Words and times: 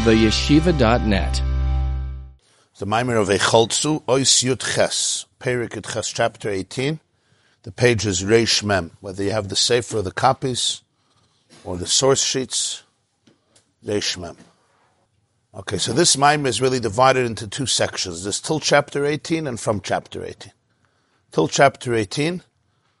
theyeshiva.net. 0.00 1.42
The 2.78 2.86
Maimer 2.86 3.20
of 3.20 3.28
Heichaltzu, 3.28 4.02
Ois 4.04 4.42
Yud 4.42 4.74
Ches, 4.74 5.26
Perik 5.38 5.92
Ches, 5.92 6.08
chapter 6.08 6.48
18. 6.48 7.00
The 7.64 7.72
page 7.72 8.06
is 8.06 8.22
Reish 8.22 8.64
Mem. 8.64 8.92
Whether 9.00 9.24
you 9.24 9.32
have 9.32 9.50
the 9.50 9.56
Sefer 9.56 9.98
or 9.98 10.02
the 10.02 10.10
copies, 10.10 10.80
or 11.64 11.76
the 11.76 11.86
source 11.86 12.24
sheets, 12.24 12.82
Reish 13.84 14.16
Mem. 14.16 14.38
Okay, 15.54 15.76
so 15.76 15.92
this 15.92 16.16
Maimer 16.16 16.46
is 16.46 16.62
really 16.62 16.80
divided 16.80 17.26
into 17.26 17.46
two 17.46 17.66
sections. 17.66 18.22
There's 18.22 18.40
till 18.40 18.58
chapter 18.58 19.04
18 19.04 19.46
and 19.46 19.60
from 19.60 19.82
chapter 19.82 20.24
18. 20.24 20.50
Till 21.30 21.46
chapter 21.46 21.94
18 21.94 22.42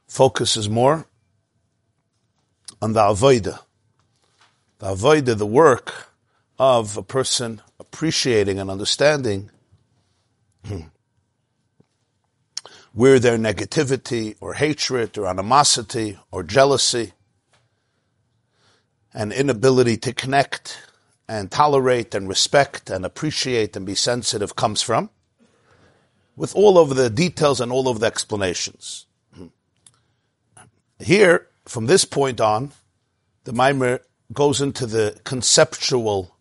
focuses 0.06 0.68
more 0.68 1.06
on 2.82 2.92
the 2.92 3.00
Avodah. 3.00 3.60
The 4.80 4.94
Avodah, 4.94 5.38
the 5.38 5.46
work 5.46 6.09
of 6.60 6.98
a 6.98 7.02
person 7.02 7.62
appreciating 7.78 8.58
and 8.58 8.70
understanding 8.70 9.50
where 12.92 13.18
their 13.18 13.38
negativity 13.38 14.36
or 14.42 14.52
hatred 14.52 15.16
or 15.16 15.26
animosity 15.26 16.18
or 16.30 16.42
jealousy 16.42 17.14
and 19.14 19.32
inability 19.32 19.96
to 19.96 20.12
connect 20.12 20.86
and 21.26 21.50
tolerate 21.50 22.14
and 22.14 22.28
respect 22.28 22.90
and 22.90 23.06
appreciate 23.06 23.74
and 23.74 23.86
be 23.86 23.94
sensitive 23.94 24.54
comes 24.54 24.82
from, 24.82 25.08
with 26.36 26.54
all 26.54 26.78
of 26.78 26.94
the 26.94 27.08
details 27.08 27.62
and 27.62 27.72
all 27.72 27.88
of 27.88 28.00
the 28.00 28.06
explanations. 28.06 29.06
Here, 30.98 31.46
from 31.64 31.86
this 31.86 32.04
point 32.04 32.38
on, 32.38 32.72
the 33.44 33.52
Maimer 33.52 34.00
goes 34.34 34.60
into 34.60 34.84
the 34.84 35.18
conceptual 35.24 36.36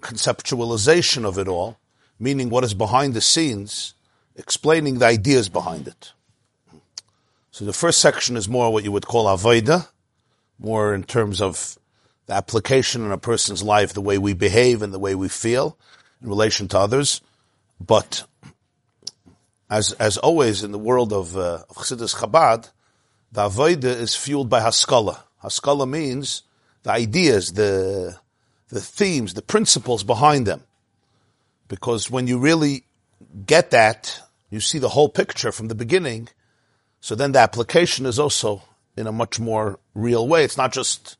conceptualization 0.00 1.24
of 1.24 1.38
it 1.38 1.48
all, 1.48 1.78
meaning 2.18 2.50
what 2.50 2.64
is 2.64 2.74
behind 2.74 3.14
the 3.14 3.20
scenes, 3.20 3.94
explaining 4.36 4.98
the 4.98 5.06
ideas 5.06 5.48
behind 5.48 5.88
it. 5.88 6.12
So 7.50 7.64
the 7.64 7.72
first 7.72 8.00
section 8.00 8.36
is 8.36 8.48
more 8.48 8.72
what 8.72 8.84
you 8.84 8.92
would 8.92 9.06
call 9.06 9.26
avoida, 9.26 9.88
more 10.58 10.94
in 10.94 11.04
terms 11.04 11.40
of 11.40 11.78
the 12.26 12.34
application 12.34 13.04
in 13.04 13.10
a 13.10 13.18
person's 13.18 13.62
life, 13.62 13.92
the 13.92 14.00
way 14.00 14.18
we 14.18 14.34
behave 14.34 14.82
and 14.82 14.92
the 14.92 14.98
way 14.98 15.14
we 15.14 15.28
feel 15.28 15.76
in 16.22 16.28
relation 16.28 16.68
to 16.68 16.78
others. 16.78 17.20
But 17.80 18.24
as 19.70 19.92
as 19.92 20.18
always 20.18 20.62
in 20.62 20.72
the 20.72 20.78
world 20.78 21.12
of, 21.12 21.36
uh, 21.36 21.64
of 21.68 21.76
Chassidus 21.76 22.16
Chabad, 22.16 22.70
the 23.32 23.48
avoida 23.48 23.84
is 23.84 24.14
fueled 24.14 24.48
by 24.48 24.60
haskala. 24.60 25.18
Haskala 25.42 25.88
means 25.88 26.42
the 26.82 26.90
ideas, 26.90 27.52
the 27.52 28.18
the 28.68 28.80
themes, 28.80 29.34
the 29.34 29.42
principles 29.42 30.04
behind 30.04 30.46
them. 30.46 30.62
Because 31.68 32.10
when 32.10 32.26
you 32.26 32.38
really 32.38 32.84
get 33.46 33.70
that, 33.70 34.20
you 34.50 34.60
see 34.60 34.78
the 34.78 34.90
whole 34.90 35.08
picture 35.08 35.52
from 35.52 35.68
the 35.68 35.74
beginning, 35.74 36.28
so 37.00 37.14
then 37.14 37.32
the 37.32 37.38
application 37.38 38.06
is 38.06 38.18
also 38.18 38.62
in 38.96 39.06
a 39.06 39.12
much 39.12 39.38
more 39.38 39.78
real 39.94 40.26
way. 40.26 40.44
It's 40.44 40.56
not 40.56 40.72
just, 40.72 41.16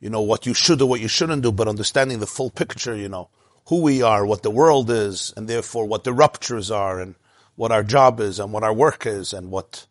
you 0.00 0.08
know, 0.08 0.22
what 0.22 0.46
you 0.46 0.54
should 0.54 0.78
do, 0.78 0.86
what 0.86 1.00
you 1.00 1.08
shouldn't 1.08 1.42
do, 1.42 1.52
but 1.52 1.68
understanding 1.68 2.20
the 2.20 2.26
full 2.26 2.50
picture, 2.50 2.96
you 2.96 3.08
know, 3.08 3.28
who 3.66 3.82
we 3.82 4.02
are, 4.02 4.24
what 4.24 4.42
the 4.42 4.50
world 4.50 4.90
is, 4.90 5.34
and 5.36 5.48
therefore 5.48 5.84
what 5.84 6.04
the 6.04 6.12
ruptures 6.12 6.70
are, 6.70 7.00
and 7.00 7.14
what 7.56 7.72
our 7.72 7.82
job 7.82 8.20
is, 8.20 8.38
and 8.38 8.52
what 8.52 8.62
our 8.62 8.72
work 8.72 9.04
is, 9.04 9.32
and 9.32 9.50
what 9.50 9.86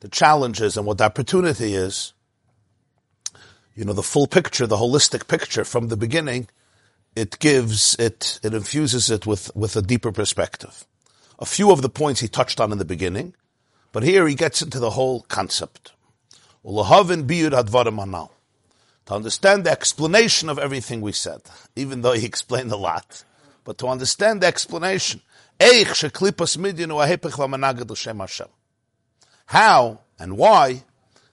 the 0.00 0.08
challenge 0.08 0.60
is, 0.60 0.76
and 0.76 0.86
what 0.86 0.98
the 0.98 1.04
opportunity 1.04 1.74
is 1.74 2.12
you 3.74 3.84
know, 3.84 3.92
the 3.92 4.02
full 4.02 4.26
picture, 4.26 4.66
the 4.66 4.76
holistic 4.76 5.28
picture 5.28 5.64
from 5.64 5.88
the 5.88 5.96
beginning, 5.96 6.48
it 7.14 7.38
gives 7.38 7.94
it, 7.98 8.40
it 8.42 8.54
infuses 8.54 9.10
it 9.10 9.26
with, 9.26 9.54
with 9.54 9.76
a 9.76 9.82
deeper 9.82 10.12
perspective. 10.12 10.86
A 11.38 11.46
few 11.46 11.70
of 11.70 11.82
the 11.82 11.88
points 11.88 12.20
he 12.20 12.28
touched 12.28 12.60
on 12.60 12.72
in 12.72 12.78
the 12.78 12.84
beginning, 12.84 13.34
but 13.92 14.02
here 14.02 14.26
he 14.26 14.34
gets 14.34 14.62
into 14.62 14.78
the 14.78 14.90
whole 14.90 15.22
concept. 15.22 15.92
To 16.64 16.80
understand 19.10 19.64
the 19.64 19.70
explanation 19.70 20.48
of 20.48 20.58
everything 20.58 21.00
we 21.00 21.12
said, 21.12 21.42
even 21.74 22.02
though 22.02 22.12
he 22.12 22.24
explained 22.24 22.70
a 22.70 22.76
lot, 22.76 23.24
but 23.64 23.78
to 23.78 23.88
understand 23.88 24.40
the 24.40 24.46
explanation, 24.46 25.20
how 29.46 30.00
and 30.18 30.36
why 30.36 30.84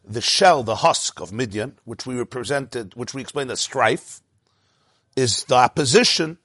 the 0.03 0.21
shell, 0.21 0.63
the 0.63 0.77
husk 0.77 1.19
of 1.19 1.31
Midian, 1.31 1.77
which 1.85 2.05
we 2.05 2.15
represented, 2.15 2.93
which 2.95 3.13
we 3.13 3.21
explained 3.21 3.51
as 3.51 3.59
strife, 3.59 4.21
is 5.15 5.43
the 5.45 5.55
opposition 5.55 6.37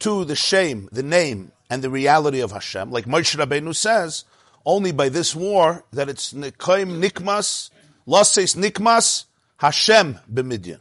to 0.00 0.24
the 0.24 0.36
shame, 0.36 0.88
the 0.92 1.02
name, 1.02 1.52
and 1.68 1.82
the 1.82 1.90
reality 1.90 2.40
of 2.40 2.52
Hashem. 2.52 2.90
Like 2.90 3.04
Moshe 3.04 3.36
Rabbeinu 3.36 3.74
says, 3.74 4.24
only 4.64 4.92
by 4.92 5.08
this 5.08 5.34
war 5.34 5.84
that 5.92 6.08
it's 6.08 6.32
Nikoim 6.32 7.00
Nikmas, 7.02 7.70
Lases 8.06 8.54
Nikmas, 8.54 9.24
Hashem 9.58 10.18
b'Midian. 10.32 10.80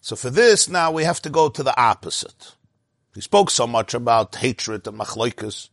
So 0.00 0.16
for 0.16 0.30
this, 0.30 0.68
now 0.68 0.92
we 0.92 1.04
have 1.04 1.22
to 1.22 1.30
go 1.30 1.48
to 1.48 1.62
the 1.64 1.80
opposite. 1.80 2.54
He 3.14 3.20
spoke 3.20 3.50
so 3.50 3.66
much 3.66 3.94
about 3.94 4.36
hatred 4.36 4.86
and 4.86 5.00
machloikas 5.00 5.68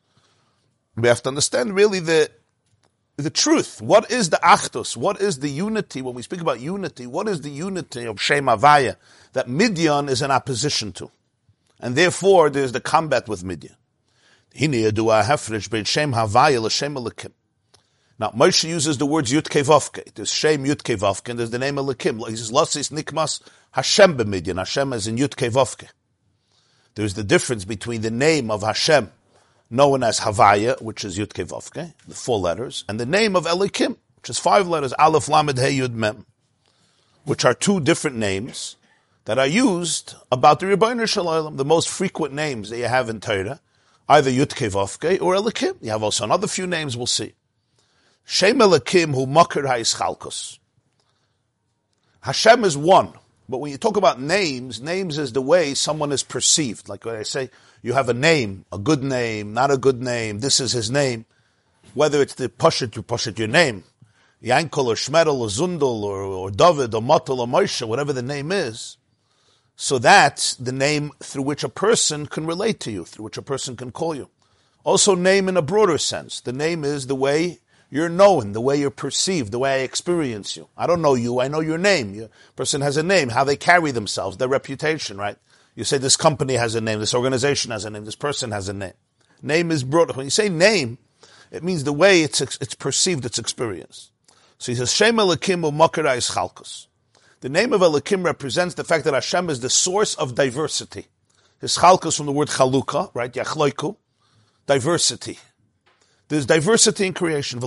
we 0.96 1.08
have 1.08 1.22
to 1.24 1.30
understand 1.30 1.76
really 1.76 2.00
the 2.00 2.30
the 3.18 3.30
truth. 3.30 3.82
What 3.82 4.12
is 4.12 4.30
the 4.30 4.40
achdus? 4.44 4.98
What 4.98 5.22
is 5.22 5.40
the 5.40 5.50
unity? 5.50 6.02
When 6.02 6.16
we 6.16 6.22
speak 6.22 6.42
about 6.42 6.60
unity, 6.60 7.08
what 7.08 7.30
is 7.30 7.42
the 7.42 7.50
unity 7.50 8.06
of 8.06 8.22
Shem 8.22 8.46
Avaya 8.46 8.98
that 9.34 9.48
Midian 9.48 10.10
is 10.10 10.22
in 10.22 10.32
opposition 10.32 10.92
to? 10.94 11.10
And 11.80 11.96
therefore, 11.96 12.50
there's 12.50 12.74
the 12.74 12.82
combat 12.82 13.28
with 13.28 13.44
Midian. 13.44 13.76
Now, 18.18 18.30
Moshe 18.30 18.70
uses 18.70 18.98
the 18.98 19.06
words 19.06 19.32
Yud 19.32 19.44
Kevavke. 19.44 20.14
There's 20.14 20.32
Shem 20.32 20.64
Yud 20.64 20.84
Kevavke, 20.84 21.30
and 21.30 21.40
there's 21.40 21.52
the 21.52 21.60
name 21.60 21.78
of 21.78 21.86
Lakim. 21.86 22.26
He 22.30 22.36
says, 22.38 22.52
Lasis 22.52 22.92
Nikmas 22.92 23.42
Hashem 23.72 24.18
b'Midian. 24.18 24.58
Hashem 24.58 24.94
is 24.94 25.08
in 25.08 25.18
Yud 25.18 25.36
Kevavke. 25.36 25.90
There's 26.96 27.14
the 27.14 27.26
difference 27.26 27.66
between 27.66 28.02
the 28.02 28.12
name 28.12 28.50
of 28.50 28.62
Hashem 28.64 29.12
known 29.70 30.04
as 30.04 30.22
Havaya, 30.22 30.82
which 30.82 31.04
is 31.04 31.18
Yud 31.18 31.30
Kevavke, 31.30 31.94
the 32.08 32.16
four 32.16 32.40
letters, 32.40 32.84
and 32.88 33.00
the 33.00 33.06
name 33.06 33.36
of 33.36 33.46
Elikim, 33.46 33.98
which 34.18 34.30
is 34.30 34.40
five 34.40 34.68
letters, 34.68 34.94
Aleph 34.94 35.28
Lamed 35.28 35.58
He 35.58 35.80
Yud 35.80 35.94
Mem, 35.94 36.26
which 37.24 37.46
are 37.46 37.54
two 37.54 37.80
different 37.80 38.18
names 38.18 38.76
that 39.26 39.40
are 39.40 39.48
used 39.48 40.16
about 40.32 40.60
the 40.60 40.68
Rebbeinu 40.68 41.08
Shalom, 41.08 41.58
the 41.58 41.66
most 41.66 41.90
frequent 41.90 42.34
names 42.34 42.70
that 42.70 42.78
you 42.78 42.86
have 42.86 43.10
in 43.10 43.20
Torah, 43.20 43.60
either 44.08 44.30
Yud 44.32 44.54
Kevavke 44.54 45.22
or 45.22 45.36
Elikim. 45.36 45.76
You 45.82 45.90
have 45.92 46.04
also 46.04 46.24
another 46.24 46.48
few 46.48 46.68
names 46.68 46.96
we'll 46.96 47.08
see. 47.08 47.34
Shem 48.24 48.60
Elikim 48.60 49.14
hu 49.14 49.26
Makir 49.26 49.66
HaYischalkos. 49.66 50.60
Hashem 52.22 52.64
is 52.64 52.78
one. 52.78 53.14
But 53.48 53.60
when 53.60 53.72
you 53.72 53.78
talk 53.78 53.98
about 53.98 54.20
names, 54.20 54.82
names 54.82 55.18
is 55.18 55.34
the 55.34 55.42
way 55.42 55.74
someone 55.74 56.12
is 56.12 56.24
perceived. 56.24 56.90
Like 56.90 57.06
when 57.06 57.16
I 57.16 57.24
say, 57.24 57.50
you 57.84 57.94
have 57.94 58.10
a 58.10 58.14
name, 58.14 58.66
a 58.72 58.80
good 58.80 59.04
name, 59.04 59.54
not 59.54 59.72
a 59.72 59.78
good 59.78 60.02
name, 60.02 60.40
this 60.40 60.60
is 60.60 60.72
his 60.72 60.90
name, 60.90 61.26
whether 61.94 62.22
it's 62.22 62.34
the 62.34 62.50
Pashit, 62.50 62.96
you 62.96 63.04
Pashit 63.04 63.38
your 63.38 63.48
name, 63.48 63.84
Yankel 64.44 64.88
or 64.88 64.96
Shmedel 64.96 65.40
or 65.40 65.48
Zundel 65.48 66.02
or, 66.02 66.24
or 66.24 66.50
David 66.50 66.94
or 66.96 67.02
Motel 67.02 67.42
or 67.42 67.48
Moshe, 67.48 67.88
whatever 67.88 68.14
the 68.14 68.24
name 68.24 68.52
is, 68.52 68.98
so 69.76 70.00
that's 70.00 70.56
the 70.56 70.72
name 70.72 71.12
through 71.22 71.44
which 71.44 71.64
a 71.64 71.70
person 71.70 72.26
can 72.28 72.46
relate 72.46 72.80
to 72.82 72.92
you, 72.92 73.04
through 73.04 73.26
which 73.26 73.38
a 73.38 73.42
person 73.42 73.76
can 73.76 73.92
call 73.92 74.16
you. 74.16 74.30
Also 74.84 75.16
name 75.16 75.50
in 75.50 75.58
a 75.58 75.62
broader 75.62 75.98
sense. 75.98 76.40
The 76.40 76.54
name 76.54 76.84
is 76.84 77.08
the 77.08 77.16
way 77.16 77.60
you're 77.96 78.10
known, 78.10 78.52
the 78.52 78.60
way 78.60 78.78
you're 78.78 78.92
perceived, 78.92 79.54
the 79.54 79.60
way 79.60 79.80
I 79.80 79.84
experience 79.86 80.58
you. 80.58 80.68
I 80.76 80.86
don't 80.86 81.02
know 81.02 81.14
you, 81.14 81.40
I 81.40 81.48
know 81.48 81.62
your 81.62 81.78
name. 81.78 82.14
Your 82.14 82.30
person 82.58 82.82
has 82.82 82.98
a 82.98 83.04
name, 83.04 83.30
how 83.30 83.46
they 83.46 83.56
carry 83.56 83.92
themselves, 83.92 84.36
their 84.36 84.50
reputation, 84.50 85.18
right? 85.18 85.38
You 85.76 85.86
say 85.86 85.98
this 85.98 86.18
company 86.18 86.56
has 86.56 86.76
a 86.76 86.82
name, 86.82 87.00
this 87.00 87.16
organization 87.16 87.72
has 87.72 87.86
a 87.86 87.90
name, 87.90 88.04
this 88.04 88.18
person 88.18 88.52
has 88.52 88.68
a 88.68 88.74
name. 88.74 88.96
Name 89.42 89.72
is 89.72 89.86
broad. 89.86 90.14
When 90.14 90.26
you 90.26 90.30
say 90.30 90.50
name, 90.50 90.98
it 91.52 91.64
means 91.64 91.86
the 91.86 91.94
way 91.94 92.22
it's, 92.22 92.42
it's 92.42 92.76
perceived, 92.76 93.26
it's 93.26 93.40
experienced. 93.40 94.12
So 94.58 94.74
he 94.74 94.76
says, 94.76 94.92
Shem 94.92 95.16
Elikim 95.16 95.64
is 96.18 96.30
Chalkus. 96.32 96.88
The 97.40 97.48
name 97.48 97.72
of 97.72 97.80
Elikim 97.80 98.26
represents 98.26 98.76
the 98.76 98.84
fact 98.84 99.06
that 99.06 99.14
Hashem 99.14 99.50
is 99.50 99.62
the 99.62 99.70
source 99.70 100.16
of 100.16 100.36
diversity. 100.36 101.06
His 101.62 101.78
Chalkus 101.78 102.18
from 102.18 102.26
the 102.26 102.34
word 102.34 102.50
Chaluka, 102.50 103.10
right? 103.14 103.32
Yachloiku. 103.32 103.96
Diversity. 104.66 105.40
There's 106.28 106.46
diversity 106.46 107.06
in 107.08 107.14
creation. 107.14 107.60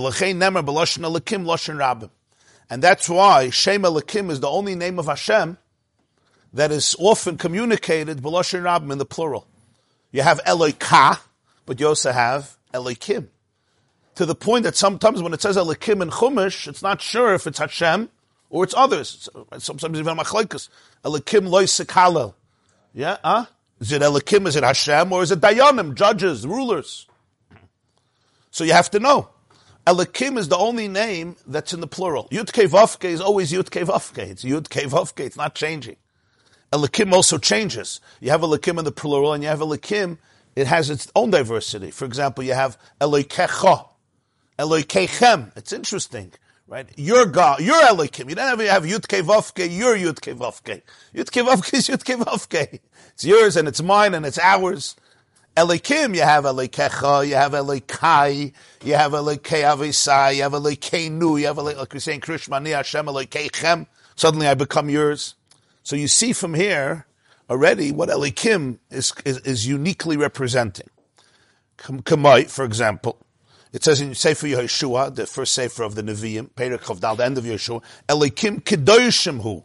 And 2.71 2.83
that's 2.83 3.09
why 3.09 3.49
Shem 3.49 3.81
Elikim 3.81 4.29
is 4.29 4.39
the 4.39 4.49
only 4.49 4.75
name 4.75 4.99
of 4.99 5.05
Hashem 5.05 5.57
that 6.53 6.71
is 6.71 6.95
often 6.99 7.37
communicated 7.37 8.17
in 8.17 8.97
the 8.97 9.07
plural. 9.09 9.47
You 10.11 10.23
have 10.23 10.43
Eloika, 10.43 11.19
but 11.65 11.79
you 11.79 11.87
also 11.87 12.11
have 12.11 12.57
Elokim. 12.73 13.27
To 14.15 14.25
the 14.25 14.35
point 14.35 14.63
that 14.63 14.75
sometimes 14.75 15.21
when 15.21 15.33
it 15.33 15.41
says 15.41 15.55
Elokim 15.55 16.01
in 16.01 16.09
Chumash, 16.09 16.67
it's 16.67 16.81
not 16.81 17.01
sure 17.01 17.33
if 17.33 17.47
it's 17.47 17.59
Hashem 17.59 18.09
Or 18.49 18.63
it's 18.63 18.73
others. 18.75 19.29
Sometimes 19.59 19.99
even 19.99 20.17
machlekes. 20.17 20.69
Elikim 21.05 21.47
loy 21.47 21.65
Yeah, 22.93 23.17
huh? 23.23 23.45
Is 23.79 23.91
it 23.91 24.01
Elikim? 24.01 24.47
Is 24.47 24.55
it 24.55 24.63
Hashem? 24.63 25.13
Or 25.13 25.23
is 25.23 25.31
it 25.31 25.39
Dayanim, 25.39 25.93
judges, 25.93 26.45
rulers? 26.45 27.05
So 28.51 28.63
you 28.63 28.73
have 28.73 28.91
to 28.91 28.99
know. 28.99 29.29
Elikim 29.85 30.37
is 30.37 30.49
the 30.49 30.57
only 30.57 30.87
name 30.87 31.35
that's 31.47 31.73
in 31.73 31.79
the 31.81 31.87
plural. 31.87 32.27
Yud 32.31 32.51
Vavke 32.51 33.05
is 33.05 33.21
always 33.21 33.51
Yud 33.51 33.69
Vavke. 33.69 34.19
It's 34.19 34.43
Yud. 34.43 35.19
It's 35.19 35.37
not 35.37 35.55
changing. 35.55 35.95
Elikim 36.71 37.11
also 37.11 37.37
changes. 37.37 37.99
You 38.19 38.29
have 38.29 38.41
Elikim 38.41 38.77
in 38.77 38.85
the 38.85 38.91
plural 38.91 39.33
and 39.33 39.41
you 39.41 39.49
have 39.49 39.59
Elikim, 39.59 40.17
it 40.55 40.67
has 40.67 40.89
its 40.89 41.11
own 41.15 41.31
diversity. 41.31 41.89
For 41.89 42.05
example, 42.05 42.43
you 42.43 42.53
have 42.53 42.77
Eloikecha, 43.01 43.87
Eloikechem. 44.59 45.55
It's 45.57 45.73
interesting, 45.73 46.33
right? 46.67 46.87
Your 46.95 47.25
God, 47.25 47.61
your 47.61 47.81
Elikim. 47.87 48.29
You 48.29 48.35
don't 48.35 48.59
have, 48.59 48.67
have 48.67 48.83
Yud 48.83 49.07
Vavke, 49.07 49.75
your 49.75 49.95
Yud 49.95 50.19
Vavke. 50.19 50.81
Yud 51.15 51.31
Vavke 51.31 51.73
is 51.73 51.87
Yud 51.87 52.03
Vavke. 52.03 52.79
It's 53.13 53.25
yours 53.25 53.55
and 53.57 53.67
it's 53.67 53.81
mine 53.81 54.13
and 54.13 54.25
it's 54.25 54.39
ours. 54.39 54.95
Elikim, 55.55 56.15
you 56.15 56.21
have 56.21 56.45
Elikecha, 56.45 57.27
you 57.27 57.35
have 57.35 57.51
Elikai, 57.51 58.53
you 58.83 58.93
have 58.93 59.11
Elikei 59.11 59.63
Avisai, 59.63 60.37
you 60.37 60.43
have 60.43 60.53
Elikeinu, 60.53 61.39
you 61.39 61.47
have 61.47 61.57
Elik, 61.57 61.77
like 61.77 61.93
we're 61.93 61.99
saying, 61.99 62.21
Krishmani 62.21 62.73
Hashem 62.73 63.07
Elikechem. 63.07 63.87
Suddenly 64.15 64.47
I 64.47 64.53
become 64.53 64.89
yours. 64.89 65.35
So 65.83 65.95
you 65.95 66.07
see 66.07 66.33
from 66.33 66.53
here 66.53 67.05
already 67.49 67.91
what 67.91 68.09
Elikim 68.09 68.79
is, 68.89 69.13
is, 69.25 69.39
is 69.39 69.67
uniquely 69.67 70.17
representing. 70.17 70.87
Kamai, 71.77 72.49
for 72.49 72.63
example, 72.63 73.17
it 73.71 73.83
says 73.83 74.01
in 74.01 74.15
Sefer 74.15 74.47
Yehoshua, 74.47 75.15
the 75.15 75.25
first 75.25 75.53
Sefer 75.53 75.83
of 75.83 75.95
the 75.95 76.03
Nevi'im, 76.03 76.51
Perek 76.51 76.79
Chavdal, 76.79 77.17
the 77.17 77.25
end 77.25 77.37
of 77.37 77.43
Yehoshua, 77.43 77.83
Elikim 78.07 78.63
Kedoshim 78.63 79.41
Hu. 79.41 79.63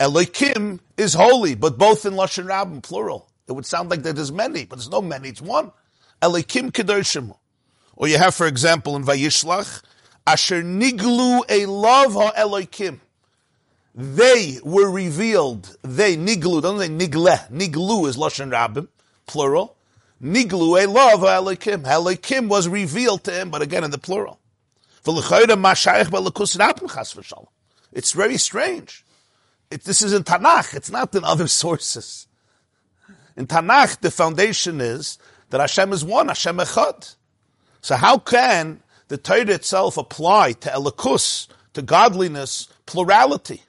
Elikim 0.00 0.80
is 0.96 1.14
holy, 1.14 1.54
but 1.54 1.76
both 1.78 2.06
in 2.06 2.14
Lashon 2.14 2.46
Rabbim, 2.46 2.82
plural. 2.82 3.28
It 3.48 3.52
would 3.52 3.66
sound 3.66 3.90
like 3.90 4.02
there's 4.02 4.30
many, 4.30 4.66
but 4.66 4.76
there's 4.76 4.90
no 4.90 5.00
many. 5.00 5.30
It's 5.30 5.40
one. 5.40 5.72
Elikim 6.20 6.70
kedoshim. 6.70 7.34
Or 7.96 8.06
you 8.06 8.18
have, 8.18 8.34
for 8.34 8.46
example, 8.46 8.94
in 8.94 9.04
Vayishlach, 9.04 9.82
Asher 10.26 10.62
niglu 10.62 11.42
a 11.48 11.66
love 11.66 12.12
ha 12.12 12.32
Elokim. 12.36 13.00
They 13.94 14.58
were 14.62 14.90
revealed. 14.90 15.76
They 15.82 16.16
niglu. 16.16 16.62
Don't 16.62 16.78
say 16.78 16.88
nigle. 16.88 17.48
Niglu 17.50 18.06
is 18.06 18.16
lashon 18.18 18.50
rabbim, 18.52 18.88
plural. 19.26 19.76
Niglu 20.22 20.84
a 20.84 20.86
love 20.86 21.20
ha 21.20 21.40
Elokim. 21.40 21.84
Elokim 21.84 22.48
was 22.48 22.68
revealed 22.68 23.24
to 23.24 23.32
him, 23.32 23.50
but 23.50 23.62
again 23.62 23.82
in 23.82 23.90
the 23.90 23.98
plural. 23.98 24.38
It's 27.92 28.12
very 28.12 28.36
strange. 28.36 29.04
It, 29.70 29.84
this 29.84 30.02
is 30.02 30.12
in 30.12 30.24
Tanakh. 30.24 30.74
It's 30.74 30.90
not 30.90 31.14
in 31.14 31.24
other 31.24 31.48
sources. 31.62 32.27
In 33.37 33.47
Tanakh, 33.47 33.99
the 33.99 34.11
foundation 34.11 34.81
is 34.81 35.17
that 35.49 35.61
Hashem 35.61 35.93
is 35.93 36.05
one, 36.05 36.27
Hashem 36.27 36.57
echad. 36.57 37.15
So 37.81 37.95
how 37.95 38.17
can 38.17 38.81
the 39.07 39.17
Torah 39.17 39.51
itself 39.51 39.97
apply 39.97 40.53
to 40.53 40.69
elikus, 40.69 41.47
to 41.73 41.81
godliness, 41.81 42.67
plurality? 42.85 43.63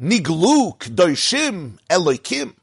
Niglu, 0.00 0.78
kdoishim, 0.78 1.78
eloikim. 1.88 2.54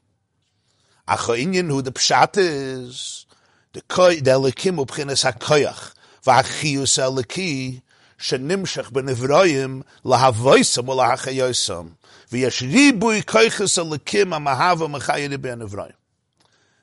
Achoinyin 1.08 1.68
who 1.68 1.82
the 1.82 1.92
pshat 1.92 2.36
is, 2.36 3.26
the 3.72 3.80
koy, 3.82 4.16
the 4.16 4.30
elokim 4.30 4.84
ubchines 4.84 5.30
hakoyach, 5.30 5.94
v'achiyus 6.24 6.98
eliki, 6.98 7.82
שנמשך 8.22 8.90
בנברואים 8.90 9.82
להבויסם 10.04 10.88
ולהחיוסם 10.88 11.88
ויש 12.32 12.62
ריבוי 12.62 13.22
כויכס 13.22 13.78
הלקים 13.78 14.32
המהווה 14.32 14.88
מחיה 14.88 15.28
ריבי 15.28 15.50
הנברואים 15.50 15.92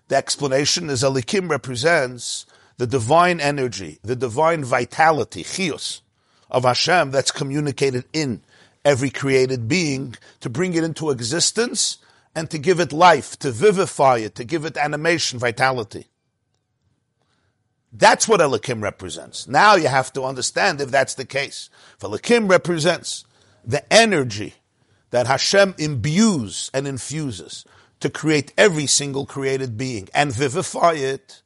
the 0.09 0.17
explanation 0.17 0.91
is 0.91 1.03
Elikim 1.03 1.51
represents 1.51 2.47
the 2.77 2.87
divine 2.87 3.41
energy, 3.41 3.99
the 4.03 4.17
divine 4.17 4.65
vitality, 4.65 5.43
chios, 5.43 6.03
of 6.51 6.65
Hashem 6.65 7.11
that's 7.11 7.31
communicated 7.31 8.05
in 8.13 8.43
every 8.85 9.11
created 9.11 9.67
being 9.67 10.15
to 10.41 10.51
bring 10.51 10.75
it 10.75 10.85
into 10.85 11.11
existence 11.11 11.99
and 12.35 12.51
to 12.51 12.59
give 12.59 12.81
it 12.81 12.93
life, 12.93 13.39
to 13.39 13.51
vivify 13.51 14.19
it, 14.19 14.35
to 14.35 14.45
give 14.45 14.65
it 14.65 14.77
animation, 14.77 15.39
vitality. 15.39 16.09
That's 17.93 18.27
what 18.27 18.41
Elikim 18.41 18.83
represents. 18.83 19.47
Now 19.47 19.77
you 19.77 19.87
have 19.87 20.13
to 20.15 20.25
understand 20.25 20.81
if 20.81 20.91
that's 20.91 21.15
the 21.15 21.25
case. 21.25 21.71
For 21.97 22.11
Elikim 22.11 22.51
represents 22.51 23.25
the 23.65 23.91
energy 23.93 24.55
that 25.11 25.29
Hashem 25.29 25.77
imbues 25.79 26.73
and 26.75 26.89
infuses 26.89 27.65
to 28.05 28.11
create 28.11 28.53
every 28.59 28.85
single 28.85 29.25
created 29.25 29.79
being 29.79 30.11
and 30.13 30.31
vivify 30.31 30.93
it, 30.93 31.41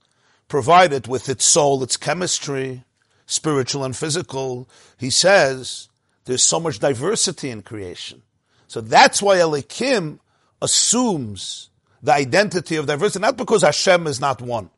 provide 0.49 0.93
it 0.93 1.07
with 1.07 1.29
its 1.29 1.45
soul, 1.45 1.85
its 1.85 1.97
chemistry, 1.97 2.83
spiritual 3.27 3.85
and 3.85 3.97
physical. 3.97 4.69
He 4.99 5.09
says 5.09 5.89
there's 6.25 6.43
so 6.43 6.59
much 6.59 6.81
diversity 6.81 7.51
in 7.51 7.63
creation. 7.63 8.23
So 8.67 8.81
that's 8.81 9.23
why 9.23 9.37
Elikim 9.37 10.19
assumes 10.61 11.71
the 12.03 12.13
identity 12.13 12.75
of 12.75 12.87
diversity, 12.87 13.23
not 13.23 13.37
because 13.37 13.63
Hashem 13.63 14.09
is 14.09 14.21
not 14.21 14.43
one, 14.43 14.69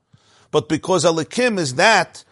but 0.50 0.68
because 0.68 1.06
Elikim 1.06 1.58
is 1.58 1.76
that 1.76 2.24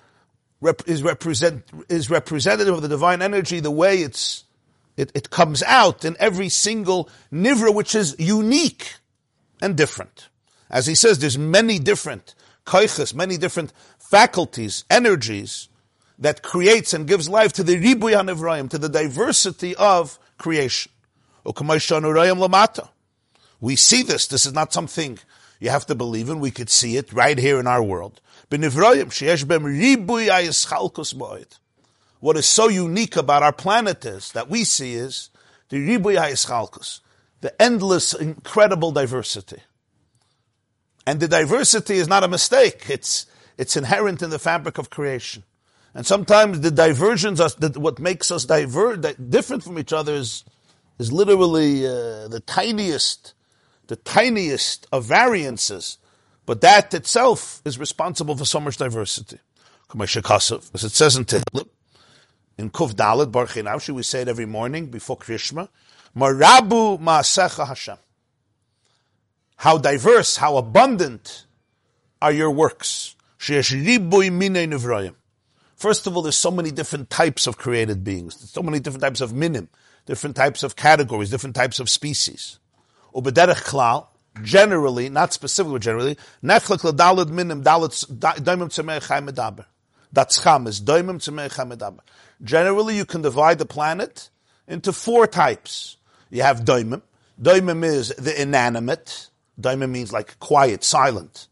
is 0.87 1.03
represent 1.03 1.65
is 1.89 2.11
representative 2.11 2.75
of 2.75 2.83
the 2.83 2.89
divine 2.89 3.23
energy 3.23 3.61
the 3.61 3.71
way 3.71 4.03
it's 4.03 4.45
it, 4.99 5.11
it 5.15 5.31
comes 5.31 5.63
out 5.63 6.05
in 6.05 6.17
every 6.19 6.51
single 6.51 7.09
nivra 7.33 7.73
which 7.73 7.95
is 7.95 8.15
unique 8.19 8.97
and 9.61 9.77
different. 9.77 10.29
As 10.71 10.87
he 10.87 10.95
says, 10.95 11.19
there's 11.19 11.39
many 11.39 11.79
different 11.79 12.35
koiches, 12.67 13.15
many 13.15 13.37
different 13.37 13.73
faculties, 13.99 14.85
energies 14.91 15.69
that 16.19 16.43
creates 16.43 16.93
and 16.93 17.07
gives 17.07 17.29
life 17.29 17.53
to 17.55 17.63
the 17.63 17.77
ribuy 17.77 18.13
hanevraim, 18.13 18.69
to 18.71 18.79
the 18.79 18.89
diversity 18.89 19.75
of 19.77 20.19
creation. 20.37 20.93
We 23.61 23.77
see 23.77 24.03
this. 24.03 24.27
This 24.27 24.47
is 24.47 24.53
not 24.53 24.73
something 24.73 25.19
you 25.61 25.71
have 25.71 25.87
to 25.87 25.95
believe 25.95 26.29
in. 26.29 26.41
We 26.41 26.51
could 26.51 26.69
see 26.71 26.97
it 26.97 27.13
right 27.13 27.39
here 27.39 27.59
in 27.59 27.67
our 27.67 27.83
world. 27.83 28.21
What 32.21 32.37
is 32.37 32.47
so 32.47 32.69
unique 32.69 33.17
about 33.17 33.43
our 33.43 33.53
planet 33.53 34.05
is 34.05 34.33
that 34.33 34.51
we 34.51 34.65
see 34.65 34.95
is 34.95 35.31
the 35.69 35.77
ribuy 35.77 36.17
hayischalkus 36.19 37.01
the 37.41 37.61
endless, 37.61 38.15
incredible 38.15 38.93
diversity. 38.93 39.59
And 41.07 41.21
the 41.21 41.29
diversity 41.29 41.95
is 41.95 42.09
not 42.09 42.25
a 42.25 42.29
mistake. 42.29 42.87
It's, 42.91 43.27
it's 43.57 43.77
inherent 43.77 44.23
in 44.23 44.31
the 44.31 44.39
fabric 44.39 44.79
of 44.79 44.91
creation. 44.91 45.45
And 45.95 46.07
sometimes 46.07 46.61
the 46.61 46.71
diversions, 46.71 47.41
are, 47.41 47.51
what 47.77 47.99
makes 47.99 48.31
us 48.31 48.45
diver, 48.45 48.97
different 48.97 49.65
from 49.65 49.79
each 49.79 49.93
other 49.93 50.15
is, 50.15 50.45
is 50.99 51.11
literally 51.11 51.87
uh, 51.87 52.29
the 52.29 52.43
tiniest, 52.47 53.35
the 53.87 53.97
tiniest 53.97 54.87
of 54.93 55.07
variances. 55.07 55.99
But 56.45 56.61
that 56.61 56.93
itself 56.93 57.63
is 57.65 57.79
responsible 57.79 58.37
for 58.37 58.45
so 58.45 58.61
much 58.61 58.77
diversity. 58.77 59.39
As 59.99 60.17
it 60.17 60.93
says 60.93 61.17
in 61.17 61.25
Tehillim, 61.25 61.69
in 62.59 62.71
Kuf 62.71 62.93
Dalet, 62.93 63.33
Baruch 63.33 63.89
we 63.89 64.03
say 64.03 64.23
it 64.23 64.29
every 64.29 64.47
morning 64.47 64.87
before 64.87 65.17
Krishma, 65.17 65.69
Marabu 66.19 66.99
Maasecha 66.99 67.67
Hashem. 67.67 67.97
How 69.57 69.79
diverse, 69.79 70.37
how 70.37 70.57
abundant 70.57 71.47
are 72.21 72.33
your 72.33 72.51
works. 72.51 73.15
First 73.39 73.71
of 76.09 76.17
all, 76.17 76.23
there's 76.23 76.37
so 76.37 76.51
many 76.51 76.73
different 76.73 77.09
types 77.09 77.47
of 77.47 77.57
created 77.57 78.03
beings, 78.03 78.37
there's 78.37 78.51
so 78.51 78.63
many 78.63 78.81
different 78.81 79.03
types 79.03 79.21
of 79.21 79.33
minim, 79.33 79.69
different 80.07 80.35
types 80.35 80.65
of 80.65 80.75
categories, 80.75 81.31
different 81.31 81.55
types 81.55 81.79
of 81.79 81.89
species. 81.89 82.59
Klal, 83.15 84.09
generally, 84.43 85.09
not 85.09 85.33
specifically, 85.33 85.79
generally, 85.79 86.17
neflik 86.43 86.83
l'dalad 86.83 87.29
minim 87.29 87.63
dalat 87.63 88.05
daimim 88.43 88.69
tzemei 88.69 89.07
chai 89.07 89.21
medaber. 89.21 89.67
That's 90.13 90.43
cham 90.43 90.67
is 90.67 90.81
daimim 90.81 91.19
tzemei 91.19 91.55
chai 91.55 91.65
medaber. 91.65 92.01
Generally, 92.43 92.97
you 92.97 93.05
can 93.05 93.23
divide 93.23 93.59
the 93.59 93.67
planet 93.67 94.31
into 94.67 94.93
four 94.93 95.29
types. 95.29 95.98
You 96.31 96.43
have 96.43 96.61
doimim. 96.61 97.03
Doimim 97.41 97.85
is 97.85 98.09
the 98.11 98.41
inanimate. 98.41 99.29
Doimim 99.61 99.91
means 99.91 100.13
like 100.13 100.39
quiet, 100.39 100.85
silent. 100.85 101.49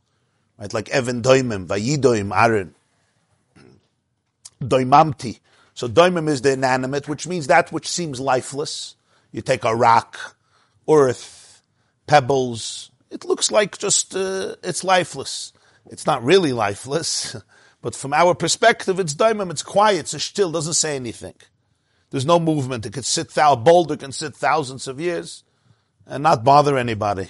Right? 0.59 0.73
Like 0.73 0.89
Evan 0.91 1.23
doimim, 1.23 1.67
vayidoim, 1.67 2.37
Aaron. 2.37 2.75
Doimamti. 4.61 5.41
So 5.75 5.89
doimim 5.89 6.29
is 6.29 6.41
the 6.41 6.53
inanimate, 6.53 7.09
which 7.09 7.27
means 7.27 7.47
that 7.49 7.71
which 7.73 7.89
seems 7.89 8.19
lifeless. 8.19 8.97
You 9.33 9.43
take 9.43 9.65
a 9.65 9.75
rock, 9.75 10.37
earth, 10.89 11.63
pebbles. 12.07 12.91
It 13.11 13.25
looks 13.25 13.51
like 13.51 13.77
just, 13.77 14.17
uh, 14.17 14.57
it's 14.63 14.83
lifeless. 14.83 15.53
It's 15.91 16.07
not 16.07 16.25
really 16.25 16.53
lifeless, 16.53 17.37
but 17.83 17.95
from 17.95 18.13
our 18.13 18.35
perspective, 18.35 18.99
it's 18.99 19.15
daimim, 19.15 19.51
it's 19.51 19.63
quiet, 19.63 20.13
it's 20.15 20.25
still, 20.25 20.51
doesn't 20.51 20.75
say 20.75 20.97
anything. 20.97 21.35
There's 22.17 22.25
no 22.25 22.41
movement. 22.41 22.87
It 22.87 22.95
could 22.95 23.05
sit, 23.05 23.31
a 23.37 23.57
boulder 23.57 23.95
can 23.95 24.11
sit 24.11 24.35
thousands 24.35 24.89
of 24.89 24.99
years 24.99 25.45
and 26.07 26.23
not 26.23 26.45
bother 26.45 26.79
anybody. 26.79 27.29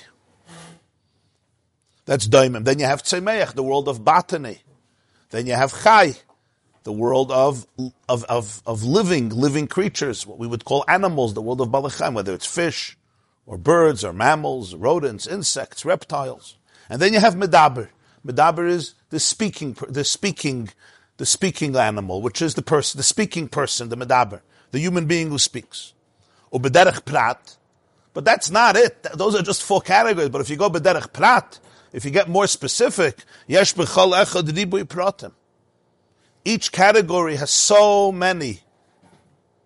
That's 2.04 2.28
daimim. 2.28 2.64
Then 2.64 2.78
you 2.78 2.84
have 2.84 3.02
tzemeach, 3.02 3.54
the 3.54 3.64
world 3.64 3.88
of 3.88 4.04
botany. 4.04 4.60
Then 5.30 5.48
you 5.48 5.54
have 5.54 5.74
chai, 5.82 6.14
the 6.84 6.92
world 6.92 7.32
of, 7.32 7.66
of, 8.08 8.22
of, 8.26 8.62
of 8.64 8.84
living, 8.84 9.30
living 9.30 9.66
creatures, 9.66 10.24
what 10.24 10.38
we 10.38 10.46
would 10.46 10.64
call 10.64 10.84
animals, 10.86 11.34
the 11.34 11.42
world 11.42 11.60
of 11.60 11.70
balachim, 11.70 12.14
whether 12.14 12.32
it's 12.32 12.46
fish, 12.46 12.96
or 13.44 13.58
birds, 13.58 14.04
or 14.04 14.12
mammals, 14.12 14.76
rodents, 14.76 15.26
insects, 15.26 15.84
reptiles. 15.84 16.58
And 16.88 17.02
then 17.02 17.12
you 17.12 17.18
have 17.18 17.34
medaber. 17.34 17.88
Medaber 18.24 18.68
is 18.68 18.94
the 19.10 19.18
speaking, 19.18 19.76
the 19.88 20.04
speaking, 20.04 20.68
the 21.16 21.26
speaking 21.26 21.74
animal, 21.74 22.22
which 22.22 22.40
is 22.40 22.54
the 22.54 22.62
person, 22.62 22.98
the 22.98 23.02
speaking 23.02 23.48
person, 23.48 23.88
the 23.88 23.96
medaber, 23.96 24.42
the 24.70 24.78
human 24.78 25.06
being 25.06 25.28
who 25.28 25.38
speaks. 25.38 25.92
Or 26.50 26.60
prat. 26.60 27.56
But 28.14 28.24
that's 28.24 28.50
not 28.50 28.76
it. 28.76 29.06
Those 29.14 29.34
are 29.34 29.42
just 29.42 29.62
four 29.62 29.80
categories. 29.80 30.30
But 30.30 30.40
if 30.40 30.50
you 30.50 30.56
go 30.56 30.70
bederech 30.70 31.12
prat, 31.12 31.58
if 31.92 32.04
you 32.04 32.10
get 32.10 32.28
more 32.28 32.46
specific, 32.46 33.24
yesh 33.46 33.74
b'chol 33.74 34.12
echad 34.12 34.48
ribui 34.48 34.84
pratim. 34.84 35.32
Each 36.44 36.70
category 36.70 37.36
has 37.36 37.50
so 37.50 38.12
many, 38.12 38.60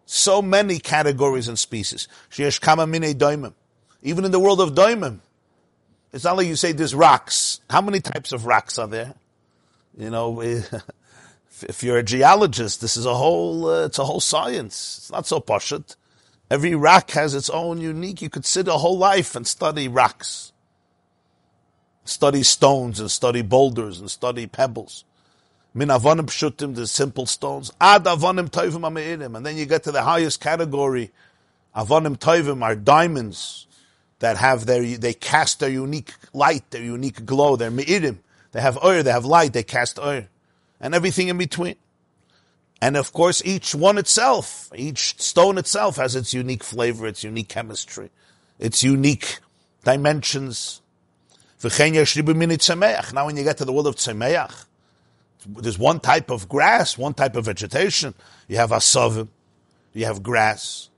so 0.06 0.40
many 0.40 0.78
categories 0.78 1.46
and 1.46 1.58
species. 1.58 2.08
Sheyesh 2.30 2.60
kama 2.60 2.86
mine. 2.86 3.54
Even 4.02 4.24
in 4.24 4.30
the 4.30 4.40
world 4.40 4.60
of 4.60 4.74
doimim, 4.74 5.20
it's 6.12 6.24
not 6.24 6.36
like 6.36 6.46
you 6.46 6.56
say 6.56 6.72
there's 6.72 6.94
rocks. 6.94 7.60
How 7.68 7.80
many 7.80 8.00
types 8.00 8.32
of 8.32 8.46
rocks 8.46 8.78
are 8.78 8.88
there? 8.88 9.14
You 9.96 10.10
know, 10.10 10.40
if 11.64 11.82
you're 11.82 11.98
a 11.98 12.02
geologist, 12.02 12.80
this 12.80 12.96
is 12.96 13.06
a 13.06 13.14
whole, 13.14 13.66
uh, 13.66 13.86
it's 13.86 13.98
a 13.98 14.04
whole 14.04 14.20
science. 14.20 14.98
It's 14.98 15.10
not 15.12 15.26
so 15.26 15.40
poshut. 15.40 15.96
Every 16.50 16.74
rock 16.74 17.10
has 17.12 17.34
its 17.34 17.48
own 17.50 17.80
unique, 17.80 18.22
you 18.22 18.30
could 18.30 18.44
sit 18.44 18.68
a 18.68 18.72
whole 18.72 18.98
life 18.98 19.36
and 19.36 19.46
study 19.46 19.88
rocks 19.88 20.50
study 22.10 22.42
stones 22.42 23.00
and 23.00 23.10
study 23.10 23.42
boulders 23.42 24.00
and 24.00 24.10
study 24.10 24.46
pebbles. 24.46 25.04
Min 25.72 25.88
avonim 25.88 26.26
pshutim, 26.26 26.74
the 26.74 26.86
simple 26.86 27.26
stones. 27.26 27.72
Ad 27.80 28.04
avonim 28.04 28.50
toivim 28.50 28.80
ameirim. 28.80 29.36
And 29.36 29.46
then 29.46 29.56
you 29.56 29.66
get 29.66 29.84
to 29.84 29.92
the 29.92 30.02
highest 30.02 30.40
category. 30.40 31.12
Avonim 31.74 32.18
toivim 32.18 32.62
are 32.62 32.74
diamonds 32.74 33.66
that 34.18 34.36
have 34.36 34.66
their, 34.66 34.82
they 34.82 35.14
cast 35.14 35.60
their 35.60 35.70
unique 35.70 36.12
light, 36.34 36.68
their 36.70 36.82
unique 36.82 37.24
glow, 37.24 37.56
their 37.56 37.70
meirim. 37.70 38.18
They 38.52 38.60
have 38.60 38.82
oil, 38.84 39.02
they 39.04 39.12
have 39.12 39.24
light, 39.24 39.52
they 39.52 39.62
cast 39.62 39.98
oil. 40.00 40.24
And 40.80 40.94
everything 40.94 41.28
in 41.28 41.38
between. 41.38 41.76
And 42.80 42.96
of 42.96 43.12
course, 43.12 43.42
each 43.44 43.74
one 43.74 43.98
itself, 43.98 44.70
each 44.74 45.20
stone 45.20 45.58
itself 45.58 45.96
has 45.96 46.16
its 46.16 46.32
unique 46.32 46.64
flavor, 46.64 47.06
its 47.06 47.22
unique 47.22 47.48
chemistry, 47.48 48.10
its 48.58 48.82
unique 48.82 49.38
dimensions, 49.84 50.80
now 51.62 53.26
when 53.26 53.36
you 53.36 53.44
get 53.44 53.58
to 53.58 53.66
the 53.66 53.72
world 53.72 53.86
of 53.86 53.96
tzemeach, 53.96 54.64
there's 55.46 55.78
one 55.78 56.00
type 56.00 56.30
of 56.30 56.48
grass, 56.48 56.96
one 56.96 57.12
type 57.12 57.36
of 57.36 57.44
vegetation. 57.44 58.14
You 58.48 58.56
have 58.56 58.70
asavim, 58.70 59.28
you 59.92 60.06
have 60.06 60.22
grass, 60.22 60.88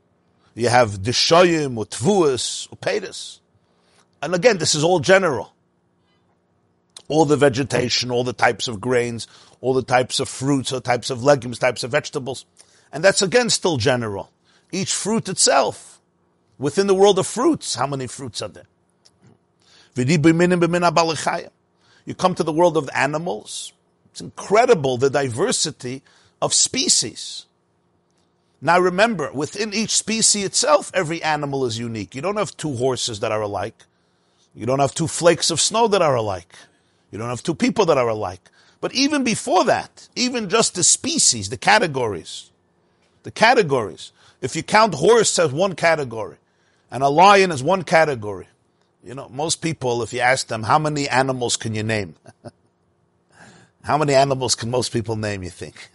you 0.55 0.69
have 0.69 1.03
dishoyim, 1.03 1.75
utvuas, 1.75 2.69
upedas. 2.69 3.41
And 4.23 4.35
again, 4.35 4.59
this 4.59 4.77
is 4.77 4.85
all 4.85 5.01
general. 5.01 5.53
All 7.09 7.25
the 7.25 7.37
vegetation, 7.37 8.13
all 8.13 8.23
the 8.23 8.33
types 8.33 8.69
of 8.69 8.81
grains, 8.81 9.27
all 9.63 9.73
the 9.73 9.83
types 9.83 10.21
of 10.21 10.29
fruits, 10.29 10.73
or 10.73 10.81
types 10.81 11.09
of 11.09 11.25
legumes, 11.25 11.59
types 11.59 11.83
of 11.83 11.91
vegetables. 11.91 12.45
And 12.93 13.03
that's 13.03 13.23
again 13.23 13.49
still 13.49 13.79
general. 13.79 14.31
Each 14.71 14.93
fruit 14.93 15.31
itself, 15.31 15.99
within 16.59 16.89
the 16.89 16.95
world 16.95 17.19
of 17.19 17.27
fruits, 17.27 17.77
how 17.77 17.87
many 17.87 18.07
fruits 18.07 18.43
are 18.43 18.49
there? 18.49 18.67
You 19.95 20.19
come 22.15 22.35
to 22.35 22.43
the 22.43 22.53
world 22.53 22.77
of 22.77 22.91
animals. 22.95 23.73
It's 24.11 24.21
incredible 24.21 24.99
the 24.99 25.11
diversity 25.11 26.03
of 26.43 26.53
species. 26.53 27.47
Now 28.61 28.79
remember, 28.79 29.33
within 29.33 29.73
each 29.73 29.97
species 29.97 30.45
itself, 30.45 30.91
every 30.95 31.23
animal 31.23 31.65
is 31.65 31.79
unique. 31.79 32.15
You 32.15 32.23
don't 32.23 32.37
have 32.37 32.57
two 32.57 32.77
horses 32.77 33.21
that 33.21 33.33
are 33.33 33.43
alike. 33.43 33.85
You 34.55 34.67
don't 34.67 34.81
have 34.81 34.95
two 34.95 35.09
flakes 35.09 35.51
of 35.51 35.61
snow 35.61 35.89
that 35.89 36.03
are 36.03 36.15
alike. 36.15 36.55
You 37.11 37.19
don't 37.19 37.29
have 37.29 37.43
two 37.43 37.55
people 37.55 37.87
that 37.87 37.99
are 37.99 38.09
alike. 38.09 38.51
But 38.83 38.93
even 38.95 39.23
before 39.23 39.65
that, 39.67 40.09
even 40.17 40.49
just 40.49 40.75
the 40.75 40.83
species, 40.83 41.49
the 41.51 41.57
categories, 41.57 42.51
the 43.23 43.31
categories. 43.31 44.11
If 44.41 44.57
you 44.57 44.65
count 44.65 44.95
horse 44.97 45.39
as 45.39 45.53
one 45.53 45.77
category, 45.77 46.37
and 46.91 47.05
a 47.05 47.09
lion 47.09 47.53
as 47.53 47.63
one 47.63 47.85
category, 47.85 48.49
you 49.05 49.15
know, 49.15 49.29
most 49.29 49.63
people, 49.63 50.03
if 50.03 50.13
you 50.13 50.19
ask 50.19 50.49
them, 50.49 50.65
how 50.65 50.81
many 50.81 51.09
animals 51.09 51.57
can 51.57 51.77
you 51.77 51.85
name? 51.85 52.17
how 53.85 53.97
many 53.97 54.15
animals 54.15 54.57
can 54.57 54.69
most 54.69 54.93
people 54.93 55.15
name, 55.15 55.45
you 55.45 55.51
think? 55.51 55.89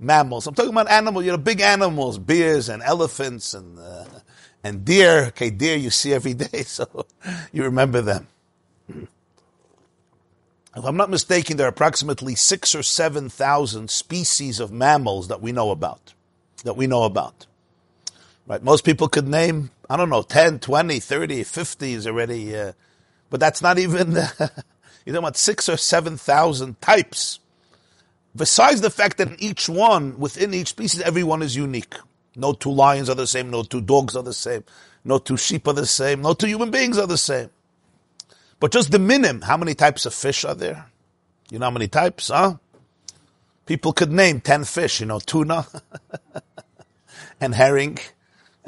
Mammals. 0.00 0.46
I'm 0.46 0.54
talking 0.54 0.72
about 0.72 0.90
animals, 0.90 1.26
you 1.26 1.30
know, 1.30 1.36
big 1.36 1.60
animals, 1.60 2.16
bears 2.16 2.70
and 2.70 2.82
elephants 2.82 3.52
and, 3.52 3.78
uh, 3.78 4.06
and 4.64 4.82
deer. 4.82 5.26
Okay, 5.26 5.50
deer 5.50 5.76
you 5.76 5.90
see 5.90 6.14
every 6.14 6.32
day, 6.32 6.62
so 6.66 7.04
you 7.52 7.64
remember 7.64 8.00
them. 8.00 8.28
If 10.76 10.84
I'm 10.84 10.96
not 10.96 11.10
mistaken, 11.10 11.56
there 11.56 11.66
are 11.66 11.70
approximately 11.70 12.34
six 12.34 12.74
or 12.74 12.82
seven 12.82 13.28
thousand 13.28 13.90
species 13.90 14.60
of 14.60 14.70
mammals 14.70 15.28
that 15.28 15.40
we 15.40 15.52
know 15.52 15.70
about. 15.70 16.14
That 16.64 16.76
we 16.76 16.86
know 16.86 17.04
about. 17.04 17.46
Right? 18.46 18.62
Most 18.62 18.84
people 18.84 19.08
could 19.08 19.28
name, 19.28 19.70
I 19.90 19.96
don't 19.96 20.08
know, 20.08 20.22
10, 20.22 20.60
20, 20.60 21.00
30, 21.00 21.44
50 21.44 21.92
is 21.92 22.06
already, 22.06 22.56
uh, 22.56 22.72
but 23.28 23.40
that's 23.40 23.60
not 23.60 23.78
even, 23.78 24.16
you 25.04 25.12
know 25.12 25.20
what, 25.20 25.36
six 25.36 25.68
or 25.68 25.76
7,000 25.76 26.80
types. 26.80 27.40
Besides 28.34 28.80
the 28.80 28.90
fact 28.90 29.18
that 29.18 29.28
in 29.28 29.36
each 29.38 29.68
one, 29.68 30.18
within 30.18 30.54
each 30.54 30.68
species, 30.68 31.02
everyone 31.02 31.42
is 31.42 31.56
unique. 31.56 31.94
No 32.36 32.52
two 32.52 32.70
lions 32.70 33.10
are 33.10 33.14
the 33.14 33.26
same, 33.26 33.50
no 33.50 33.64
two 33.64 33.80
dogs 33.80 34.16
are 34.16 34.22
the 34.22 34.32
same, 34.32 34.64
no 35.04 35.18
two 35.18 35.36
sheep 35.36 35.66
are 35.66 35.74
the 35.74 35.86
same, 35.86 36.22
no 36.22 36.32
two 36.34 36.46
human 36.46 36.70
beings 36.70 36.96
are 36.96 37.06
the 37.06 37.18
same. 37.18 37.50
But 38.60 38.72
just 38.72 38.90
the 38.90 38.98
minim, 38.98 39.42
how 39.42 39.56
many 39.56 39.74
types 39.74 40.06
of 40.06 40.14
fish 40.14 40.44
are 40.44 40.54
there? 40.54 40.86
You 41.50 41.58
know 41.58 41.66
how 41.66 41.70
many 41.70 41.88
types, 41.88 42.28
huh? 42.28 42.56
People 43.66 43.92
could 43.92 44.10
name 44.10 44.40
10 44.40 44.64
fish, 44.64 45.00
you 45.00 45.06
know, 45.06 45.20
tuna 45.20 45.66
and 47.40 47.54
herring 47.54 47.98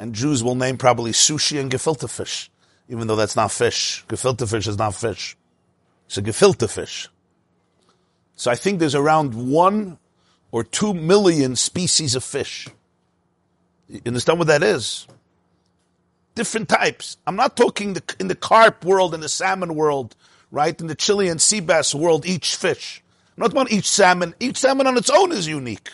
and 0.01 0.15
Jews 0.15 0.43
will 0.43 0.55
name 0.55 0.77
probably 0.77 1.11
sushi 1.11 1.61
and 1.61 1.69
gefilte 1.71 2.09
fish, 2.09 2.49
even 2.89 3.05
though 3.05 3.15
that's 3.15 3.35
not 3.35 3.51
fish. 3.51 4.03
Gefilte 4.09 4.49
fish 4.49 4.65
is 4.65 4.75
not 4.75 4.95
fish. 4.95 5.37
It's 6.07 6.17
a 6.17 6.23
gefilte 6.23 6.67
fish. 6.67 7.07
So 8.35 8.49
I 8.49 8.55
think 8.55 8.79
there's 8.79 8.95
around 8.95 9.35
one 9.35 9.99
or 10.51 10.63
two 10.63 10.95
million 10.95 11.55
species 11.55 12.15
of 12.15 12.23
fish. 12.23 12.67
You 13.87 14.01
understand 14.07 14.39
what 14.39 14.47
that 14.47 14.63
is? 14.63 15.05
Different 16.35 16.69
types. 16.69 17.17
I'm 17.27 17.35
not 17.35 17.57
talking 17.57 17.93
the, 17.93 18.15
in 18.19 18.27
the 18.27 18.35
carp 18.35 18.85
world, 18.85 19.13
in 19.13 19.19
the 19.19 19.29
salmon 19.29 19.75
world, 19.75 20.15
right? 20.49 20.79
In 20.79 20.87
the 20.87 20.95
Chilean 20.95 21.39
sea 21.39 21.59
bass 21.59 21.93
world, 21.93 22.25
each 22.25 22.55
fish. 22.55 23.03
I'm 23.37 23.41
not 23.41 23.51
about 23.51 23.71
each 23.71 23.89
salmon. 23.89 24.35
Each 24.39 24.57
salmon 24.57 24.87
on 24.87 24.97
its 24.97 25.09
own 25.09 25.31
is 25.31 25.47
unique. 25.47 25.89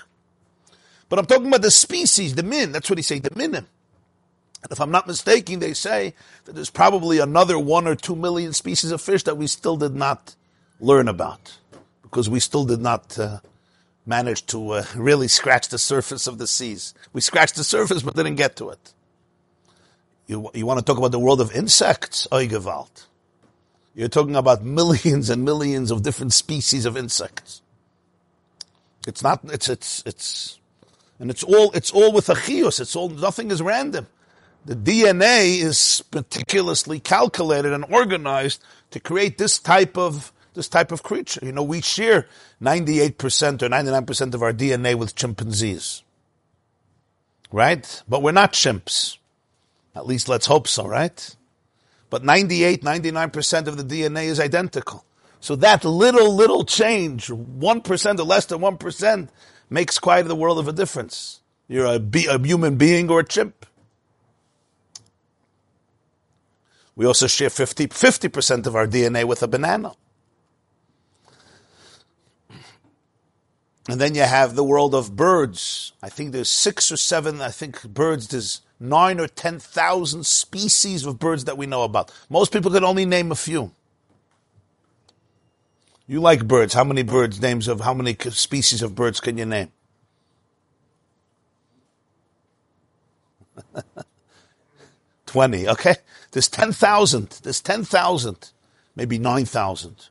But 1.10 1.20
I'm 1.20 1.25
talking 1.25 1.48
about 1.48 1.62
the 1.62 1.72
species, 1.72 2.36
the 2.36 2.44
min. 2.44 2.72
That's 2.72 2.89
what 2.89 3.00
he 3.00 3.03
say, 3.03 3.20
the 3.20 3.36
minim. 3.36 3.67
And 4.63 4.72
if 4.72 4.82
I'm 4.82 4.91
not 4.91 5.08
mistaken, 5.08 5.60
they 5.60 5.74
say 5.74 6.13
that 6.46 6.53
there's 6.53 6.70
probably 6.70 7.20
another 7.20 7.58
one 7.58 7.88
or 7.88 7.96
two 7.96 8.15
million 8.15 8.53
species 8.53 8.91
of 8.91 9.01
fish 9.01 9.24
that 9.24 9.38
we 9.38 9.48
still 9.48 9.77
did 9.77 9.96
not 9.96 10.36
learn 10.79 11.08
about 11.08 11.58
because 12.01 12.29
we 12.29 12.39
still 12.39 12.65
did 12.65 12.82
not 12.82 13.17
uh, 13.17 13.39
manage 14.06 14.46
to 14.48 14.72
uh, 14.72 14.86
really 14.96 15.27
scratch 15.27 15.70
the 15.70 15.77
surface 15.77 16.27
of 16.27 16.38
the 16.38 16.48
seas. 16.48 16.94
We 17.13 17.22
scratched 17.22 17.56
the 17.56 17.63
surface 17.63 18.01
but 18.01 18.15
didn't 18.15 18.36
get 18.36 18.56
to 18.58 18.70
it. 18.70 18.94
You, 20.28 20.52
you 20.54 20.66
want 20.66 20.80
to 20.80 20.86
talk 20.86 20.98
about 20.98 21.12
the 21.12 21.20
world 21.20 21.42
of 21.42 21.56
insects? 21.56 22.28
Oigewalt. 22.32 23.06
You're 23.96 24.10
talking 24.10 24.36
about 24.36 24.64
millions 24.64 25.30
and 25.30 25.44
millions 25.44 25.90
of 25.90 26.04
different 26.04 26.34
species 26.34 26.86
of 26.86 26.96
insects. 26.96 27.62
It's 29.08 29.24
not, 29.24 29.40
it's, 29.46 29.70
it's, 29.70 30.04
it's, 30.06 30.60
and 31.18 31.32
it's 31.32 31.44
all, 31.44 31.72
it's 31.72 31.92
all 31.92 32.12
with 32.12 32.30
a 32.30 32.36
chios. 32.36 32.80
It's 32.80 32.96
all, 32.96 33.10
nothing 33.10 33.50
is 33.50 33.62
random. 33.62 34.08
The 34.66 34.76
DNA 34.76 35.62
is 35.62 36.04
meticulously 36.14 37.00
calculated 37.00 37.72
and 37.72 37.86
organized 37.86 38.62
to 38.92 39.00
create 39.00 39.38
this 39.38 39.60
type 39.60 39.98
of 39.98 40.34
this 40.54 40.68
type 40.68 40.92
of 40.92 41.04
creature. 41.04 41.40
You 41.44 41.52
know, 41.52 41.64
we 41.64 41.82
share 41.82 42.28
98% 42.62 43.62
or 43.62 43.70
99% 43.70 44.34
of 44.34 44.42
our 44.42 44.52
DNA 44.52 44.96
with 44.96 45.16
chimpanzees. 45.16 46.02
Right? 47.52 48.04
But 48.10 48.24
we're 48.24 48.32
not 48.32 48.54
chimps. 48.54 49.18
At 49.98 50.06
least 50.06 50.30
let's 50.30 50.46
hope 50.46 50.68
so, 50.68 50.88
right? 50.88 51.36
But 52.12 52.24
98, 52.24 52.84
99% 52.84 53.68
of 53.68 53.77
the 53.77 53.84
DNA 53.84 54.25
is 54.25 54.39
identical. 54.39 55.04
So 55.39 55.56
that 55.56 55.84
little, 55.84 56.36
little 56.36 56.63
change, 56.66 57.30
1% 57.30 58.20
or 58.20 58.24
less 58.24 58.46
than 58.46 58.60
1%, 58.60 59.30
makes 59.72 59.98
quite 59.98 60.22
the 60.27 60.36
world 60.36 60.60
of 60.60 60.68
a 60.68 60.72
difference. 60.72 61.42
You're 61.68 61.88
a, 61.88 62.00
be- 62.00 62.27
a 62.27 62.38
human 62.38 62.75
being 62.75 63.10
or 63.10 63.22
a 63.22 63.24
chimp. 63.24 63.66
We 66.96 67.08
also 67.08 67.25
share 67.25 67.50
50, 67.50 67.88
50% 67.88 68.68
of 68.68 68.75
our 68.75 68.86
DNA 68.86 69.24
with 69.24 69.42
a 69.42 69.48
banana. 69.48 69.94
And 73.89 74.00
then 74.00 74.13
you 74.13 74.22
have 74.22 74.56
the 74.56 74.63
world 74.63 74.94
of 74.94 75.16
birds. 75.16 75.94
I 76.04 76.10
think 76.10 76.34
there's 76.34 76.50
six 76.50 76.92
or 76.92 76.98
seven, 76.98 77.42
I 77.42 77.50
think 77.50 77.82
birds, 77.84 78.27
there's 78.27 78.62
nine 78.80 79.20
or 79.20 79.28
ten 79.28 79.60
thousand 79.60 80.26
species 80.26 81.06
of 81.06 81.20
birds 81.20 81.46
that 81.46 81.58
we 81.58 81.66
know 81.66 81.84
about. 81.84 82.12
Most 82.30 82.52
people 82.52 82.72
can 82.72 82.84
only 82.84 83.06
name 83.06 83.32
a 83.32 83.36
few. 83.36 83.72
You 86.08 86.22
like 86.22 86.48
birds. 86.48 86.74
How 86.74 86.86
many 86.86 87.04
birds, 87.04 87.42
names 87.42 87.68
of, 87.68 87.82
how 87.82 87.94
many 87.94 88.16
species 88.32 88.82
of 88.82 88.96
birds 88.96 89.20
can 89.20 89.38
you 89.38 89.46
name? 89.46 89.72
Twenty, 95.26 95.68
okay? 95.68 95.96
There's 96.32 96.48
ten 96.48 96.72
thousand. 96.72 97.40
There's 97.44 97.62
ten 97.62 97.84
thousand. 97.84 98.52
Maybe 98.96 99.20
nine 99.20 99.46
thousand. 99.46 100.08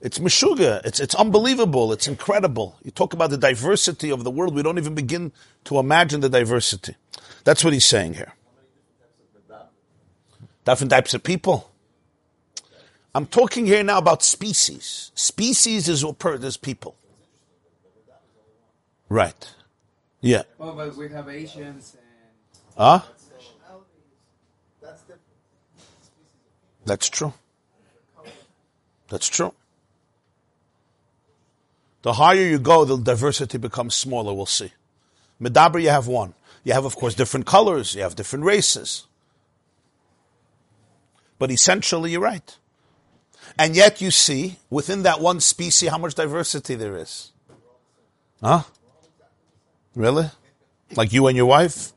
It's 0.00 0.18
meshuga. 0.18 0.84
It's, 0.84 1.00
it's 1.00 1.14
unbelievable. 1.14 1.92
It's 1.92 2.06
incredible. 2.06 2.76
You 2.84 2.90
talk 2.90 3.14
about 3.14 3.30
the 3.30 3.38
diversity 3.38 4.10
of 4.10 4.22
the 4.22 4.30
world. 4.30 4.54
We 4.54 4.62
don't 4.62 4.78
even 4.78 4.94
begin 4.94 5.32
to 5.64 5.78
imagine 5.78 6.20
the 6.20 6.28
diversity. 6.28 6.94
That's 7.44 7.62
what 7.62 7.72
he's 7.72 7.84
saying 7.84 8.14
here. 8.14 8.32
Different 10.64 10.90
types 10.90 11.12
of 11.12 11.22
people. 11.22 11.70
I'm 13.14 13.26
talking 13.26 13.66
here 13.66 13.84
now 13.84 13.98
about 13.98 14.22
species. 14.22 15.12
Species 15.14 15.88
is 15.88 16.04
what 16.04 16.18
per, 16.18 16.34
is 16.34 16.56
people. 16.56 16.96
Right. 19.08 19.48
Yeah. 20.20 20.42
Well, 20.58 20.74
but 20.74 20.96
we 20.96 21.10
have 21.10 21.28
Asians 21.28 21.96
and. 21.96 22.76
Huh? 22.76 23.00
That's 26.86 27.08
true. 27.08 27.32
That's 29.08 29.28
true. 29.28 29.54
The 32.02 32.14
higher 32.14 32.36
you 32.36 32.58
go, 32.58 32.84
the 32.84 32.98
diversity 32.98 33.58
becomes 33.58 33.94
smaller. 33.94 34.34
We'll 34.34 34.44
see. 34.44 34.72
Medaber, 35.40 35.80
you 35.80 35.88
have 35.88 36.06
one. 36.06 36.34
You 36.64 36.72
have, 36.72 36.86
of 36.86 36.96
course, 36.96 37.14
different 37.14 37.46
colors. 37.46 37.94
You 37.94 38.02
have 38.02 38.16
different 38.16 38.44
races. 38.44 39.06
But 41.38 41.50
essentially, 41.50 42.12
you're 42.12 42.20
right. 42.20 42.56
And 43.58 43.76
yet 43.76 44.00
you 44.00 44.10
see, 44.10 44.56
within 44.70 45.02
that 45.02 45.20
one 45.20 45.40
species, 45.40 45.90
how 45.90 45.98
much 45.98 46.14
diversity 46.14 46.74
there 46.74 46.96
is. 46.96 47.32
Huh? 48.42 48.62
Really? 49.94 50.30
Like 50.96 51.12
you 51.12 51.26
and 51.26 51.36
your 51.36 51.46
wife? 51.46 51.92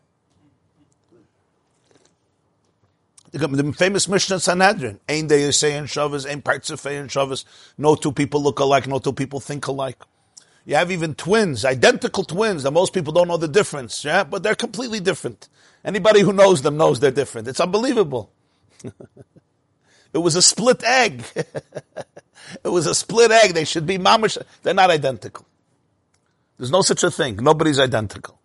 The 3.31 3.73
famous 3.73 4.07
Mishnah 4.07 4.39
Sanhedrin. 4.39 4.99
Ain 5.07 5.27
they 5.27 5.51
say 5.51 5.77
in 5.77 5.85
Shabbos, 5.85 6.25
ain 6.25 6.41
parts 6.41 6.69
of 6.69 6.85
in 6.85 7.07
Shabbos. 7.07 7.45
No 7.77 7.95
two 7.95 8.11
people 8.11 8.41
look 8.41 8.59
alike, 8.59 8.87
no 8.87 8.99
two 8.99 9.13
people 9.13 9.39
think 9.39 9.67
alike. 9.67 10.01
You 10.67 10.75
have 10.75 10.91
even 10.91 11.15
twins, 11.15 11.63
identical 11.63 12.25
twins 12.25 12.63
that 12.63 12.71
most 12.71 12.93
people 12.93 13.13
don't 13.13 13.29
know 13.29 13.37
the 13.37 13.47
difference, 13.47 14.03
yeah? 14.03 14.25
But 14.25 14.43
they're 14.43 14.53
completely 14.53 14.99
different. 14.99 15.47
Anybody 15.85 16.19
who 16.19 16.33
knows 16.33 16.61
them 16.61 16.75
knows 16.75 16.99
they're 16.99 17.09
different. 17.09 17.47
It's 17.47 17.61
unbelievable. 17.61 18.33
it 18.83 20.17
was 20.17 20.35
a 20.35 20.41
split 20.41 20.83
egg. 20.83 21.23
it 21.35 22.67
was 22.67 22.85
a 22.85 22.93
split 22.93 23.31
egg. 23.31 23.53
They 23.53 23.63
should 23.63 23.85
be 23.85 23.97
mamish. 23.97 24.37
They're 24.61 24.73
not 24.73 24.89
identical. 24.89 25.45
There's 26.57 26.69
no 26.69 26.81
such 26.81 27.01
a 27.03 27.11
thing. 27.11 27.37
Nobody's 27.37 27.79
identical. 27.79 28.37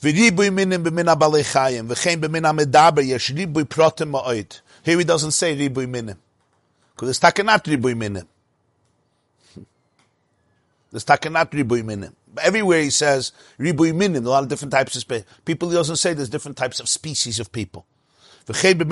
Here 0.00 0.12
he 0.14 0.24
doesn't 5.04 5.30
say 5.32 5.54
ribuy 5.54 5.86
minim. 5.86 6.18
Because 6.94 7.10
it's 7.10 7.20
takenat 7.20 7.64
ribuy 7.64 7.94
minim. 7.94 8.26
There's 10.94 11.04
takenat 11.04 11.50
ribuy 11.50 11.84
minim. 11.84 12.14
Everywhere 12.40 12.80
he 12.80 12.90
says 12.90 13.32
ribuy 13.58 13.92
minim, 13.92 14.24
a 14.24 14.28
lot 14.28 14.44
of 14.44 14.48
different 14.48 14.70
types 14.70 14.94
of. 14.94 15.24
People, 15.44 15.70
he 15.70 15.74
doesn't 15.74 15.96
say 15.96 16.14
there's 16.14 16.28
different 16.28 16.56
types 16.56 16.78
of 16.78 16.88
species 16.88 17.40
of 17.40 17.50
people. 17.50 17.84
Mm-hmm. 18.46 18.86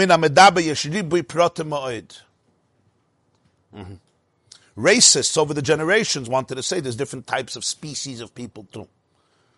Racists 4.77 5.39
over 5.39 5.55
the 5.55 5.63
generations 5.63 6.29
wanted 6.29 6.57
to 6.57 6.63
say 6.65 6.81
there's 6.81 6.97
different 6.97 7.29
types 7.29 7.55
of 7.55 7.65
species 7.65 8.21
of 8.21 8.35
people 8.35 8.67
too. 8.73 8.89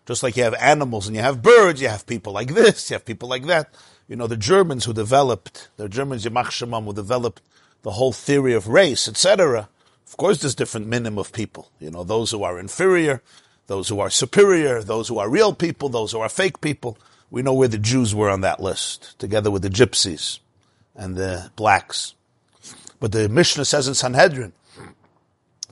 Just 0.05 0.21
like 0.21 0.37
you 0.37 0.43
have 0.43 0.53
animals 0.53 1.07
and 1.07 1.15
you 1.15 1.23
have 1.23 1.41
birds, 1.41 1.81
you 1.81 1.87
have 1.87 2.05
people 2.05 2.31
like 2.31 2.53
this, 2.53 2.91
you 2.91 2.93
have 2.93 3.05
people 3.05 3.27
like 3.27 3.47
that. 3.47 3.73
You 4.07 4.17
know, 4.17 4.27
the 4.27 4.37
Germans 4.37 4.85
who 4.85 4.93
developed, 4.93 5.69
the 5.77 5.89
Germans, 5.89 6.23
Yamach 6.23 6.51
Shemam, 6.51 6.83
who 6.83 6.93
developed 6.93 7.41
the 7.81 7.89
whole 7.89 8.11
theory 8.11 8.53
of 8.53 8.67
race, 8.67 9.07
etc. 9.07 9.67
Of 10.15 10.17
course, 10.17 10.37
there's 10.37 10.55
different 10.55 10.87
minimum 10.87 11.19
of 11.19 11.33
people. 11.33 11.69
You 11.77 11.91
know, 11.91 12.05
those 12.05 12.31
who 12.31 12.43
are 12.43 12.57
inferior, 12.57 13.21
those 13.67 13.89
who 13.89 13.99
are 13.99 14.09
superior, 14.09 14.81
those 14.81 15.09
who 15.09 15.19
are 15.19 15.29
real 15.29 15.53
people, 15.53 15.89
those 15.89 16.13
who 16.13 16.21
are 16.21 16.29
fake 16.29 16.61
people. 16.61 16.97
We 17.29 17.41
know 17.41 17.53
where 17.53 17.67
the 17.67 17.77
Jews 17.77 18.15
were 18.15 18.29
on 18.29 18.39
that 18.39 18.61
list, 18.61 19.19
together 19.19 19.51
with 19.51 19.61
the 19.61 19.69
gypsies 19.69 20.39
and 20.95 21.17
the 21.17 21.51
blacks. 21.57 22.13
But 23.01 23.11
the 23.11 23.27
Mishnah 23.27 23.65
says 23.65 23.89
in 23.89 23.93
Sanhedrin, 23.93 24.53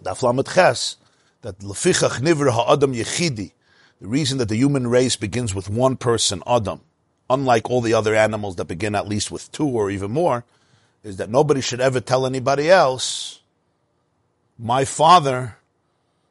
that 0.01 0.17
Lefichach 0.17 0.97
Nivra 2.19 2.51
Ha'adam 2.51 2.93
Yechidi, 2.93 3.53
the 4.01 4.07
reason 4.09 4.39
that 4.39 4.49
the 4.49 4.57
human 4.57 4.87
race 4.87 5.15
begins 5.15 5.55
with 5.55 5.69
one 5.69 5.95
person, 5.95 6.43
Adam, 6.45 6.81
unlike 7.29 7.69
all 7.69 7.79
the 7.79 7.93
other 7.93 8.13
animals 8.13 8.57
that 8.57 8.65
begin 8.65 8.93
at 8.93 9.07
least 9.07 9.31
with 9.31 9.49
two 9.53 9.69
or 9.69 9.89
even 9.89 10.11
more, 10.11 10.43
is 11.01 11.15
that 11.15 11.29
nobody 11.29 11.61
should 11.61 11.79
ever 11.79 12.01
tell 12.01 12.25
anybody 12.25 12.69
else, 12.69 13.39
my 14.57 14.85
father 14.85 15.57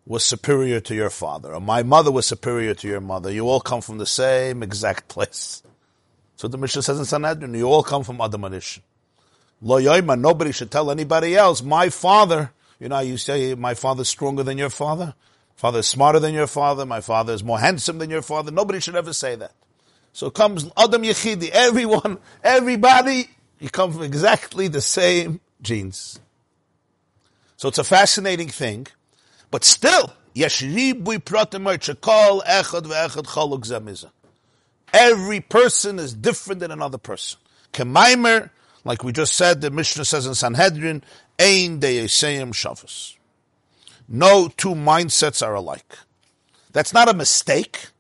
was 0.05 0.25
superior 0.25 0.81
to 0.81 0.95
your 0.95 1.11
father, 1.11 1.55
or 1.55 1.61
my 1.61 1.83
mother 1.83 2.11
was 2.11 2.27
superior 2.27 2.75
to 2.75 2.89
your 2.89 3.01
mother. 3.01 3.31
You 3.31 3.49
all 3.49 3.61
come 3.61 3.81
from 3.81 3.99
the 3.99 4.07
same 4.07 4.63
exact 4.63 5.09
place. 5.09 5.63
So 6.37 6.49
the 6.49 6.59
Mishnah 6.59 6.83
says 6.83 6.99
in 6.99 7.05
Sanhedrin, 7.05 7.55
you 7.55 7.67
all 7.67 7.83
come 7.85 8.03
from 8.03 8.21
Adam 8.21 8.43
Arish. 8.43 8.81
Lo 9.61 9.81
yoima, 9.81 10.19
nobody 10.19 10.51
should 10.51 10.73
tell 10.73 10.91
anybody 10.91 11.37
else, 11.37 11.63
my 11.63 11.89
father, 11.89 12.51
you 12.81 12.89
know, 12.89 12.99
you 12.99 13.17
say 13.17 13.55
my 13.55 13.75
father's 13.75 14.09
stronger 14.09 14.43
than 14.43 14.59
your 14.59 14.71
father. 14.71 15.15
Father 15.55 15.79
is 15.79 15.87
smarter 15.87 16.19
than 16.19 16.35
your 16.35 16.49
father. 16.49 16.85
My 16.85 17.01
father 17.01 17.33
is 17.33 17.45
more 17.45 17.61
handsome 17.61 17.99
than 17.99 18.11
your 18.11 18.23
father. 18.23 18.51
Nobody 18.51 18.81
should 18.81 18.97
ever 18.97 19.13
say 19.13 19.37
that. 19.37 19.53
So 20.13 20.31
comes 20.31 20.69
Adam 20.77 21.03
Yechidi. 21.03 21.51
Everyone, 21.51 22.19
everybody, 22.43 23.29
you 23.61 23.71
come 23.71 23.93
from 23.93 24.03
exactly 24.03 24.67
the 24.67 24.81
same 24.81 25.41
genes. 25.61 26.19
So 27.63 27.69
it's 27.69 27.79
a 27.79 27.85
fascinating 27.85 28.49
thing, 28.49 28.89
but 29.53 29.63
still, 29.63 30.13
every 30.35 30.51
person 35.41 35.99
is 36.01 36.13
different 36.13 36.59
than 36.59 36.73
another 36.73 36.99
person. 36.99 37.39
Kemaimer, 37.73 38.51
like 38.85 39.05
we 39.05 39.13
just 39.13 39.35
said, 39.35 39.61
the 39.61 39.71
Mishnah 39.71 40.07
says 40.07 40.27
in 40.27 40.35
Sanhedrin, 40.35 41.05
Ein 41.39 41.79
deyeseyim 41.79 42.53
shavas. 42.53 43.15
No 44.09 44.49
two 44.49 44.75
mindsets 44.75 45.47
are 45.47 45.55
alike. 45.55 45.99
That's 46.73 46.93
not 46.93 47.09
a 47.09 47.15
mistake. 47.15 47.91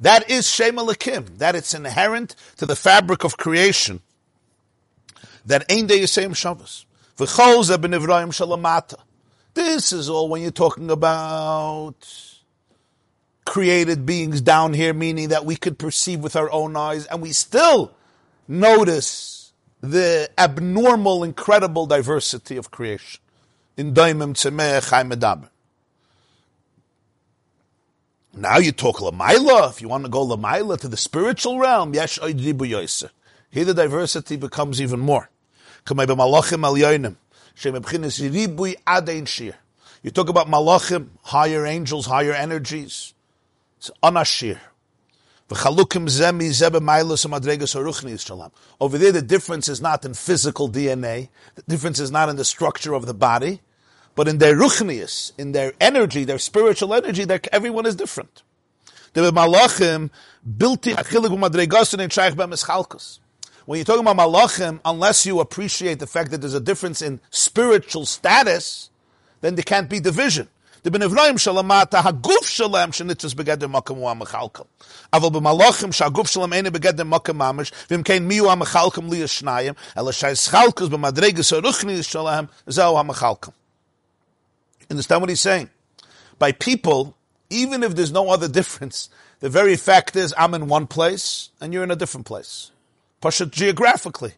That 0.00 0.28
is 0.28 0.46
Shem 0.46 0.76
Alakim. 0.76 1.38
That 1.38 1.54
it's 1.54 1.72
inherent 1.72 2.36
to 2.58 2.66
the 2.66 2.76
fabric 2.76 3.24
of 3.24 3.38
creation. 3.38 4.02
That 5.46 5.64
Ein 5.70 5.86
De 5.86 6.00
Yisayim 6.00 6.32
This 9.54 9.92
is 9.92 10.08
all 10.08 10.28
when 10.28 10.42
you're 10.42 10.50
talking 10.50 10.90
about 10.90 11.94
created 13.44 14.06
beings 14.06 14.40
down 14.40 14.72
here, 14.74 14.94
meaning 14.94 15.28
that 15.30 15.44
we 15.44 15.56
could 15.56 15.78
perceive 15.78 16.20
with 16.20 16.36
our 16.36 16.50
own 16.52 16.76
eyes, 16.76 17.06
and 17.06 17.20
we 17.20 17.32
still 17.32 17.92
notice 18.46 19.52
the 19.80 20.30
abnormal, 20.38 21.24
incredible 21.24 21.86
diversity 21.86 22.56
of 22.56 22.70
creation 22.70 23.20
in 23.76 23.92
Daimim 23.92 24.34
Medaber. 24.34 25.48
Now 28.32 28.58
you 28.58 28.70
talk 28.70 28.98
Lamaila, 28.98 29.70
if 29.70 29.82
you 29.82 29.88
want 29.88 30.04
to 30.04 30.10
go 30.10 30.24
Lamaila 30.24 30.78
to 30.80 30.88
the 30.88 30.96
spiritual 30.96 31.58
realm, 31.58 31.92
Yesh 31.92 32.18
Here 32.20 33.64
the 33.64 33.74
diversity 33.74 34.36
becomes 34.36 34.80
even 34.80 35.00
more. 35.00 35.28
Kamei 35.84 36.06
b'malachim 36.06 36.64
al 36.64 36.74
yoinim. 36.74 37.16
Shem 37.54 37.74
ebchinis 37.74 38.20
ribui 38.30 38.76
adein 38.86 39.26
shir. 39.26 39.54
You 40.02 40.10
talk 40.10 40.28
about 40.28 40.46
malachim, 40.48 41.08
higher 41.22 41.66
angels, 41.66 42.06
higher 42.06 42.32
energies. 42.32 43.12
It's 43.78 43.90
anashir. 44.02 44.58
Over 45.52 45.78
there, 48.98 49.12
the 49.12 49.24
difference 49.26 49.68
is 49.68 49.80
not 49.80 50.04
in 50.04 50.14
physical 50.14 50.68
DNA. 50.68 51.28
The 51.56 51.62
difference 51.62 51.98
is 51.98 52.12
not 52.12 52.28
in 52.28 52.36
the 52.36 52.44
structure 52.44 52.94
of 52.94 53.06
the 53.06 53.14
body. 53.14 53.60
But 54.14 54.28
in 54.28 54.38
their 54.38 54.54
ruchnius, 54.54 55.32
in 55.38 55.52
their 55.52 55.72
energy, 55.80 56.24
their 56.24 56.38
spiritual 56.38 56.94
energy, 56.94 57.24
Their, 57.24 57.40
everyone 57.52 57.86
is 57.86 57.96
different. 57.96 58.42
The 59.12 59.22
malachim 59.32 60.10
bilti 60.46 60.94
achilik 60.94 61.30
umadregasin 61.30 62.00
and 62.00 62.12
shaykh 62.12 62.34
b'mischalkus. 62.34 63.19
When 63.70 63.76
you're 63.76 63.84
talking 63.84 64.04
about 64.04 64.16
malachim, 64.16 64.80
unless 64.84 65.24
you 65.24 65.38
appreciate 65.38 66.00
the 66.00 66.06
fact 66.08 66.32
that 66.32 66.40
there's 66.40 66.54
a 66.54 66.60
difference 66.60 67.02
in 67.02 67.20
spiritual 67.30 68.04
status, 68.04 68.90
then 69.42 69.54
there 69.54 69.62
can't 69.62 69.88
be 69.88 70.00
division. 70.00 70.48
The 70.82 70.90
ben 70.90 71.02
shalamata 71.02 72.02
haguf 72.02 72.42
shalem 72.46 72.90
shenitzes 72.90 73.32
begeder 73.32 73.70
makam 73.72 73.98
wa 73.98 74.12
mechalkal. 74.12 74.66
Aval 75.12 75.30
b'malachim 75.30 75.92
shaguf 75.92 76.26
shalem 76.26 76.52
ene 76.52 76.72
begeder 76.72 77.08
makam 77.08 77.36
mamish 77.36 77.70
miu 77.88 78.48
ha 78.48 78.56
mechalkam 78.56 79.08
li 79.08 79.20
yishnayim 79.20 79.76
ela 79.94 80.12
shay 80.12 80.32
schalkus 80.32 80.88
b'madregas 80.88 81.52
ha-ruchni 81.52 82.04
shalem 82.04 82.48
zau 82.66 82.96
ha-mechalkam. 82.96 83.52
Understand 84.90 85.20
what 85.20 85.30
he's 85.30 85.40
saying? 85.40 85.70
By 86.40 86.50
people, 86.50 87.16
even 87.50 87.84
if 87.84 87.94
there's 87.94 88.10
no 88.10 88.30
other 88.30 88.48
difference, 88.48 89.10
the 89.38 89.48
very 89.48 89.76
fact 89.76 90.16
is 90.16 90.34
I'm 90.36 90.54
in 90.54 90.66
one 90.66 90.88
place 90.88 91.50
and 91.60 91.72
you're 91.72 91.84
in 91.84 91.92
a 91.92 91.96
different 91.96 92.26
place. 92.26 92.72
Pasha 93.20 93.46
geographically. 93.46 94.34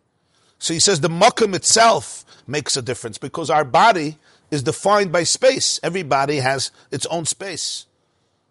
So 0.59 0.75
he 0.75 0.81
says 0.81 1.01
the 1.01 1.09
makam 1.09 1.55
itself 1.55 2.25
makes 2.47 2.77
a 2.77 2.83
difference 2.83 3.19
because 3.19 3.51
our 3.51 3.65
body 3.65 4.19
is 4.51 4.63
defined 4.63 5.13
by 5.13 5.25
space. 5.25 5.81
Every 5.83 6.03
body 6.03 6.37
has 6.37 6.71
its 6.91 7.07
own 7.07 7.25
space. 7.25 7.87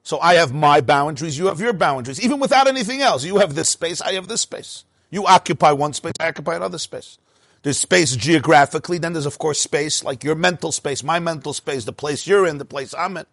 So 0.04 0.20
I 0.20 0.34
have 0.36 0.54
my 0.54 0.82
boundaries, 0.82 1.38
you 1.38 1.46
have 1.46 1.60
your 1.60 1.74
boundaries. 1.74 2.22
Even 2.22 2.40
without 2.40 2.68
anything 2.68 3.02
else, 3.02 3.24
you 3.24 3.38
have 3.38 3.54
this 3.54 3.70
space, 3.70 4.02
I 4.02 4.14
have 4.14 4.28
this 4.28 4.42
space. 4.42 4.84
You 5.12 5.28
occupy 5.28 5.72
one 5.74 5.94
space, 5.94 6.14
I 6.20 6.30
occupy 6.30 6.56
another 6.56 6.80
space. 6.80 7.18
There's 7.64 7.78
space 7.78 8.16
geographically, 8.16 8.98
then 8.98 9.14
there's 9.14 9.28
of 9.28 9.38
course 9.38 9.60
space, 9.60 10.04
like 10.04 10.24
your 10.24 10.36
mental 10.36 10.72
space, 10.72 11.04
my 11.04 11.20
mental 11.20 11.54
space, 11.54 11.86
the 11.86 11.94
place 11.94 12.26
you're 12.26 12.48
in, 12.48 12.58
the 12.58 12.66
place 12.66 12.96
I'm 12.98 13.18
in. 13.18 13.26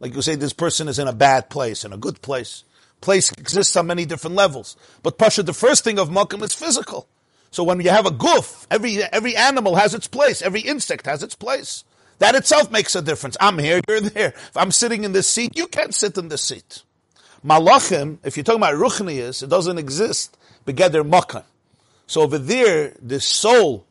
Like 0.00 0.14
you 0.14 0.20
say, 0.20 0.34
this 0.34 0.52
person 0.52 0.88
is 0.88 0.98
in 0.98 1.08
a 1.08 1.12
bad 1.12 1.48
place, 1.48 1.84
in 1.84 1.92
a 1.92 1.96
good 1.96 2.20
place. 2.20 2.64
Place 3.02 3.32
exists 3.32 3.76
on 3.76 3.88
many 3.88 4.06
different 4.06 4.36
levels. 4.36 4.76
But 5.02 5.18
Pasha, 5.18 5.42
the 5.42 5.52
first 5.52 5.84
thing 5.84 5.98
of 5.98 6.08
Makam 6.08 6.42
is 6.42 6.54
physical. 6.54 7.06
So 7.50 7.62
when 7.64 7.80
you 7.80 7.90
have 7.90 8.06
a 8.06 8.10
goof, 8.10 8.66
every, 8.70 9.02
every 9.02 9.36
animal 9.36 9.74
has 9.74 9.92
its 9.92 10.06
place, 10.06 10.40
every 10.40 10.62
insect 10.62 11.04
has 11.04 11.22
its 11.22 11.34
place. 11.34 11.84
That 12.18 12.34
itself 12.34 12.70
makes 12.70 12.94
a 12.94 13.02
difference. 13.02 13.36
I'm 13.40 13.58
here, 13.58 13.80
you're 13.88 14.00
there. 14.00 14.28
If 14.28 14.56
I'm 14.56 14.70
sitting 14.70 15.04
in 15.04 15.12
this 15.12 15.28
seat, 15.28 15.56
you 15.56 15.66
can't 15.66 15.94
sit 15.94 16.16
in 16.16 16.28
this 16.28 16.42
seat. 16.42 16.82
Malachim, 17.44 18.18
if 18.24 18.36
you're 18.36 18.44
talking 18.44 18.60
about 18.60 18.76
Ruchnias, 18.76 19.42
it 19.42 19.48
doesn't 19.48 19.76
exist. 19.76 20.38
Begeder 20.64 21.06
Makkah. 21.06 21.44
So 22.06 22.22
over 22.22 22.38
there, 22.38 22.94
the 23.02 23.20
soul, 23.20 23.84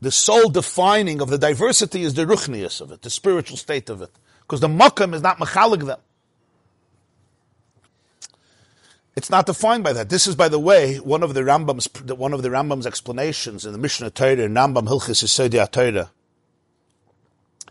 the 0.00 0.10
soul 0.10 0.50
defining 0.50 1.22
of 1.22 1.30
the 1.30 1.38
diversity 1.38 2.02
is 2.02 2.14
the 2.14 2.26
Ruchnias 2.26 2.80
of 2.82 2.92
it, 2.92 3.00
the 3.02 3.10
spiritual 3.10 3.56
state 3.56 3.88
of 3.88 4.02
it. 4.02 4.10
Because 4.42 4.60
the 4.60 4.68
Makkah 4.68 5.10
is 5.14 5.22
not 5.22 5.38
Machalig 5.38 5.86
them. 5.86 6.00
It's 9.18 9.30
not 9.30 9.46
defined 9.46 9.82
by 9.82 9.92
that. 9.94 10.10
This 10.10 10.28
is, 10.28 10.36
by 10.36 10.48
the 10.48 10.60
way, 10.60 10.98
one 10.98 11.24
of 11.24 11.34
the 11.34 11.40
Rambam's 11.40 11.88
one 12.16 12.32
of 12.32 12.42
the 12.42 12.50
Rambam's 12.50 12.86
explanations 12.86 13.66
in 13.66 13.72
the 13.72 13.78
Mishnah 13.78 14.10
Torah, 14.10 14.44
in 14.44 14.54
Rambam 14.54 14.86
Hilchis 14.86 15.24
Yisodi 15.24 15.68
Torah 15.72 16.12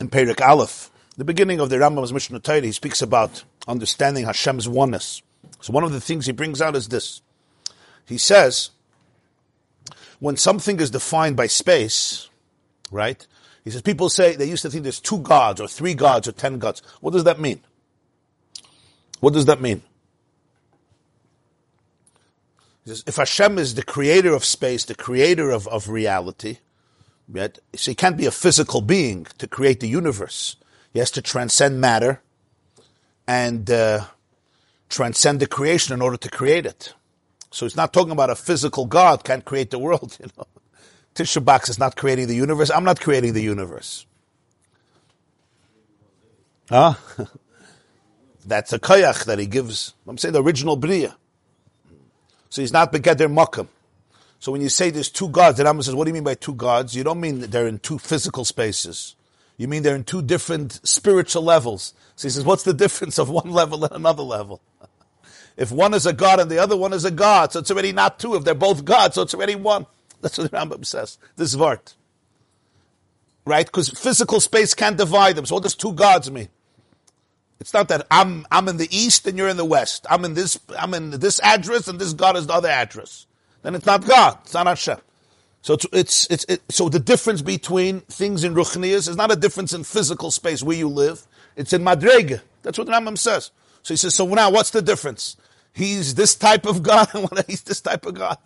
in 0.01 0.09
Perik 0.09 0.45
Aleph, 0.45 0.91
the 1.15 1.23
beginning 1.23 1.61
of 1.61 1.69
the 1.69 1.77
Rambam's 1.77 2.11
Mishnah 2.11 2.41
Torah, 2.41 2.59
he 2.59 2.73
speaks 2.73 3.01
about 3.01 3.45
understanding 3.65 4.25
Hashem's 4.25 4.67
oneness. 4.67 5.21
So 5.61 5.71
one 5.71 5.85
of 5.85 5.93
the 5.93 6.01
things 6.01 6.25
he 6.25 6.33
brings 6.33 6.61
out 6.61 6.75
is 6.75 6.89
this. 6.89 7.21
He 8.05 8.17
says, 8.17 8.71
when 10.19 10.35
something 10.35 10.81
is 10.81 10.91
defined 10.91 11.37
by 11.37 11.47
space, 11.47 12.29
right? 12.91 13.25
He 13.63 13.71
says, 13.71 13.81
people 13.81 14.09
say, 14.09 14.35
they 14.35 14.49
used 14.49 14.63
to 14.63 14.69
think 14.69 14.83
there's 14.83 14.99
two 14.99 15.19
gods, 15.19 15.61
or 15.61 15.69
three 15.69 15.93
gods, 15.93 16.27
or 16.27 16.33
ten 16.33 16.59
gods. 16.59 16.81
What 16.99 17.11
does 17.11 17.23
that 17.23 17.39
mean? 17.39 17.61
What 19.21 19.31
does 19.31 19.45
that 19.45 19.61
mean? 19.61 19.81
If 22.87 23.17
Hashem 23.17 23.57
is 23.59 23.75
the 23.75 23.83
creator 23.83 24.33
of 24.33 24.45
space, 24.45 24.85
the 24.85 24.95
creator 24.95 25.51
of, 25.51 25.67
of 25.67 25.89
reality, 25.89 26.59
Right? 27.29 27.57
So 27.75 27.91
he 27.91 27.95
can't 27.95 28.15
be 28.17 28.25
a 28.25 28.31
physical 28.31 28.81
being 28.81 29.27
to 29.37 29.47
create 29.47 29.81
the 29.81 29.87
universe. 29.87 30.55
He 30.93 30.99
has 30.99 31.11
to 31.11 31.21
transcend 31.21 31.81
matter 31.81 32.21
and 33.27 33.69
uh, 33.69 34.05
transcend 34.89 35.41
the 35.41 35.47
creation 35.47 35.93
in 35.93 36.01
order 36.01 36.17
to 36.17 36.29
create 36.29 36.65
it. 36.65 36.93
So 37.51 37.65
he's 37.65 37.75
not 37.75 37.91
talking 37.91 38.11
about 38.11 38.29
a 38.29 38.35
physical 38.35 38.85
God 38.85 39.23
can't 39.23 39.43
create 39.43 39.71
the 39.71 39.79
world. 39.79 40.17
You 40.27 40.29
know, 40.37 40.45
Tisha 41.15 41.43
B'Av 41.43 41.67
is 41.67 41.79
not 41.79 41.95
creating 41.95 42.27
the 42.27 42.35
universe. 42.35 42.69
I'm 42.69 42.83
not 42.83 43.01
creating 43.01 43.33
the 43.33 43.41
universe. 43.41 44.05
Huh? 46.69 46.93
That's 48.45 48.71
a 48.71 48.79
koyach 48.79 49.25
that 49.25 49.39
he 49.39 49.47
gives. 49.47 49.95
I'm 50.07 50.17
saying 50.17 50.33
the 50.33 50.43
original 50.43 50.75
bria. 50.75 51.17
So 52.49 52.61
he's 52.61 52.73
not 52.73 52.91
begeder 52.91 53.31
makam. 53.31 53.67
So 54.39 54.51
when 54.51 54.61
you 54.61 54.69
say 54.69 54.89
there's 54.89 55.09
two 55.09 55.29
gods, 55.29 55.57
the 55.57 55.63
Rambam 55.63 55.83
says, 55.83 55.95
what 55.95 56.05
do 56.05 56.09
you 56.09 56.13
mean 56.13 56.23
by 56.23 56.35
two 56.35 56.53
gods? 56.53 56.95
You 56.95 57.03
don't 57.03 57.19
mean 57.19 57.39
they're 57.39 57.67
in 57.67 57.79
two 57.79 57.97
physical 57.97 58.45
spaces. 58.45 59.15
You 59.57 59.67
mean 59.67 59.81
they're 59.81 59.95
in 59.95 60.03
two 60.03 60.21
different 60.21 60.79
spiritual 60.87 61.41
levels. 61.43 61.93
So 62.15 62.27
he 62.27 62.31
says, 62.31 62.43
what's 62.43 62.63
the 62.63 62.73
difference 62.73 63.17
of 63.17 63.29
one 63.41 63.49
level 63.49 63.83
and 63.83 63.93
another 63.93 64.23
level? 64.23 64.61
if 65.57 65.71
one 65.71 65.93
is 65.93 66.05
a 66.05 66.13
god 66.13 66.39
and 66.39 66.51
the 66.51 66.59
other 66.59 66.77
one 66.77 66.93
is 66.93 67.05
a 67.05 67.11
god, 67.11 67.51
so 67.51 67.59
it's 67.59 67.71
already 67.71 67.91
not 67.91 68.19
two. 68.19 68.35
If 68.35 68.43
they're 68.43 68.53
both 68.53 68.85
gods, 68.85 69.15
so 69.15 69.23
it's 69.23 69.33
already 69.33 69.55
one. 69.55 69.87
That's 70.21 70.37
what 70.37 70.51
the 70.51 70.57
Rambam 70.57 70.85
says. 70.85 71.17
This 71.35 71.55
Vart. 71.55 71.95
Right? 73.45 73.65
Because 73.65 73.89
physical 73.89 74.39
space 74.39 74.73
can't 74.73 74.97
divide 74.97 75.35
them. 75.35 75.45
So 75.45 75.55
what 75.55 75.63
does 75.63 75.75
two 75.75 75.93
gods 75.93 76.29
mean? 76.29 76.49
It's 77.59 77.73
not 77.73 77.87
that 77.89 78.05
I'm, 78.11 78.45
I'm 78.51 78.67
in 78.67 78.77
the 78.77 78.87
east 78.95 79.27
and 79.27 79.37
you're 79.37 79.49
in 79.49 79.57
the 79.57 79.65
west. 79.65 80.05
I'm 80.09 80.23
in 80.25 80.33
this, 80.35 80.59
I'm 80.77 80.93
in 80.93 81.11
this 81.11 81.39
address 81.41 81.87
and 81.87 81.99
this 81.99 82.13
God 82.13 82.37
is 82.37 82.47
the 82.47 82.53
other 82.53 82.69
address 82.69 83.27
then 83.67 83.75
it's 83.75 83.85
not 83.85 84.05
God. 84.05 84.37
It's 84.43 84.53
not 84.53 84.65
Hashem. 84.65 84.97
So 85.61 85.73
it's, 85.73 85.85
it's, 85.91 86.27
it's 86.29 86.45
it, 86.45 86.61
so 86.69 86.87
the 86.87 86.99
difference 86.99 87.41
between 87.41 87.99
things 88.01 88.45
in 88.45 88.55
Ruchniyas 88.55 89.09
is 89.09 89.17
not 89.17 89.29
a 89.29 89.35
difference 89.35 89.73
in 89.73 89.83
physical 89.83 90.31
space 90.31 90.63
where 90.63 90.77
you 90.77 90.87
live. 90.87 91.27
It's 91.57 91.73
in 91.73 91.83
Madrega. 91.83 92.39
That's 92.63 92.77
what 92.77 92.87
Rambam 92.87 93.17
says. 93.17 93.51
So 93.83 93.93
he 93.93 93.97
says, 93.97 94.15
so 94.15 94.25
now 94.25 94.51
what's 94.51 94.71
the 94.71 94.81
difference? 94.81 95.35
He's 95.73 96.15
this 96.15 96.35
type 96.35 96.65
of 96.65 96.81
God 96.81 97.09
and 97.13 97.43
he's 97.47 97.63
this 97.63 97.81
type 97.81 98.05
of 98.05 98.13
God. 98.13 98.37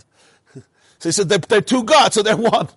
So 0.97 1.09
he 1.09 1.13
said, 1.13 1.29
they're, 1.29 1.39
they're 1.39 1.61
two 1.61 1.83
gods, 1.83 2.13
so 2.13 2.21
they're 2.21 2.37
one. 2.37 2.69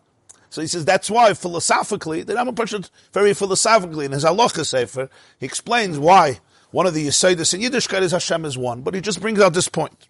So 0.54 0.60
he 0.60 0.68
says 0.68 0.84
that's 0.84 1.10
why 1.10 1.34
philosophically, 1.34 2.22
the 2.22 2.34
Rambam 2.34 2.54
pushes 2.54 2.88
very 3.12 3.34
philosophically 3.34 4.04
in 4.04 4.12
his 4.12 4.22
Halacha 4.24 4.64
Sefer, 4.64 5.10
he 5.40 5.46
explains 5.46 5.98
why 5.98 6.38
one 6.70 6.86
of 6.86 6.94
the 6.94 7.08
Yisaitis 7.08 7.54
in 7.54 7.60
Yiddishkeit 7.60 8.02
is 8.02 8.12
Hashem 8.12 8.44
is 8.44 8.56
one, 8.56 8.82
but 8.82 8.94
he 8.94 9.00
just 9.00 9.20
brings 9.20 9.40
out 9.40 9.52
this 9.52 9.66
point. 9.66 10.06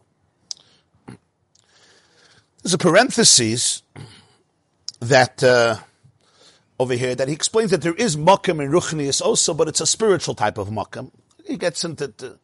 There's 2.62 2.74
a 2.74 2.78
parenthesis 2.78 3.82
that 5.00 5.42
uh, 5.42 5.76
over 6.78 6.92
here 6.92 7.14
that 7.14 7.28
he 7.28 7.32
explains 7.32 7.70
that 7.70 7.80
there 7.80 7.94
is 7.94 8.18
makam 8.18 8.62
in 8.62 8.70
ruchnius 8.70 9.22
also, 9.22 9.54
but 9.54 9.66
it's 9.66 9.80
a 9.80 9.86
spiritual 9.86 10.34
type 10.34 10.58
of 10.58 10.68
makam. 10.68 11.10
He 11.46 11.56
gets 11.56 11.86
into 11.86 12.38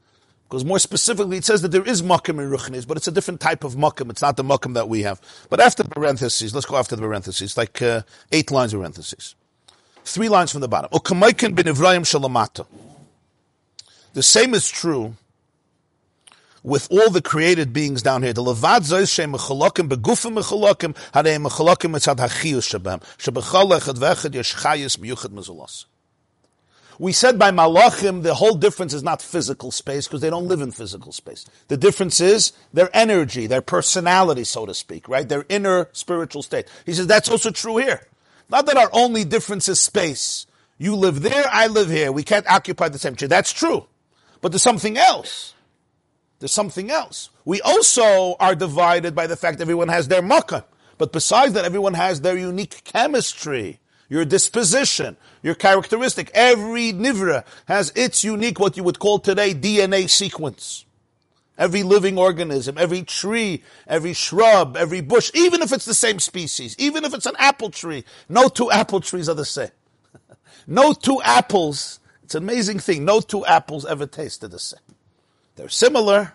because 0.50 0.64
more 0.64 0.80
specifically 0.80 1.36
it 1.36 1.44
says 1.44 1.62
that 1.62 1.70
there 1.70 1.86
is 1.86 2.02
makam 2.02 2.40
in 2.40 2.50
ruchnius, 2.50 2.84
but 2.84 2.96
it's 2.96 3.06
a 3.06 3.12
different 3.12 3.40
type 3.40 3.62
of 3.62 3.76
makam. 3.76 4.10
It's 4.10 4.20
not 4.20 4.36
the 4.36 4.42
makam 4.42 4.74
that 4.74 4.88
we 4.88 5.02
have. 5.02 5.20
But 5.48 5.60
after 5.60 5.84
the 5.84 5.90
parentheses, 5.90 6.52
let's 6.52 6.66
go 6.66 6.76
after 6.76 6.96
the 6.96 7.02
parentheses, 7.02 7.56
like 7.56 7.80
uh, 7.80 8.02
eight 8.32 8.50
lines 8.50 8.74
of 8.74 8.80
parentheses, 8.80 9.36
three 10.04 10.28
lines 10.28 10.50
from 10.50 10.60
the 10.60 10.66
bottom. 10.66 10.90
The 14.12 14.22
same 14.24 14.54
is 14.54 14.68
true 14.68 15.14
with 16.64 16.88
all 16.90 17.10
the 17.10 17.22
created 17.22 17.72
beings 17.72 18.02
down 18.02 18.24
here. 18.24 18.32
The 18.32 18.42
levad 18.42 18.80
zois 18.80 19.08
shem 19.08 19.34
begufim 19.34 20.34
mechalokim 20.36 20.96
harei 21.12 21.38
mechalokim 21.38 21.94
etzad 21.94 22.16
hachiyus 22.16 22.66
shabam 22.76 23.00
shebechal 23.18 23.70
miyuchad 24.98 25.30
mezulos. 25.30 25.84
We 27.00 27.12
said 27.12 27.38
by 27.38 27.50
malachim 27.50 28.22
the 28.22 28.34
whole 28.34 28.56
difference 28.56 28.92
is 28.92 29.02
not 29.02 29.22
physical 29.22 29.70
space 29.70 30.06
because 30.06 30.20
they 30.20 30.28
don't 30.28 30.48
live 30.48 30.60
in 30.60 30.70
physical 30.70 31.12
space. 31.12 31.46
The 31.68 31.78
difference 31.78 32.20
is 32.20 32.52
their 32.74 32.94
energy, 32.94 33.46
their 33.46 33.62
personality, 33.62 34.44
so 34.44 34.66
to 34.66 34.74
speak, 34.74 35.08
right? 35.08 35.26
Their 35.26 35.46
inner 35.48 35.88
spiritual 35.92 36.42
state. 36.42 36.66
He 36.84 36.92
says 36.92 37.06
that's 37.06 37.30
also 37.30 37.52
true 37.52 37.78
here. 37.78 38.06
Not 38.50 38.66
that 38.66 38.76
our 38.76 38.90
only 38.92 39.24
difference 39.24 39.66
is 39.66 39.80
space. 39.80 40.46
You 40.76 40.94
live 40.94 41.22
there, 41.22 41.46
I 41.50 41.68
live 41.68 41.88
here. 41.88 42.12
We 42.12 42.22
can't 42.22 42.46
occupy 42.46 42.90
the 42.90 42.98
same 42.98 43.16
chair. 43.16 43.28
That's 43.28 43.54
true. 43.54 43.86
But 44.42 44.52
there's 44.52 44.60
something 44.60 44.98
else. 44.98 45.54
There's 46.38 46.52
something 46.52 46.90
else. 46.90 47.30
We 47.46 47.62
also 47.62 48.36
are 48.38 48.54
divided 48.54 49.14
by 49.14 49.26
the 49.26 49.36
fact 49.36 49.62
everyone 49.62 49.88
has 49.88 50.08
their 50.08 50.20
makkah. 50.20 50.66
But 50.98 51.12
besides 51.14 51.54
that, 51.54 51.64
everyone 51.64 51.94
has 51.94 52.20
their 52.20 52.36
unique 52.36 52.84
chemistry, 52.84 53.79
your 54.10 54.26
disposition, 54.26 55.16
your 55.42 55.54
characteristic. 55.54 56.30
Every 56.34 56.92
nivra 56.92 57.44
has 57.66 57.92
its 57.94 58.22
unique, 58.22 58.60
what 58.60 58.76
you 58.76 58.84
would 58.84 58.98
call 58.98 59.20
today, 59.20 59.54
DNA 59.54 60.10
sequence. 60.10 60.84
Every 61.56 61.82
living 61.82 62.18
organism, 62.18 62.76
every 62.76 63.02
tree, 63.02 63.62
every 63.86 64.12
shrub, 64.12 64.76
every 64.76 65.00
bush, 65.00 65.30
even 65.32 65.62
if 65.62 65.72
it's 65.72 65.84
the 65.84 65.94
same 65.94 66.18
species, 66.18 66.74
even 66.78 67.04
if 67.04 67.14
it's 67.14 67.26
an 67.26 67.36
apple 67.38 67.70
tree, 67.70 68.04
no 68.28 68.48
two 68.48 68.70
apple 68.70 69.00
trees 69.00 69.28
are 69.28 69.34
the 69.34 69.44
same. 69.44 69.70
no 70.66 70.92
two 70.92 71.20
apples, 71.22 72.00
it's 72.24 72.34
an 72.34 72.42
amazing 72.42 72.78
thing, 72.78 73.04
no 73.04 73.20
two 73.20 73.46
apples 73.46 73.84
ever 73.86 74.06
tasted 74.06 74.50
the 74.50 74.58
same. 74.58 74.80
They're 75.56 75.68
similar, 75.68 76.32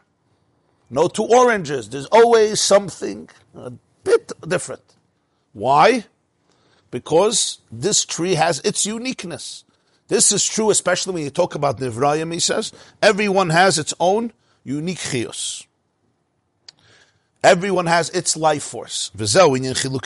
no 0.89 1.07
two 1.07 1.25
oranges, 1.25 1.89
there's 1.89 2.05
always 2.05 2.61
something 2.61 3.27
a 3.55 3.73
bit 4.03 4.31
different. 4.47 4.83
Why? 5.53 6.05
because 6.95 7.59
this 7.69 8.05
tree 8.05 8.35
has 8.35 8.61
its 8.61 8.85
uniqueness. 8.85 9.65
This 10.07 10.31
is 10.31 10.45
true, 10.47 10.69
especially 10.69 11.13
when 11.13 11.23
you 11.23 11.29
talk 11.29 11.53
about 11.53 11.77
Nivrayim, 11.77 12.31
he 12.31 12.39
says. 12.39 12.71
Everyone 13.01 13.49
has 13.49 13.77
its 13.77 13.93
own 13.99 14.31
unique 14.63 14.99
chiyus. 14.99 15.65
Everyone 17.43 17.87
has 17.87 18.09
its 18.11 18.37
life 18.37 18.63
force. 18.63 19.11
V'gam. 19.17 20.05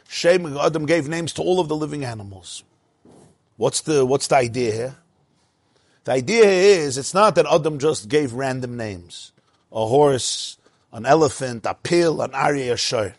Shem 0.11 0.57
Adam 0.57 0.85
gave 0.85 1.07
names 1.07 1.31
to 1.31 1.41
all 1.41 1.61
of 1.61 1.69
the 1.69 1.75
living 1.75 2.03
animals. 2.03 2.65
What's 3.55 3.79
the 3.79 4.05
what's 4.05 4.27
the 4.27 4.35
idea 4.35 4.73
here? 4.73 4.95
The 6.03 6.11
idea 6.11 6.43
is 6.43 6.97
it's 6.97 7.13
not 7.13 7.35
that 7.35 7.45
Adam 7.49 7.79
just 7.79 8.09
gave 8.09 8.33
random 8.33 8.75
names. 8.75 9.31
A 9.71 9.85
horse, 9.87 10.57
an 10.91 11.05
elephant, 11.05 11.65
a 11.65 11.75
pill, 11.75 12.21
an 12.21 12.35
Arya 12.35 12.75
Shor. 12.75 13.15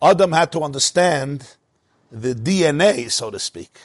Adam 0.00 0.30
had 0.30 0.52
to 0.52 0.60
understand 0.60 1.56
the 2.12 2.32
DNA, 2.32 3.10
so 3.10 3.32
to 3.32 3.40
speak, 3.40 3.76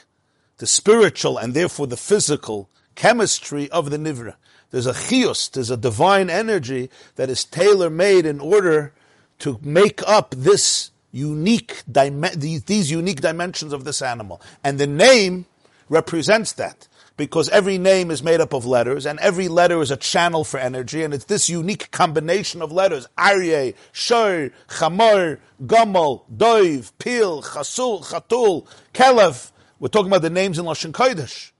the 0.58 0.68
spiritual 0.68 1.36
and 1.36 1.52
therefore 1.52 1.88
the 1.88 1.96
physical 1.96 2.70
chemistry 2.94 3.68
of 3.72 3.90
the 3.90 3.98
Nivra. 3.98 4.36
There's 4.70 4.86
a 4.86 4.94
chios, 4.94 5.48
there's 5.48 5.70
a 5.70 5.76
divine 5.76 6.30
energy 6.30 6.90
that 7.16 7.28
is 7.28 7.44
tailor 7.44 7.90
made 7.90 8.24
in 8.24 8.38
order 8.38 8.92
to 9.40 9.58
make 9.64 10.00
up 10.06 10.32
this 10.36 10.92
unique 11.12 11.82
these, 11.86 12.64
these 12.64 12.90
unique 12.90 13.20
dimensions 13.20 13.72
of 13.72 13.84
this 13.84 14.02
animal. 14.02 14.40
And 14.62 14.78
the 14.78 14.86
name 14.86 15.46
represents 15.88 16.52
that 16.52 16.88
because 17.16 17.50
every 17.50 17.76
name 17.76 18.10
is 18.10 18.22
made 18.22 18.40
up 18.40 18.54
of 18.54 18.64
letters, 18.64 19.04
and 19.04 19.18
every 19.20 19.46
letter 19.46 19.82
is 19.82 19.90
a 19.90 19.96
channel 19.96 20.42
for 20.42 20.58
energy, 20.58 21.02
and 21.02 21.12
it's 21.12 21.26
this 21.26 21.50
unique 21.50 21.90
combination 21.90 22.62
of 22.62 22.72
letters: 22.72 23.06
Aryeh, 23.18 23.74
Shor, 23.92 24.50
Chamor, 24.68 25.38
Gomel, 25.66 26.22
Doiv, 26.34 26.92
Pil, 26.98 27.42
Chasul, 27.42 28.02
Chatul, 28.02 28.66
Kelev. 28.94 29.52
We're 29.78 29.88
talking 29.88 30.08
about 30.08 30.22
the 30.22 30.30
names 30.30 30.58
in 30.58 30.64
Lashon 30.64 30.92
Kodesh. 30.92 31.50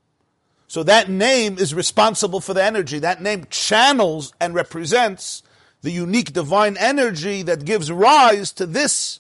So 0.67 0.83
that 0.85 1.11
name 1.11 1.59
is 1.59 1.75
responsible 1.75 2.41
for 2.41 2.55
the 2.55 2.65
energy. 2.65 2.99
That 2.99 3.21
name 3.21 3.47
channels 3.51 4.33
and 4.41 4.55
represents 4.55 5.43
the 5.83 5.91
unique 5.91 6.33
divine 6.33 6.77
energy 6.77 7.43
that 7.43 7.65
gives 7.65 7.91
rise 7.91 8.53
to 8.53 8.67
this 8.67 9.20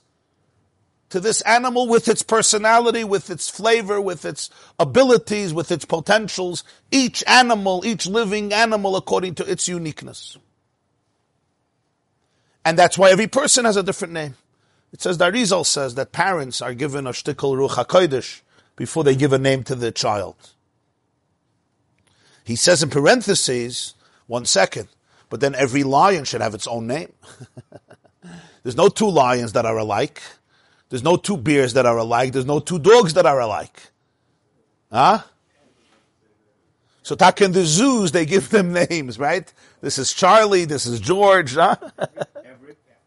to 1.10 1.20
this 1.20 1.40
animal 1.42 1.88
with 1.88 2.08
its 2.08 2.22
personality, 2.22 3.04
with 3.04 3.30
its 3.30 3.48
flavor, 3.48 4.00
with 4.00 4.24
its 4.24 4.48
abilities, 4.78 5.52
with 5.52 5.70
its 5.70 5.84
potentials, 5.84 6.64
each 6.90 7.22
animal, 7.26 7.84
each 7.84 8.06
living 8.06 8.52
animal 8.52 8.96
according 8.96 9.34
to 9.34 9.50
its 9.50 9.68
uniqueness. 9.68 10.38
And 12.64 12.78
that's 12.78 12.96
why 12.96 13.10
every 13.10 13.26
person 13.26 13.64
has 13.64 13.76
a 13.76 13.82
different 13.82 14.14
name. 14.14 14.36
It 14.92 15.00
says, 15.00 15.18
Darizal 15.18 15.66
says 15.66 15.94
that 15.96 16.12
parents 16.12 16.60
are 16.62 16.74
given 16.74 17.06
a 17.06 17.10
shtickle 17.10 17.56
ruach 17.56 17.84
HaKodesh 17.84 18.42
before 18.76 19.04
they 19.04 19.14
give 19.16 19.32
a 19.32 19.38
name 19.38 19.62
to 19.64 19.74
the 19.74 19.92
child. 19.92 20.36
He 22.44 22.56
says 22.56 22.82
in 22.82 22.90
parentheses, 22.90 23.94
one 24.26 24.44
second, 24.44 24.88
but 25.28 25.40
then 25.40 25.54
every 25.54 25.82
lion 25.84 26.24
should 26.24 26.40
have 26.40 26.54
its 26.54 26.66
own 26.66 26.86
name. 26.86 27.12
There's 28.62 28.76
no 28.76 28.88
two 28.88 29.08
lions 29.08 29.52
that 29.52 29.64
are 29.64 29.78
alike. 29.78 30.20
There's 30.90 31.04
no 31.04 31.16
two 31.16 31.36
bears 31.36 31.72
that 31.74 31.86
are 31.86 31.96
alike. 31.96 32.32
There's 32.32 32.46
no 32.46 32.60
two 32.60 32.78
dogs 32.78 33.14
that 33.14 33.24
are 33.24 33.40
alike. 33.40 33.80
Huh? 34.92 35.22
So 37.02 37.14
tak 37.14 37.40
in 37.40 37.52
the 37.52 37.64
zoos, 37.64 38.12
they 38.12 38.26
give 38.26 38.50
them 38.50 38.72
names, 38.90 39.18
right? 39.18 39.50
This 39.80 39.98
is 39.98 40.12
Charlie, 40.12 40.64
this 40.64 40.86
is 40.86 41.00
George, 41.00 41.54
huh? 41.54 41.76
Every 42.44 42.74
pet, 42.74 43.00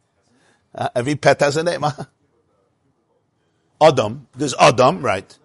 uh, 0.74 0.90
every 0.96 1.16
pet 1.16 1.40
has 1.42 1.58
a 1.58 1.64
name, 1.64 1.82
huh? 1.82 2.06
Adam, 3.80 4.28
there's 4.36 4.56
Adam, 4.56 5.02
right? 5.02 5.38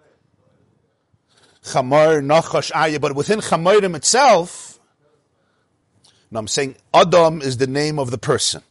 Chamar, 1.63 2.23
Nachash, 2.23 2.71
Aya, 2.73 2.99
but 2.99 3.15
within 3.15 3.39
Chamarim 3.39 3.95
itself, 3.95 4.79
now 6.31 6.39
I'm 6.39 6.47
saying 6.47 6.77
Adam 6.93 7.41
is 7.41 7.57
the 7.57 7.67
name 7.67 7.99
of 7.99 8.11
the 8.11 8.17
person. 8.17 8.63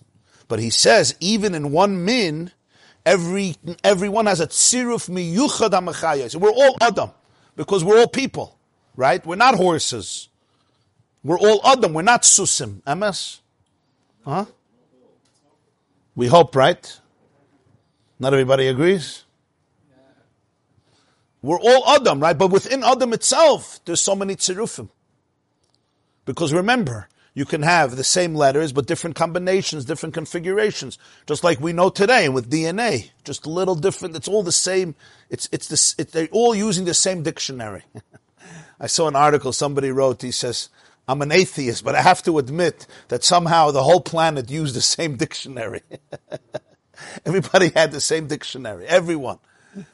But 0.48 0.59
he 0.59 0.70
says, 0.70 1.14
even 1.20 1.54
in 1.54 1.70
one 1.70 2.04
min, 2.04 2.52
Every 3.06 3.56
everyone 3.82 4.26
has 4.26 4.40
a 4.40 4.46
tziruf 4.46 5.08
miyuchad 5.08 5.70
amachayas. 5.70 6.37
We're 6.37 6.50
all 6.50 6.76
adam 6.80 7.11
because 7.56 7.84
we're 7.84 7.98
all 7.98 8.08
people, 8.08 8.58
right? 8.96 9.24
We're 9.24 9.37
not 9.37 9.54
horses. 9.54 10.28
We're 11.24 11.38
all 11.38 11.61
adam. 11.64 11.94
We're 11.94 12.02
not 12.02 12.22
susim. 12.22 12.82
Ms. 12.87 13.38
Huh? 14.24 14.44
We 16.14 16.26
hope, 16.26 16.56
right? 16.56 17.00
Not 18.18 18.32
everybody 18.32 18.66
agrees. 18.66 19.24
We're 21.42 21.61
all 21.61 21.88
Adam, 21.88 22.20
right? 22.20 22.37
But 22.37 22.50
within 22.50 22.82
Adam 22.82 23.12
itself, 23.12 23.80
there's 23.84 24.00
so 24.00 24.14
many 24.16 24.34
tzirufim. 24.34 24.88
Because 26.24 26.52
remember, 26.52 27.08
you 27.38 27.44
can 27.44 27.62
have 27.62 27.94
the 27.94 28.03
same 28.03 28.35
letters, 28.35 28.72
but 28.72 28.87
different 28.87 29.14
combinations, 29.14 29.85
different 29.85 30.12
configurations. 30.12 30.98
Just 31.24 31.44
like 31.44 31.61
we 31.61 31.72
know 31.72 31.88
today 31.88 32.29
with 32.29 32.51
DNA, 32.51 33.11
just 33.22 33.46
a 33.46 33.48
little 33.48 33.77
different. 33.77 34.16
It's 34.16 34.27
all 34.27 34.42
the 34.42 34.51
same. 34.51 34.96
It's 35.31 35.48
it's 35.53 35.68
this. 35.68 35.94
It, 35.98 36.11
they're 36.11 36.27
all 36.33 36.53
using 36.53 36.85
the 36.85 36.94
same 36.94 37.22
dictionary. 37.22 37.85
I 38.81 38.88
saw 38.88 39.07
an 39.07 39.14
article 39.14 39.53
somebody 39.53 39.92
wrote. 39.92 40.20
He 40.20 40.33
says, 40.33 40.68
"I'm 41.07 41.22
an 41.22 41.31
atheist, 41.31 41.85
but 41.85 41.94
I 41.94 42.03
have 42.03 42.24
to 42.24 42.38
admit 42.38 42.88
that 43.07 43.22
somehow 43.22 43.70
the 43.70 43.85
whole 43.85 44.01
planet 44.01 44.51
used 44.51 44.74
the 44.74 44.81
same 44.81 45.14
dictionary. 45.14 45.83
everybody 47.24 47.68
had 47.68 47.92
the 47.92 48.01
same 48.01 48.27
dictionary. 48.27 48.85
Everyone. 48.88 49.38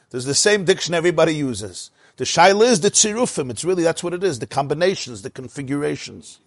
There's 0.09 0.25
the 0.25 0.33
same 0.33 0.65
dictionary 0.65 0.97
everybody 0.97 1.35
uses." 1.35 1.91
The 2.17 2.23
shaila 2.23 2.65
is 2.71 2.79
the 2.79 2.89
tzirufim. 2.89 3.51
It's 3.51 3.65
really, 3.65 3.83
that's 3.83 4.01
what 4.01 4.13
it 4.13 4.23
is. 4.23 4.39
The 4.39 4.47
combinations, 4.47 5.21
the 5.21 5.29
configurations. 5.29 6.39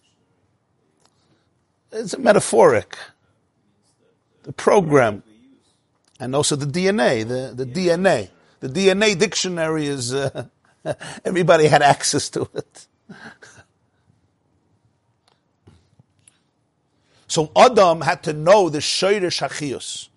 It's 1.90 2.14
a 2.14 2.18
metaphoric. 2.18 2.96
The 4.42 4.52
program. 4.52 5.22
And 6.20 6.34
also 6.34 6.56
the 6.56 6.66
DNA, 6.66 7.26
the, 7.26 7.54
the 7.54 7.70
DNA. 7.70 8.28
The 8.60 8.68
DNA 8.68 9.18
dictionary 9.18 9.86
is, 9.86 10.12
uh, 10.12 10.46
everybody 11.24 11.66
had 11.66 11.82
access 11.82 12.28
to 12.30 12.48
it. 12.54 12.86
so 17.26 17.50
Adam 17.56 18.00
had 18.02 18.22
to 18.24 18.32
know 18.32 18.68
the 18.68 18.78
Shoirish 18.78 19.40
Hachios. 19.40 20.08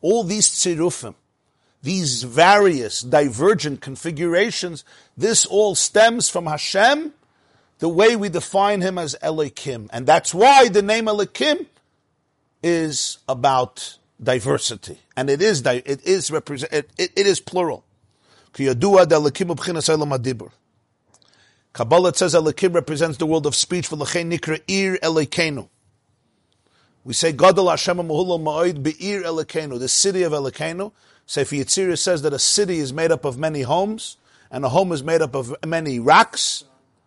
All 0.00 0.24
these 0.24 0.50
tzirufim, 0.50 1.14
these 1.82 2.22
various 2.24 3.00
divergent 3.00 3.80
configurations, 3.80 4.84
this 5.16 5.46
all 5.46 5.74
stems 5.74 6.28
from 6.28 6.46
Hashem 6.46 7.14
the 7.78 7.88
way 7.88 8.16
we 8.16 8.28
define 8.28 8.80
him 8.80 8.98
as 8.98 9.16
Elikim. 9.22 9.88
And 9.92 10.06
that's 10.06 10.34
why 10.34 10.68
the 10.68 10.82
name 10.82 11.06
Elikim 11.06 11.66
is 12.62 13.18
about 13.28 13.98
diversity. 14.22 14.98
And 15.16 15.28
it 15.28 15.42
is, 15.42 15.64
it 15.66 16.06
is 16.06 16.30
represent, 16.30 16.72
it, 16.72 16.90
it, 16.96 17.12
it 17.16 17.26
is 17.26 17.40
plural. 17.40 17.84
Kabbalah 21.72 22.14
says 22.14 22.34
Elikim 22.34 22.74
represents 22.74 23.18
the 23.18 23.26
world 23.26 23.46
of 23.46 23.54
speech. 23.54 23.90
We 27.04 27.12
say 27.12 27.32
Gadol 27.32 27.68
Hashem 27.68 27.96
Mahulal 27.98 28.40
Ma'oid 28.40 28.82
Be'ir 28.82 29.22
Elikenu, 29.24 29.78
the 29.78 29.88
city 29.88 30.22
of 30.22 30.32
Elikenu. 30.32 30.92
Sefer 31.26 31.56
Yetzirah 31.56 31.98
says 31.98 32.22
that 32.22 32.32
a 32.32 32.38
city 32.38 32.78
is 32.78 32.92
made 32.92 33.10
up 33.10 33.24
of 33.24 33.36
many 33.38 33.62
homes, 33.62 34.16
and 34.50 34.64
a 34.64 34.68
home 34.68 34.92
is 34.92 35.02
made 35.02 35.20
up 35.20 35.34
of 35.34 35.54
many 35.66 35.98
racks, 35.98 36.64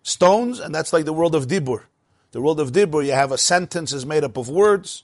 stones, 0.08 0.60
and 0.60 0.74
that's 0.74 0.93
like 0.93 1.06
the 1.06 1.13
world 1.13 1.36
of 1.36 1.48
Dibur. 1.48 1.84
The 2.32 2.41
world 2.41 2.60
of 2.60 2.72
Dibur, 2.72 3.06
you 3.06 3.12
have 3.12 3.32
a 3.32 3.38
sentence 3.38 3.93
is 3.93 4.06
made 4.06 4.24
up 4.24 4.38
of 4.38 4.50
words, 4.50 5.04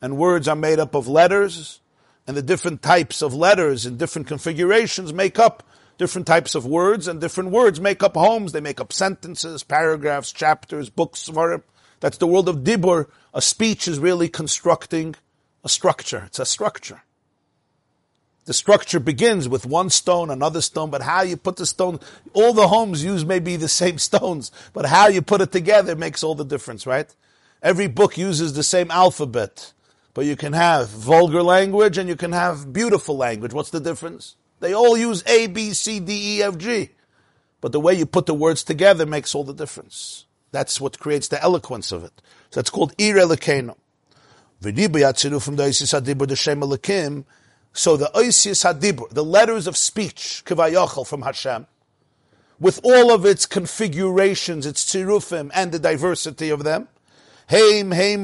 and 0.00 0.16
words 0.16 0.48
are 0.48 0.56
made 0.56 0.78
up 0.78 0.94
of 0.94 1.08
letters, 1.08 1.80
and 2.26 2.36
the 2.36 2.42
different 2.42 2.82
types 2.82 3.22
of 3.22 3.34
letters 3.34 3.86
in 3.86 3.96
different 3.96 4.26
configurations 4.28 5.12
make 5.12 5.38
up 5.38 5.62
different 5.98 6.26
types 6.26 6.56
of 6.56 6.66
words, 6.66 7.06
and 7.06 7.20
different 7.20 7.50
words 7.50 7.80
make 7.80 8.02
up 8.02 8.16
homes. 8.16 8.50
They 8.52 8.60
make 8.60 8.80
up 8.80 8.92
sentences, 8.92 9.62
paragraphs, 9.62 10.32
chapters, 10.32 10.90
books. 10.90 11.30
That's 12.00 12.18
the 12.18 12.26
world 12.26 12.48
of 12.48 12.64
dibur. 12.64 13.06
A 13.32 13.40
speech 13.40 13.86
is 13.86 13.98
really 14.00 14.28
constructing 14.28 15.14
a 15.62 15.68
structure. 15.68 16.24
It's 16.26 16.40
a 16.40 16.46
structure. 16.46 17.03
The 18.44 18.52
structure 18.52 19.00
begins 19.00 19.48
with 19.48 19.64
one 19.64 19.88
stone, 19.88 20.30
another 20.30 20.60
stone, 20.60 20.90
but 20.90 21.02
how 21.02 21.22
you 21.22 21.36
put 21.36 21.56
the 21.56 21.64
stone, 21.64 21.98
all 22.34 22.52
the 22.52 22.68
homes 22.68 23.02
use 23.02 23.24
maybe 23.24 23.56
the 23.56 23.68
same 23.68 23.98
stones, 24.08 24.52
but 24.72 24.86
how 24.86 25.08
you 25.08 25.22
put 25.22 25.40
it 25.40 25.52
together 25.52 25.96
makes 25.96 26.22
all 26.22 26.34
the 26.34 26.44
difference, 26.44 26.86
right? 26.86 27.14
Every 27.62 27.86
book 27.86 28.18
uses 28.18 28.52
the 28.52 28.62
same 28.62 28.90
alphabet, 28.90 29.72
but 30.12 30.26
you 30.26 30.36
can 30.36 30.52
have 30.52 30.90
vulgar 30.90 31.42
language 31.42 31.96
and 31.96 32.08
you 32.08 32.16
can 32.16 32.32
have 32.32 32.72
beautiful 32.72 33.16
language. 33.16 33.54
What's 33.54 33.70
the 33.70 33.80
difference? 33.80 34.36
They 34.60 34.74
all 34.74 34.96
use 34.96 35.24
A, 35.26 35.46
B, 35.46 35.72
C, 35.72 35.98
D, 35.98 36.38
E, 36.38 36.42
F, 36.42 36.58
G. 36.58 36.90
But 37.62 37.72
the 37.72 37.80
way 37.80 37.94
you 37.94 38.04
put 38.04 38.26
the 38.26 38.34
words 38.34 38.62
together 38.62 39.06
makes 39.06 39.34
all 39.34 39.44
the 39.44 39.54
difference. 39.54 40.26
That's 40.52 40.80
what 40.80 40.98
creates 40.98 41.28
the 41.28 41.42
eloquence 41.42 41.90
of 41.92 42.04
it. 42.04 42.20
So 42.50 42.60
it's 42.60 42.70
called 42.70 42.92
Ir 42.98 43.16
Elokeinu. 43.16 43.74
from 44.60 45.56
the 45.56 45.64
Isis 45.64 45.94
so 47.74 47.96
the 47.96 48.10
Oisius 48.14 48.64
Hadibur, 48.64 49.10
the 49.10 49.24
letters 49.24 49.66
of 49.66 49.76
speech, 49.76 50.42
Kivayachal 50.46 51.04
from 51.06 51.22
Hashem, 51.22 51.66
with 52.60 52.80
all 52.84 53.12
of 53.12 53.26
its 53.26 53.46
configurations, 53.46 54.64
its 54.64 54.84
tzirufim, 54.84 55.50
and 55.52 55.72
the 55.72 55.80
diversity 55.80 56.50
of 56.50 56.62
them, 56.62 56.86
ribuy 57.50 58.16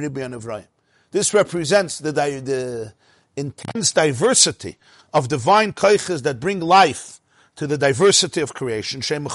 ribuy. 0.00 0.66
This 1.10 1.34
represents 1.34 1.98
the, 1.98 2.12
the 2.12 2.94
intense 3.36 3.92
diversity 3.92 4.76
of 5.12 5.26
divine 5.28 5.72
koiches 5.72 6.22
that 6.22 6.38
bring 6.38 6.60
life 6.60 7.20
to 7.56 7.66
the 7.66 7.76
diversity 7.76 8.40
of 8.40 8.54
creation. 8.54 9.00
Shem. 9.00 9.26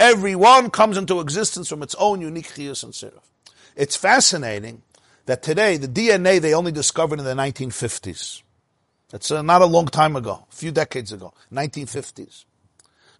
Every 0.00 0.34
one 0.34 0.70
comes 0.70 0.96
into 0.96 1.20
existence 1.20 1.68
from 1.68 1.82
its 1.82 1.94
own 1.96 2.20
unique 2.20 2.48
chiyus 2.48 2.82
and 2.82 2.92
siruf. 2.92 3.22
It's 3.76 3.96
fascinating 3.96 4.82
that 5.26 5.42
today 5.42 5.76
the 5.76 5.88
DNA 5.88 6.40
they 6.40 6.54
only 6.54 6.72
discovered 6.72 7.18
in 7.18 7.24
the 7.24 7.34
1950s. 7.34 8.42
That's 9.10 9.30
uh, 9.30 9.42
not 9.42 9.62
a 9.62 9.66
long 9.66 9.86
time 9.86 10.16
ago, 10.16 10.46
a 10.50 10.54
few 10.54 10.72
decades 10.72 11.12
ago, 11.12 11.32
1950s. 11.52 12.44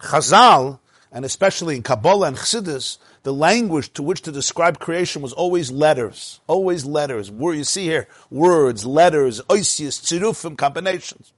Chazal, 0.00 0.80
and 1.12 1.24
especially 1.24 1.76
in 1.76 1.82
Kabbalah 1.82 2.28
and 2.28 2.36
Chassidus, 2.36 2.98
the 3.22 3.32
language 3.32 3.92
to 3.94 4.02
which 4.02 4.22
to 4.22 4.32
describe 4.32 4.80
creation 4.80 5.22
was 5.22 5.32
always 5.32 5.70
letters, 5.70 6.40
always 6.46 6.84
letters. 6.84 7.30
Where 7.30 7.54
you 7.54 7.64
see 7.64 7.84
here, 7.84 8.08
words, 8.30 8.84
letters, 8.84 9.40
oisius, 9.42 10.00
tzirufim, 10.02 10.58
combinations. 10.58 11.32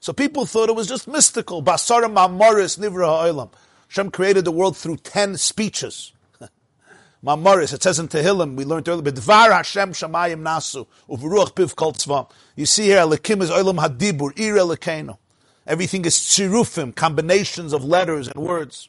So 0.00 0.12
people 0.12 0.44
thought 0.44 0.68
it 0.68 0.76
was 0.76 0.88
just 0.88 1.08
mystical. 1.08 1.62
Basara 1.62 2.12
ma'amoris 2.12 2.78
nivra 2.78 3.06
ha'olam. 3.06 3.50
Hashem 3.88 4.10
created 4.10 4.44
the 4.44 4.52
world 4.52 4.76
through 4.76 4.96
ten 4.98 5.36
speeches. 5.36 6.12
Mamaris, 7.24 7.72
it 7.72 7.82
says 7.82 7.98
in 7.98 8.08
Tehillim, 8.08 8.56
we 8.56 8.64
learned 8.64 8.88
earlier, 8.88 9.02
B'dvar 9.02 9.52
Hashem 9.52 9.92
shamayim 9.92 10.42
nasu, 10.42 10.86
u'v'ruach 11.08 11.54
piv 11.54 11.76
kol. 11.76 12.30
You 12.56 12.66
see 12.66 12.84
here, 12.84 12.98
Elikim 12.98 13.42
is 13.42 13.50
oilam 13.50 13.78
hadibur, 13.78 14.38
ir 14.38 14.54
elikenu. 14.56 15.18
Everything 15.66 16.04
is 16.04 16.16
tzirufim, 16.16 16.94
combinations 16.94 17.72
of 17.72 17.84
letters 17.84 18.28
and 18.28 18.36
words. 18.36 18.88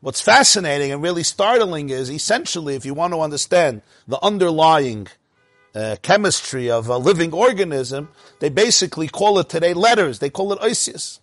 What's 0.00 0.20
fascinating 0.20 0.92
and 0.92 1.02
really 1.02 1.22
startling 1.22 1.88
is, 1.88 2.10
essentially, 2.10 2.76
if 2.76 2.84
you 2.84 2.92
want 2.92 3.14
to 3.14 3.20
understand 3.20 3.82
the 4.06 4.22
underlying 4.22 5.08
uh, 5.74 5.96
chemistry 6.02 6.70
of 6.70 6.88
a 6.88 6.98
living 6.98 7.32
organism, 7.32 8.10
they 8.40 8.50
basically 8.50 9.08
call 9.08 9.38
it 9.38 9.48
today 9.48 9.72
letters. 9.72 10.18
They 10.18 10.30
call 10.30 10.52
it 10.52 10.60
oisius 10.60 11.20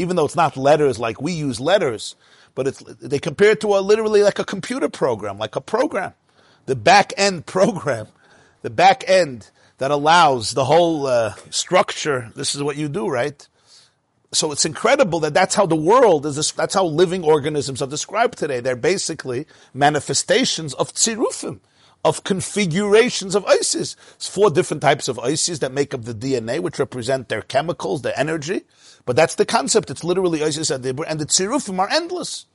even 0.00 0.16
though 0.16 0.24
it's 0.24 0.36
not 0.36 0.56
letters 0.56 0.98
like 0.98 1.20
we 1.20 1.32
use 1.32 1.60
letters, 1.60 2.16
but 2.54 2.66
it's, 2.66 2.82
they 3.00 3.18
compare 3.18 3.50
it 3.52 3.60
to 3.60 3.76
a 3.76 3.80
literally 3.80 4.22
like 4.22 4.38
a 4.38 4.44
computer 4.44 4.88
program, 4.88 5.38
like 5.38 5.56
a 5.56 5.60
program. 5.60 6.14
The 6.66 6.76
back 6.76 7.12
end 7.16 7.46
program, 7.56 8.08
the 8.62 8.70
back 8.70 9.04
end 9.06 9.50
that 9.78 9.90
allows 9.90 10.52
the 10.52 10.64
whole 10.64 11.06
uh, 11.06 11.34
structure. 11.50 12.30
This 12.36 12.54
is 12.54 12.62
what 12.62 12.76
you 12.76 12.88
do, 12.88 13.08
right? 13.08 13.46
So 14.32 14.52
it's 14.52 14.64
incredible 14.64 15.20
that 15.20 15.34
that's 15.34 15.54
how 15.54 15.66
the 15.66 15.76
world 15.76 16.24
is. 16.26 16.52
That's 16.52 16.74
how 16.74 16.84
living 16.84 17.24
organisms 17.24 17.82
are 17.82 17.88
described 17.88 18.38
today. 18.38 18.60
They're 18.60 18.76
basically 18.76 19.46
manifestations 19.74 20.74
of 20.74 20.92
tzirufim, 20.92 21.60
of 22.04 22.24
configurations 22.24 23.34
of 23.34 23.44
oisius. 23.44 23.96
It's 24.14 24.28
four 24.28 24.50
different 24.50 24.82
types 24.82 25.08
of 25.08 25.18
oisius 25.18 25.60
that 25.60 25.72
make 25.72 25.92
up 25.92 26.04
the 26.04 26.14
DNA, 26.14 26.60
which 26.60 26.78
represent 26.78 27.28
their 27.28 27.42
chemicals, 27.42 28.02
their 28.02 28.18
energy. 28.18 28.62
But 29.04 29.16
that's 29.16 29.34
the 29.34 29.44
concept. 29.44 29.90
It's 29.90 30.04
literally 30.04 30.40
oisius 30.40 30.76
Adibur, 30.76 31.04
and 31.06 31.20
the 31.20 31.26
tzirufim 31.26 31.78
are 31.78 31.90
endless. 31.90 32.46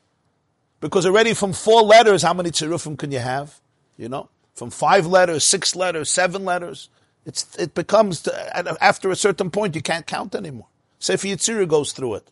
Because 0.80 1.06
already 1.06 1.34
from 1.34 1.54
four 1.54 1.82
letters, 1.82 2.24
how 2.24 2.34
many 2.34 2.52
tzirufim 2.52 2.98
can 2.98 3.12
you 3.12 3.20
have? 3.20 3.60
You 3.98 4.10
know? 4.10 4.30
From 4.54 4.70
five 4.70 5.06
letters, 5.06 5.44
six 5.44 5.76
letters, 5.76 6.10
seven 6.10 6.46
letters. 6.46 6.90
It's, 7.26 7.56
it 7.58 7.74
becomes, 7.74 8.28
uh, 8.28 8.64
to, 8.64 8.78
after 8.84 9.10
a 9.10 9.16
certain 9.16 9.50
point, 9.52 9.76
you 9.76 9.82
can't 9.82 10.06
count 10.06 10.36
anymore. 10.36 10.68
Sefer 11.00 11.28
Yetzirah 11.28 11.68
goes 11.68 11.92
through 11.92 12.16
it. 12.16 12.32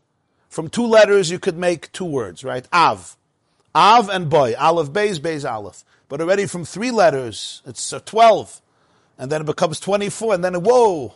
From 0.49 0.69
two 0.69 0.85
letters, 0.85 1.31
you 1.31 1.39
could 1.39 1.57
make 1.57 1.91
two 1.91 2.05
words, 2.05 2.43
right? 2.43 2.67
Av. 2.71 3.17
Av 3.75 4.09
and 4.09 4.29
boy. 4.29 4.53
Aleph, 4.57 4.91
Beis, 4.91 5.19
Beis, 5.19 5.49
Aleph. 5.49 5.83
But 6.13 6.21
already 6.21 6.45
from 6.45 6.63
three 6.63 6.91
letters, 6.91 7.63
it's 7.65 7.89
12. 7.89 8.61
And 9.17 9.31
then 9.31 9.41
it 9.41 9.45
becomes 9.45 9.79
24. 9.79 10.35
And 10.35 10.43
then, 10.43 10.53
whoa, 10.61 11.15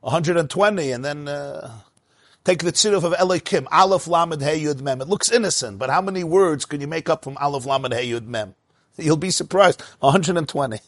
120. 0.00 0.92
And 0.92 1.04
then, 1.04 1.28
uh, 1.28 1.80
take 2.42 2.60
the 2.60 2.72
tziruf 2.72 3.04
of 3.04 3.12
Elikim, 3.12 3.66
Aleph, 3.70 4.08
Lamed, 4.08 4.40
Hey, 4.40 4.62
Yud, 4.62 4.80
Mem. 4.80 5.02
It 5.02 5.08
looks 5.08 5.30
innocent, 5.30 5.78
but 5.78 5.90
how 5.90 6.00
many 6.00 6.24
words 6.24 6.64
can 6.64 6.80
you 6.80 6.86
make 6.86 7.10
up 7.10 7.22
from 7.22 7.36
Aleph, 7.36 7.66
Lamed, 7.66 7.92
Hey, 7.92 8.08
Yud, 8.08 8.24
Mem? 8.24 8.54
You'll 8.96 9.18
be 9.18 9.30
surprised. 9.30 9.82
120. 10.00 10.80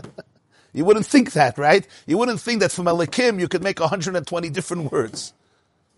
you 0.72 0.86
wouldn't 0.86 1.04
think 1.04 1.32
that, 1.32 1.58
right? 1.58 1.86
You 2.06 2.16
wouldn't 2.16 2.40
think 2.40 2.60
that 2.60 2.72
from 2.72 2.86
Elikim 2.86 3.38
you 3.38 3.48
could 3.48 3.62
make 3.62 3.80
120 3.80 4.48
different 4.48 4.90
words. 4.90 5.34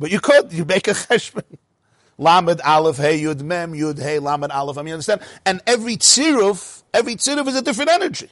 But 0.01 0.11
you 0.11 0.19
could. 0.19 0.53
You 0.53 0.65
make 0.65 0.89
a 0.89 0.95
cheshbon. 0.95 1.45
Lamed 2.19 2.61
Aleph 2.63 2.97
Hey 2.97 3.21
Yud 3.21 3.41
Mem 3.43 3.73
Yud 3.73 3.99
Hey 3.99 4.19
Lamed 4.19 4.51
Aleph. 4.51 4.77
I 4.77 4.83
mean, 4.83 4.89
you 4.89 4.95
understand? 4.95 5.23
And 5.47 5.63
every 5.67 5.97
tziruf, 5.97 6.83
every 6.93 7.15
tziruf 7.15 7.47
is 7.47 7.57
a 7.57 7.63
different 7.63 7.91
energy. 7.91 8.29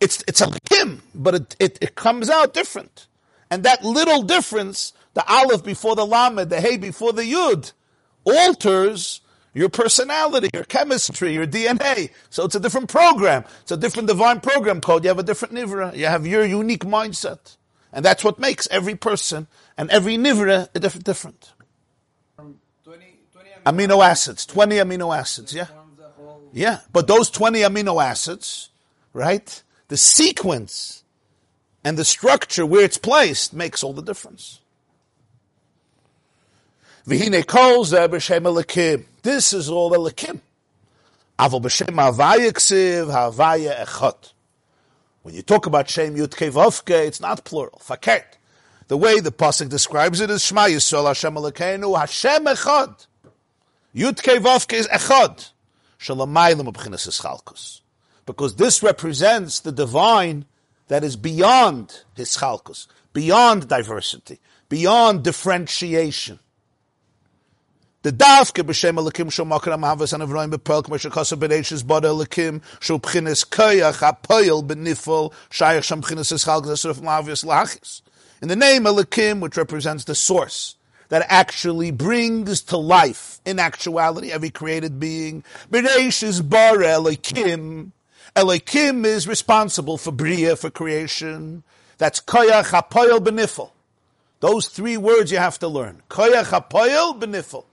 It's 0.00 0.24
it's 0.26 0.40
a 0.40 0.50
kim, 0.68 1.02
but 1.14 1.34
it, 1.34 1.56
it, 1.58 1.78
it 1.80 1.94
comes 1.94 2.28
out 2.28 2.54
different. 2.54 3.06
And 3.50 3.62
that 3.64 3.84
little 3.84 4.22
difference, 4.22 4.92
the 5.14 5.24
Aleph 5.30 5.62
before 5.62 5.94
the 5.94 6.06
Lamed, 6.06 6.50
the 6.50 6.60
Hey 6.60 6.78
before 6.78 7.12
the 7.12 7.22
Yud, 7.22 7.72
alters 8.24 9.20
your 9.52 9.68
personality, 9.70 10.50
your 10.52 10.64
chemistry, 10.64 11.32
your 11.32 11.46
DNA. 11.46 12.10
So 12.28 12.44
it's 12.44 12.54
a 12.54 12.60
different 12.60 12.90
program. 12.90 13.44
It's 13.62 13.72
a 13.72 13.76
different 13.76 14.08
divine 14.08 14.40
program 14.40 14.82
code. 14.82 15.04
You 15.04 15.08
have 15.08 15.18
a 15.18 15.22
different 15.22 15.54
nivra. 15.54 15.96
You 15.96 16.06
have 16.06 16.26
your 16.26 16.44
unique 16.44 16.84
mindset. 16.84 17.56
And 17.90 18.04
that's 18.04 18.22
what 18.22 18.38
makes 18.38 18.68
every 18.70 18.96
person 18.96 19.46
and 19.78 19.88
every 19.88 20.18
nivra 20.18 20.70
different 20.74 21.52
amino 23.66 24.02
acids, 24.02 24.46
20 24.46 24.76
amino 24.76 25.16
acids, 25.16 25.52
yeah? 25.52 25.66
Yeah, 26.52 26.80
but 26.92 27.06
those 27.06 27.30
20 27.30 27.60
amino 27.60 28.02
acids, 28.02 28.70
right? 29.12 29.62
The 29.88 29.96
sequence 29.96 31.02
and 31.84 31.98
the 31.98 32.04
structure 32.04 32.64
where 32.64 32.84
it's 32.84 32.98
placed 32.98 33.52
makes 33.52 33.82
all 33.82 33.92
the 33.92 34.02
difference. 34.02 34.60
This 37.04 37.20
is 39.52 39.68
all 39.68 39.90
havaya 43.06 43.84
echot. 43.84 44.32
When 45.22 45.34
you 45.34 45.42
talk 45.42 45.66
about 45.66 45.90
Shem 45.90 46.16
Yud 46.16 46.28
Kevovke, 46.28 47.06
it's 47.06 47.20
not 47.20 47.44
plural. 47.44 47.80
Fakert. 47.84 48.24
The 48.88 48.96
way 48.96 49.20
the 49.20 49.32
pasuk 49.32 49.68
describes 49.68 50.20
it 50.20 50.30
is 50.30 50.44
Shema 50.44 50.66
Yisrael 50.66 51.06
Hashem 51.06 51.34
Elokeinu 51.34 51.98
Hashem 51.98 52.44
Echad. 52.44 53.06
Yud 53.96 54.20
Vavke 54.20 54.74
is 54.74 54.86
Echad. 54.88 55.50
Shalamaylim 55.98 56.70
Abchinas 56.70 57.08
Ischalkus. 57.08 57.80
Because 58.26 58.56
this 58.56 58.82
represents 58.82 59.60
the 59.60 59.72
divine 59.72 60.44
that 60.88 61.02
is 61.02 61.16
beyond 61.16 62.02
his 62.14 62.36
chalkus, 62.36 62.86
beyond 63.14 63.68
diversity, 63.68 64.38
beyond 64.68 65.24
differentiation. 65.24 66.38
The 68.02 68.12
davke 68.12 68.62
b'shem 68.62 68.98
elikim 68.98 69.32
shel 69.32 69.46
makram 69.46 69.80
havas 69.80 70.12
and 70.12 70.22
avroim 70.22 70.52
b'pel 70.52 70.84
k'mo 70.84 71.10
shekasa 71.10 71.38
b'neishes 71.38 71.82
bada 71.82 72.04
elikim 72.04 72.62
shel 72.80 73.00
b'chines 73.00 73.48
koyach 73.48 73.98
hapoyel 73.98 74.64
b'nifol 74.64 75.32
shayach 75.50 76.00
b'chines 76.02 76.32
eschalkus 76.32 76.84
esruf 76.84 77.00
lavius 77.00 77.44
lachis. 77.44 78.02
In 78.42 78.48
the 78.48 78.56
name 78.56 78.84
elikim, 78.84 79.40
which 79.40 79.56
represents 79.56 80.04
the 80.04 80.14
source, 80.14 80.76
that 81.08 81.26
actually 81.28 81.90
brings 81.90 82.62
to 82.62 82.76
life, 82.76 83.40
in 83.44 83.58
actuality, 83.58 84.32
every 84.32 84.50
created 84.50 84.98
being. 84.98 85.44
Bereish 85.70 86.22
is 86.22 86.40
bar 86.42 86.82
Elohim. 86.82 87.92
Elohim 88.34 89.04
is 89.04 89.26
responsible 89.26 89.96
for 89.96 90.12
Bria, 90.12 90.56
for 90.56 90.70
creation. 90.70 91.62
That's 91.98 92.20
Koyach 92.20 92.70
HaPoyel 92.70 93.20
Benifel. 93.20 93.70
Those 94.40 94.68
three 94.68 94.96
words 94.96 95.32
you 95.32 95.38
have 95.38 95.58
to 95.60 95.68
learn. 95.68 96.02
Koyach 96.10 96.46
HaPoyel 96.46 97.18
Benifel. 97.18 97.64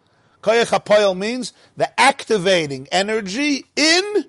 Koyach 0.41 0.79
HaPoyel 0.79 1.17
means 1.17 1.53
the 1.75 1.99
activating 1.99 2.87
energy 2.91 3.65
in 3.75 4.25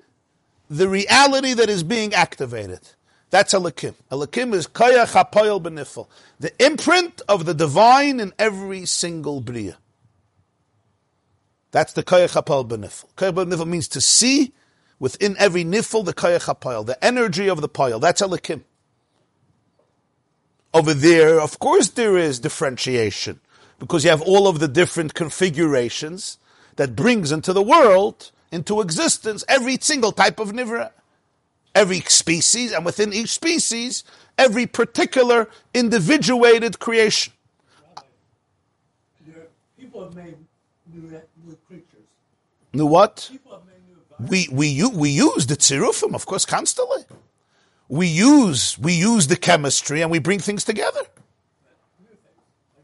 the 0.69 0.89
reality 0.89 1.55
that 1.55 1.69
is 1.69 1.83
being 1.83 2.15
activated. 2.15 2.81
That's 3.35 3.53
Elikim. 3.53 3.95
Elikim 4.13 4.55
is 4.55 4.69
Koyach 4.69 5.13
HaPoyel 5.13 5.61
Benifel, 5.61 6.07
the 6.39 6.53
imprint 6.65 7.21
of 7.29 7.47
the 7.47 7.53
divine 7.53 8.21
in 8.21 8.33
every 8.39 8.87
single 8.87 9.41
Bria. 9.41 9.77
That's 11.73 11.95
the 11.95 12.05
Koyach 12.05 12.41
HaPoyel 12.41 12.69
Benifel. 12.69 13.07
Kaya 13.17 13.33
Benifel 13.33 13.67
means 13.67 13.89
to 13.89 14.01
see 14.01 14.53
within 15.01 15.35
every 15.37 15.65
nifel 15.65 16.05
the 16.05 16.15
Koyach 16.15 16.45
HaPoyel, 16.45 16.87
the 16.87 17.05
energy 17.05 17.49
of 17.49 17.61
the 17.61 17.69
Poyel. 17.69 18.01
That's 18.01 18.23
Elikim. 18.23 18.63
Over 20.73 20.95
there, 20.95 21.41
of 21.41 21.59
course, 21.59 21.89
there 21.89 22.17
is 22.17 22.39
differentiation 22.39 23.41
because 23.81 24.05
you 24.05 24.11
have 24.11 24.23
all 24.23 24.47
of 24.47 24.61
the 24.61 24.69
different 24.69 25.15
configurations 25.15 26.39
that 26.77 26.95
brings 26.95 27.33
into 27.33 27.53
the 27.53 27.63
world, 27.65 28.31
into 28.53 28.81
existence, 28.81 29.43
every 29.49 29.77
single 29.81 30.13
type 30.13 30.39
of 30.39 30.53
nivra 30.53 30.93
every 31.75 32.01
species, 32.01 32.73
and 32.73 32.85
within 32.85 33.13
each 33.13 33.31
species, 33.31 34.05
every 34.39 34.67
particular 34.67 35.49
individuated 35.73 36.79
creation. 36.79 37.33
People 39.79 40.05
have 40.05 40.15
made 40.15 40.37
new, 40.93 41.03
new 41.45 41.59
creatures. 41.67 42.07
New 42.73 42.87
what? 42.87 43.31
New 43.31 43.39
We 44.29 44.49
we 44.51 44.85
we 44.87 45.11
use 45.11 45.47
the 45.47 45.57
tzirufim, 45.57 46.15
of 46.15 46.27
course, 46.27 46.45
constantly. 46.45 47.05
We 47.89 48.07
use 48.07 48.79
we 48.79 48.95
use 48.95 49.27
the 49.27 49.37
chemistry 49.37 50.01
and 50.01 50.11
we 50.11 50.19
bring 50.19 50.39
things 50.39 50.65
together. 50.65 51.03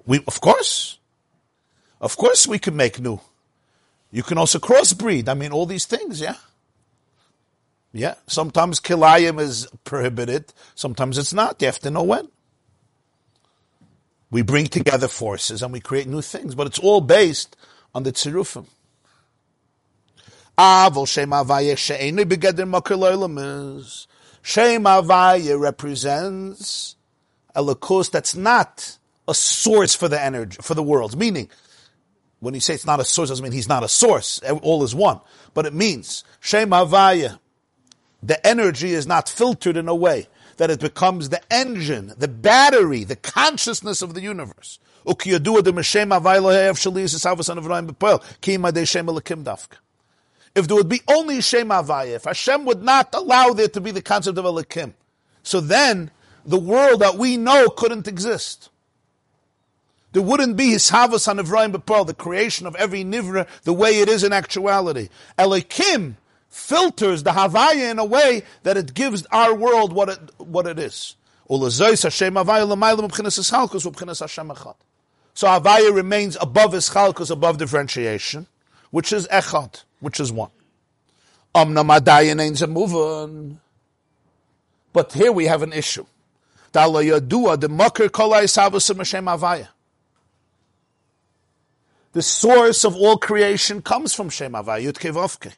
We 0.06 0.22
of 0.26 0.40
course, 0.40 0.98
of 2.00 2.16
course, 2.16 2.46
we 2.46 2.58
can 2.58 2.76
make 2.76 3.00
new. 3.00 3.20
You 4.10 4.22
can 4.22 4.38
also 4.38 4.58
crossbreed. 4.58 5.28
I 5.28 5.34
mean, 5.34 5.52
all 5.52 5.66
these 5.66 5.86
things, 5.86 6.20
yeah. 6.20 6.36
Yeah, 7.92 8.14
sometimes 8.26 8.80
kilayim 8.80 9.40
is 9.40 9.66
prohibited, 9.84 10.52
sometimes 10.74 11.18
it's 11.18 11.32
not. 11.32 11.60
You 11.60 11.66
have 11.66 11.80
to 11.80 11.90
know 11.90 12.04
when. 12.04 12.28
We 14.30 14.42
bring 14.42 14.66
together 14.66 15.08
forces 15.08 15.62
and 15.62 15.72
we 15.72 15.80
create 15.80 16.06
new 16.06 16.22
things, 16.22 16.54
but 16.54 16.68
it's 16.68 16.78
all 16.78 17.00
based 17.00 17.56
on 17.92 18.04
the 18.04 18.12
tzirufim. 18.12 18.66
Avol 20.56 21.08
Shem 21.08 21.30
Avaya 21.30 21.76
she'enu 21.76 22.24
begeder 22.24 22.68
makir 22.70 22.96
lo'olamis. 22.96 24.06
Shem 24.42 24.84
Avaya 24.84 25.58
represents 25.58 26.94
a 27.56 27.64
lakus 27.64 28.08
that's 28.10 28.36
not 28.36 28.98
a 29.26 29.34
source 29.34 29.96
for 29.96 30.06
the 30.06 30.22
energy, 30.22 30.58
for 30.60 30.74
the 30.74 30.82
world. 30.82 31.18
Meaning, 31.18 31.50
when 32.38 32.54
you 32.54 32.60
say 32.60 32.74
it's 32.74 32.86
not 32.86 33.00
a 33.00 33.04
source, 33.04 33.30
doesn't 33.30 33.42
mean 33.42 33.52
he's 33.52 33.68
not 33.68 33.82
a 33.82 33.88
source. 33.88 34.38
All 34.62 34.84
is 34.84 34.94
one. 34.94 35.20
But 35.54 35.66
it 35.66 35.74
means, 35.74 36.22
Shem 36.38 36.70
Avaya, 36.70 37.39
the 38.22 38.46
energy 38.46 38.92
is 38.92 39.06
not 39.06 39.28
filtered 39.28 39.76
in 39.76 39.88
a 39.88 39.94
way 39.94 40.28
that 40.58 40.70
it 40.70 40.80
becomes 40.80 41.30
the 41.30 41.40
engine, 41.50 42.12
the 42.18 42.28
battery, 42.28 43.04
the 43.04 43.16
consciousness 43.16 44.02
of 44.02 44.14
the 44.14 44.20
universe. 44.20 44.78
If 45.06 45.18
there 50.66 50.76
would 50.76 50.88
be 50.88 51.00
only 51.08 51.40
Shem 51.40 51.68
Havaya, 51.70 52.16
if 52.16 52.24
Hashem 52.24 52.64
would 52.66 52.82
not 52.82 53.14
allow 53.14 53.52
there 53.54 53.68
to 53.68 53.80
be 53.80 53.90
the 53.90 54.02
concept 54.02 54.36
of 54.36 54.44
Elikim, 54.44 54.92
so 55.42 55.60
then 55.60 56.10
the 56.44 56.58
world 56.58 57.00
that 57.00 57.16
we 57.16 57.38
know 57.38 57.70
couldn't 57.70 58.06
exist. 58.06 58.68
There 60.12 60.22
wouldn't 60.22 60.56
be 60.56 60.72
Hishavas 60.72 61.28
on 61.28 61.38
Evrahim 61.38 61.72
B'Pearl, 61.72 62.06
the 62.06 62.14
creation 62.14 62.66
of 62.66 62.74
every 62.74 63.04
Nivra, 63.04 63.46
the 63.62 63.72
way 63.72 64.00
it 64.00 64.08
is 64.08 64.24
in 64.24 64.32
actuality. 64.32 65.08
Elikim 65.38 66.16
filters 66.50 67.22
the 67.22 67.30
Havaya 67.30 67.90
in 67.90 67.98
a 67.98 68.04
way 68.04 68.42
that 68.64 68.76
it 68.76 68.92
gives 68.92 69.24
our 69.26 69.54
world 69.54 69.92
what 69.92 70.08
it, 70.10 70.18
what 70.38 70.66
it 70.66 70.78
is. 70.78 71.16
So 71.48 71.56
Havaya 75.46 75.94
remains 75.94 76.36
above 76.40 76.72
Ischalkus, 76.72 77.30
above 77.30 77.58
differentiation, 77.58 78.46
which 78.90 79.12
is 79.12 79.28
Echad, 79.28 79.84
which 80.00 80.18
is 80.20 80.32
one. 80.32 80.50
But 84.92 85.12
here 85.12 85.32
we 85.32 85.46
have 85.46 85.62
an 85.62 85.72
issue. 85.72 86.04
The 86.72 86.82
source 92.22 92.84
of 92.84 92.96
all 92.96 93.18
creation 93.18 93.82
comes 93.82 94.14
from 94.14 94.30
Shem 94.30 94.52
Havaya, 94.52 94.92
Yud. 94.92 95.52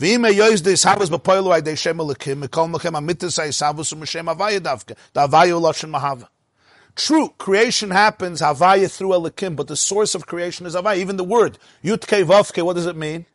ואם 0.00 0.24
היועז 0.24 0.62
די 0.62 0.76
סבוס 0.76 1.08
בפוילו 1.08 1.52
על 1.52 1.60
די 1.60 1.76
שם 1.76 2.00
אלוקים, 2.00 2.40
מכל 2.40 2.68
מכם 2.68 2.96
המיתוס 2.96 3.40
אי 3.40 3.52
סבוס 3.52 3.92
ומשם 3.92 4.28
הוויה 4.28 4.58
דווקא, 4.58 4.94
the 5.16 5.20
הוויה 5.20 5.54
הוא 5.54 5.70
לשון 5.70 5.94
mahava. 5.94 6.26
True, 6.96 7.34
creation 7.36 7.90
happens, 7.90 8.40
Havaya 8.40 8.90
through 8.90 9.10
Elikim, 9.10 9.54
but 9.54 9.68
the 9.68 9.76
source 9.76 10.14
of 10.14 10.26
creation 10.26 10.64
is 10.64 10.74
Havaya. 10.74 10.96
Even 10.96 11.18
the 11.18 11.24
word, 11.24 11.58
Yutke 11.84 12.24
Vavke, 12.24 12.62
what 12.62 12.74
does 12.74 12.86
it 12.86 12.96
mean? 12.96 13.26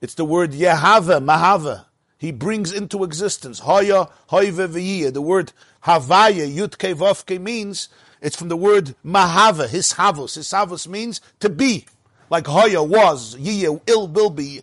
It's 0.00 0.14
the 0.14 0.24
word 0.24 0.52
Yehava, 0.52 1.22
Mahava. 1.22 1.84
He 2.16 2.32
brings 2.32 2.72
into 2.72 3.04
existence. 3.04 3.58
Haya, 3.60 4.08
Hoive 4.30 4.68
V'yiyah. 4.68 5.12
The 5.12 5.20
word 5.20 5.52
Havaya, 5.84 6.50
Yutke 6.50 6.94
Vavke 6.94 7.38
means, 7.38 7.90
it's 8.22 8.36
from 8.36 8.48
the 8.48 8.56
word 8.56 8.94
Mahava, 9.04 9.68
his 9.68 9.92
havos. 9.92 10.36
His 10.36 10.48
havos 10.48 10.88
means 10.88 11.20
to 11.40 11.50
be. 11.50 11.84
Like 12.30 12.46
Hoya 12.46 12.82
was, 12.82 13.36
Yiyah, 13.36 13.82
ill 13.86 14.08
will 14.08 14.30
be, 14.30 14.62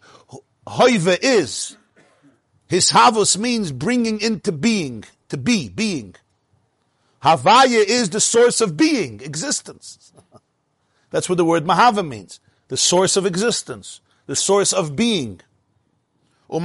Hoiva 0.67 1.19
is. 1.21 1.77
His 2.67 2.91
havos 2.91 3.37
means 3.37 3.73
bringing 3.73 4.21
into 4.21 4.51
being, 4.53 5.05
to 5.29 5.37
be, 5.37 5.69
being. 5.69 6.15
Havaya 7.23 7.85
is 7.85 8.11
the 8.11 8.21
source 8.21 8.61
of 8.61 8.77
being, 8.77 9.21
existence. 9.21 10.12
That's 11.11 11.29
what 11.29 11.39
the 11.39 11.45
word 11.45 11.65
Mahava 11.65 12.07
means. 12.07 12.41
The 12.69 12.77
source 12.77 13.17
of 13.17 13.27
existence, 13.27 14.01
the 14.27 14.37
source 14.37 14.73
of 14.73 14.97
being. 14.97 15.41
So 16.51 16.59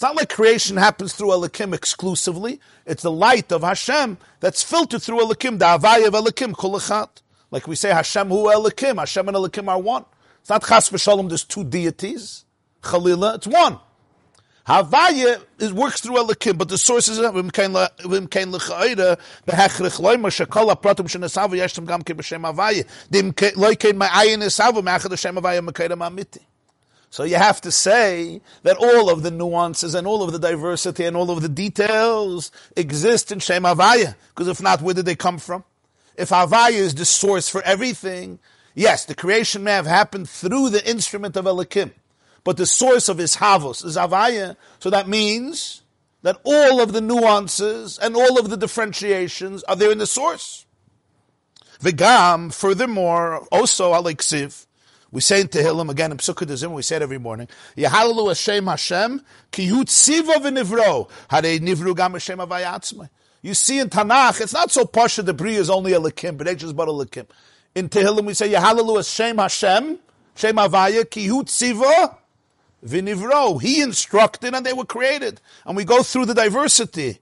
It's 0.00 0.02
not 0.02 0.16
like 0.16 0.28
creation 0.28 0.76
happens 0.76 1.12
through 1.12 1.32
Elikim 1.32 1.74
exclusively. 1.74 2.60
It's 2.86 3.02
the 3.02 3.10
light 3.10 3.52
of 3.52 3.62
Hashem 3.62 4.18
that's 4.40 4.62
filtered 4.62 5.02
through 5.02 5.20
Elikim, 5.20 5.58
the 5.58 5.66
Havaya 5.66 6.06
of 6.08 6.14
Elikim, 6.14 6.52
Kulachat. 6.52 7.22
Like 7.50 7.66
we 7.66 7.74
say, 7.76 7.90
Hashem 7.90 8.28
hu 8.28 8.46
Elikim, 8.46 8.98
Hashem 8.98 9.26
and 9.28 9.36
Elikim 9.36 9.68
are 9.68 9.80
one. 9.80 10.04
It's 10.40 10.50
not 10.50 10.64
Chas 10.66 10.90
v'shalom, 10.90 11.28
there's 11.28 11.44
two 11.44 11.64
deities. 11.64 12.44
Chalila, 12.82 13.36
it's 13.36 13.46
one. 13.46 13.78
Havaya 14.66 15.42
is, 15.58 15.72
works 15.72 16.00
through 16.00 16.16
Elikim, 16.16 16.56
but 16.56 16.68
the 16.68 16.78
source 16.78 17.08
is 17.08 17.18
v'im 17.18 17.50
kein 17.50 17.72
l'chayra 17.72 19.18
b'hechrich 19.46 20.00
loyma 20.00 20.28
shekol 20.28 20.72
apratum 20.74 21.08
shenesavu 21.08 21.58
yeshtem 21.58 21.86
gam 21.86 22.02
ke 22.02 22.16
b'shem 22.16 22.42
Havaya 22.42 22.86
dim 23.10 23.34
loy 23.56 23.74
kein 23.74 23.98
ma'ayin 23.98 24.38
nesavu 24.38 24.82
me'achad 24.84 25.10
Hashem 25.10 25.34
Havaya 25.34 25.66
mekayra 25.66 25.96
ma'amiti. 25.98 26.40
So 27.12 27.24
you 27.24 27.34
have 27.34 27.60
to 27.62 27.72
say 27.72 28.40
that 28.62 28.76
all 28.76 29.10
of 29.10 29.24
the 29.24 29.32
nuances 29.32 29.96
and 29.96 30.06
all 30.06 30.22
of 30.22 30.30
the 30.30 30.38
diversity 30.38 31.04
and 31.04 31.16
all 31.16 31.32
of 31.32 31.42
the 31.42 31.48
details 31.48 32.52
exist 32.76 33.32
in 33.32 33.40
Shem 33.40 33.64
Havaya. 33.64 34.14
Because 34.28 34.46
if 34.46 34.62
not, 34.62 34.80
where 34.80 34.94
did 34.94 35.06
they 35.06 35.16
come 35.16 35.38
from? 35.38 35.64
If 36.20 36.28
Havaya 36.28 36.72
is 36.72 36.94
the 36.94 37.04
source 37.04 37.48
for 37.48 37.62
everything, 37.62 38.38
yes, 38.74 39.06
the 39.06 39.14
creation 39.14 39.64
may 39.64 39.72
have 39.72 39.86
happened 39.86 40.28
through 40.28 40.70
the 40.70 40.88
instrument 40.88 41.36
of 41.36 41.46
Elikim, 41.46 41.92
but 42.44 42.56
the 42.56 42.66
source 42.66 43.08
of 43.08 43.18
his 43.18 43.36
Havos 43.36 43.84
is 43.84 43.96
Havaya, 43.96 44.56
so 44.78 44.90
that 44.90 45.08
means 45.08 45.82
that 46.22 46.38
all 46.44 46.80
of 46.80 46.92
the 46.92 47.00
nuances 47.00 47.98
and 47.98 48.14
all 48.14 48.38
of 48.38 48.50
the 48.50 48.56
differentiations 48.56 49.62
are 49.64 49.76
there 49.76 49.90
in 49.90 49.98
the 49.98 50.06
source. 50.06 50.66
Vigam, 51.80 52.52
furthermore, 52.52 53.46
also 53.50 53.92
Alexiv, 53.92 54.66
we 55.10 55.20
say 55.20 55.40
in 55.40 55.48
Tehillim 55.48 55.90
again 55.90 56.12
in 56.12 56.18
Psukkah 56.18 56.70
we 56.70 56.82
say 56.82 56.96
it 56.96 57.02
every 57.02 57.18
morning. 57.18 57.48
Yehalalu 57.76 58.28
Hashem 58.28 58.66
Hashem 58.66 59.22
ki 59.50 59.66
hu 59.66 59.84
tziva 59.84 60.34
v'nivro 60.34 61.10
nivru 61.30 61.96
gam 61.96 62.12
Hashem 62.12 62.38
avayatzmai. 62.38 63.08
You 63.42 63.54
see 63.54 63.78
in 63.78 63.88
Tanakh, 63.88 64.40
it's 64.40 64.52
not 64.52 64.70
so 64.70 64.84
pasha 64.84 65.22
the 65.22 65.32
Bri 65.32 65.54
is 65.54 65.70
only 65.70 65.92
a 65.92 66.00
Likim, 66.00 66.36
but 66.36 66.54
just 66.58 66.76
but 66.76 66.88
a 66.88 66.92
Likim. 66.92 67.26
In 67.74 67.88
Tehillim 67.88 68.26
we 68.26 68.34
say, 68.34 68.50
Yehalalu 68.50 69.08
Shem 69.08 69.38
Hashem, 69.38 69.98
Shem 70.34 70.56
Avaya, 70.56 71.04
Kihut 71.04 71.44
Tziva, 71.44 72.16
Vinivro. 72.84 73.60
He 73.60 73.80
instructed 73.80 74.54
and 74.54 74.66
they 74.66 74.72
were 74.72 74.84
created. 74.84 75.40
And 75.64 75.76
we 75.76 75.84
go 75.84 76.02
through 76.02 76.26
the 76.26 76.34
diversity. 76.34 77.20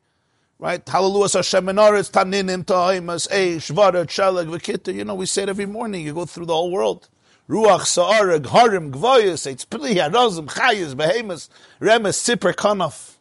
Right? 0.58 0.86
Hallelujah, 0.88 1.28
Hashem 1.34 1.66
Menoritz, 1.66 2.10
Taninim, 2.10 2.64
Ta'imas, 2.64 3.28
Eish, 3.28 3.70
Vara, 3.70 4.04
Chalag, 4.06 4.46
Vakita. 4.48 4.92
You 4.92 5.04
know, 5.04 5.14
we 5.14 5.26
say 5.26 5.44
it 5.44 5.48
every 5.48 5.66
morning. 5.66 6.04
You 6.04 6.14
go 6.14 6.24
through 6.24 6.46
the 6.46 6.54
whole 6.54 6.72
world. 6.72 7.08
Ruach, 7.48 7.86
Sa'arag, 7.86 8.46
Harim, 8.46 8.90
Gvoyas, 8.90 9.46
Eitz, 9.46 9.68
Pli, 9.68 9.94
Harozim, 9.94 10.46
Chayas, 10.48 10.96
Behemoth, 10.96 11.48
Remes, 11.80 12.16
Sipper, 12.18 12.52
Kanaf. 12.52 13.17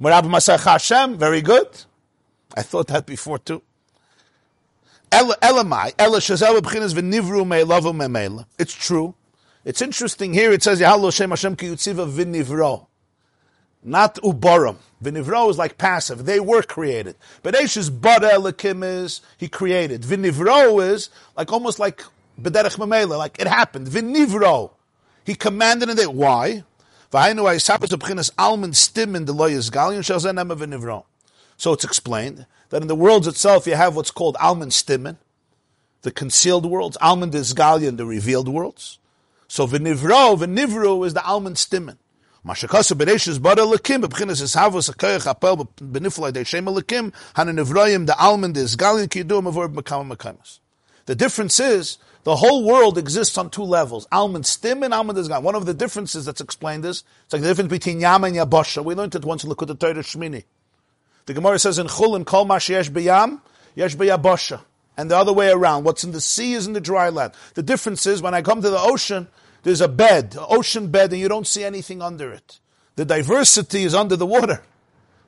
Marab 0.00 0.24
Masach 0.24 0.64
Hashem, 0.64 1.18
very 1.18 1.42
good. 1.42 1.68
I 2.54 2.62
thought 2.62 2.86
that 2.88 3.04
before 3.06 3.38
too. 3.38 3.62
It's 8.58 8.74
true. 8.74 9.14
It's 9.64 9.82
interesting 9.82 10.34
here, 10.34 10.52
it 10.52 10.62
says, 10.62 10.80
Yahalo 10.80 11.12
Shem 11.12 11.30
Hashem 11.30 11.56
Ki 11.56 11.66
Yutziva 11.66 12.10
V'nivro. 12.10 12.86
Not 13.82 14.16
Ubaram. 14.16 14.76
V'nivro 15.02 15.50
is 15.50 15.58
like 15.58 15.78
passive. 15.78 16.26
They 16.26 16.40
were 16.40 16.62
created. 16.62 17.16
But 17.42 17.54
Eish's 17.54 17.90
Bara 17.90 18.30
Elakim 18.30 18.84
is, 18.84 19.20
he 19.36 19.48
created. 19.48 20.02
V'nivro 20.02 20.82
is 20.86 21.10
like 21.36 21.52
almost 21.52 21.78
like 21.78 22.04
B'derech 22.40 22.78
Me'mela, 22.78 23.18
like 23.18 23.40
it 23.40 23.46
happened. 23.46 23.88
V'nivro. 23.88 24.70
He 25.24 25.34
commanded 25.34 25.98
it. 25.98 26.12
Why? 26.14 26.64
So 27.10 27.18
it's 31.72 31.84
explained 31.84 32.46
that 32.68 32.82
in 32.82 32.88
the 32.88 32.94
worlds 32.94 33.26
itself 33.26 33.66
you 33.66 33.74
have 33.74 33.96
what's 33.96 34.10
called 34.10 34.36
almond 34.38 34.72
stimmen, 34.72 35.16
the 36.02 36.10
concealed 36.10 36.66
worlds. 36.66 36.98
Almond 37.00 37.34
is 37.34 37.54
galion, 37.54 37.96
the 37.96 38.04
revealed 38.04 38.48
worlds. 38.48 38.98
So 39.48 39.66
v'nivro, 39.66 40.36
v'nivro 40.38 41.06
is 41.06 41.14
the 41.14 41.24
almond 41.24 41.56
stimmen. 41.56 41.96
Mashakasu 42.44 42.92
b'reishis 42.92 43.40
bara 43.42 43.62
lekim, 43.62 44.04
b'chinas 44.04 44.42
is 44.42 44.54
havos 44.54 44.88
ha'koyach 44.88 45.26
apel 45.34 45.66
b'niflai 45.76 46.30
de 46.32 46.44
shem 46.44 46.66
lekim, 46.66 47.14
hana 47.34 47.52
nivroyim, 47.52 48.06
the 48.06 48.16
almond 48.18 48.58
is 48.58 48.76
galion 48.76 49.08
ki 49.10 49.24
yidum 49.24 49.50
avor 49.50 49.72
b'makam 49.72 50.14
makamas. 50.14 50.60
The 51.08 51.14
difference 51.14 51.58
is 51.58 51.96
the 52.24 52.36
whole 52.36 52.64
world 52.64 52.98
exists 52.98 53.38
on 53.38 53.48
two 53.48 53.62
levels. 53.62 54.06
Almond 54.12 54.44
stim 54.44 54.82
and 54.82 54.92
almond 54.92 55.18
is 55.18 55.26
gone. 55.26 55.42
One 55.42 55.54
of 55.54 55.64
the 55.64 55.72
differences 55.72 56.26
that's 56.26 56.42
explained 56.42 56.84
is 56.84 57.02
it's 57.24 57.32
like 57.32 57.40
the 57.40 57.48
difference 57.48 57.70
between 57.70 57.98
yam 57.98 58.24
and 58.24 58.36
yabasha. 58.36 58.84
We 58.84 58.94
learned 58.94 59.14
it 59.14 59.24
once 59.24 59.42
in 59.42 59.48
Likkut 59.48 59.78
Torah 59.80 59.94
Shmini. 59.94 60.44
The 61.24 61.32
Gemara 61.32 61.58
says 61.58 61.78
in 61.78 61.86
Chulin, 61.86 62.26
Kol 62.26 62.44
Mash 62.44 62.68
Yesh 62.68 62.90
B'Yam, 62.90 63.40
Yesh 63.74 63.96
B'Yabasha. 63.96 64.60
And 64.98 65.10
the 65.10 65.16
other 65.16 65.32
way 65.32 65.50
around. 65.50 65.84
What's 65.84 66.04
in 66.04 66.12
the 66.12 66.20
sea 66.20 66.52
is 66.52 66.66
in 66.66 66.74
the 66.74 66.80
dry 66.80 67.08
land. 67.08 67.32
The 67.54 67.62
difference 67.62 68.04
is 68.04 68.20
when 68.20 68.34
I 68.34 68.42
come 68.42 68.60
to 68.60 68.68
the 68.68 68.78
ocean, 68.78 69.28
there's 69.62 69.80
a 69.80 69.88
bed, 69.88 70.36
an 70.36 70.44
ocean 70.50 70.88
bed, 70.88 71.10
and 71.12 71.22
you 71.22 71.28
don't 71.30 71.46
see 71.46 71.64
anything 71.64 72.02
under 72.02 72.30
it. 72.34 72.60
The 72.96 73.06
diversity 73.06 73.84
is 73.84 73.94
under 73.94 74.16
the 74.16 74.26
water, 74.26 74.62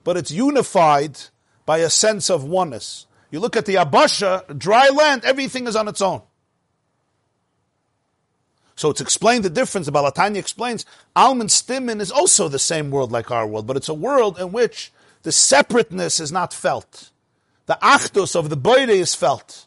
but 0.05 0.19
it's 0.19 0.31
unified 0.31 1.19
by 1.65 1.79
a 1.79 1.89
sense 1.89 2.29
of 2.29 2.45
oneness. 2.45 3.07
You 3.31 3.41
look 3.41 3.57
at 3.57 3.67
the 3.67 3.77
Abasha, 3.77 4.59
dry 4.59 4.89
land, 4.89 5.25
everything 5.25 5.67
is 5.67 5.77
on 5.77 5.89
its 5.89 6.03
own. 6.03 6.23
So 8.75 8.89
it's 8.91 9.01
explained 9.01 9.45
the 9.45 9.51
difference. 9.51 9.87
The 9.87 9.93
Baal 9.93 10.11
HaTanya 10.11 10.39
explains 10.39 10.87
Alman 11.15 11.49
Stimin 11.49 12.01
is 12.01 12.11
also 12.11 12.49
the 12.49 12.59
same 12.59 12.91
world 12.91 13.13
like 13.13 13.31
our 13.31 13.47
world, 13.47 13.67
but 13.67 13.77
it's 13.77 13.91
a 13.91 13.95
world 13.95 14.39
in 14.39 14.53
which 14.53 14.91
the 15.23 15.33
separateness 15.33 16.19
is 16.19 16.33
not 16.33 16.55
felt. 16.55 17.11
The 17.67 17.79
Achdus 17.83 18.35
of 18.35 18.49
the 18.49 18.57
Boire 18.57 18.89
is 18.89 19.15
felt. 19.15 19.67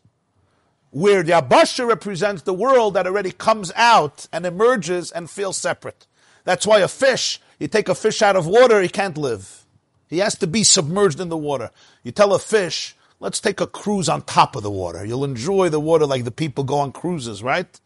Where 0.90 1.24
the 1.24 1.34
Abasha 1.34 1.88
represents 1.88 2.42
the 2.42 2.54
world 2.54 2.96
that 2.96 3.08
already 3.08 3.32
comes 3.32 3.72
out 3.76 4.28
and 4.34 4.46
emerges 4.46 5.12
and 5.12 5.30
feels 5.30 5.58
separate. 5.58 6.06
That's 6.44 6.68
why 6.68 6.80
a 6.80 6.88
fish, 6.88 7.40
you 7.60 7.68
take 7.68 7.90
a 7.90 7.96
fish 7.96 8.22
out 8.22 8.36
of 8.36 8.48
water, 8.48 8.82
he 8.82 8.90
can't 8.90 9.18
live. 9.18 9.64
He 10.08 10.20
has 10.20 10.36
to 10.40 10.48
be 10.48 10.64
submerged 10.64 11.20
in 11.20 11.30
the 11.30 11.38
water. 11.38 11.72
You 12.04 12.12
tell 12.12 12.34
a 12.34 12.40
fish, 12.40 12.96
let's 13.24 13.40
take 13.40 13.62
a 13.62 13.68
cruise 13.68 14.10
on 14.10 14.22
top 14.24 14.56
of 14.58 14.64
the 14.64 14.70
water. 14.70 15.06
You'll 15.06 15.24
enjoy 15.24 15.70
the 15.70 15.80
water 15.80 16.06
like 16.06 16.26
the 16.26 16.32
people 16.32 16.66
go 16.66 16.78
on 16.80 16.92
cruises, 16.92 17.42
right? 17.42 17.80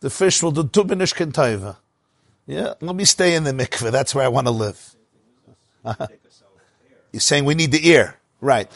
The 0.00 0.08
fish 0.08 0.40
will 0.40 0.52
do 0.52 0.62
tubinish 0.62 1.12
kentaiva. 1.14 1.76
Yeah, 2.46 2.74
let 2.80 2.94
me 2.94 3.04
stay 3.04 3.34
in 3.34 3.42
the 3.42 3.50
mikveh. 3.50 3.90
That's 3.90 4.14
where 4.14 4.24
I 4.24 4.28
want 4.28 4.46
to 4.46 4.52
live. 4.52 4.94
Uh-huh. 5.84 6.06
You're 7.12 7.20
saying 7.20 7.44
we 7.44 7.54
need 7.54 7.72
the 7.72 7.88
ear, 7.88 8.18
right? 8.40 8.70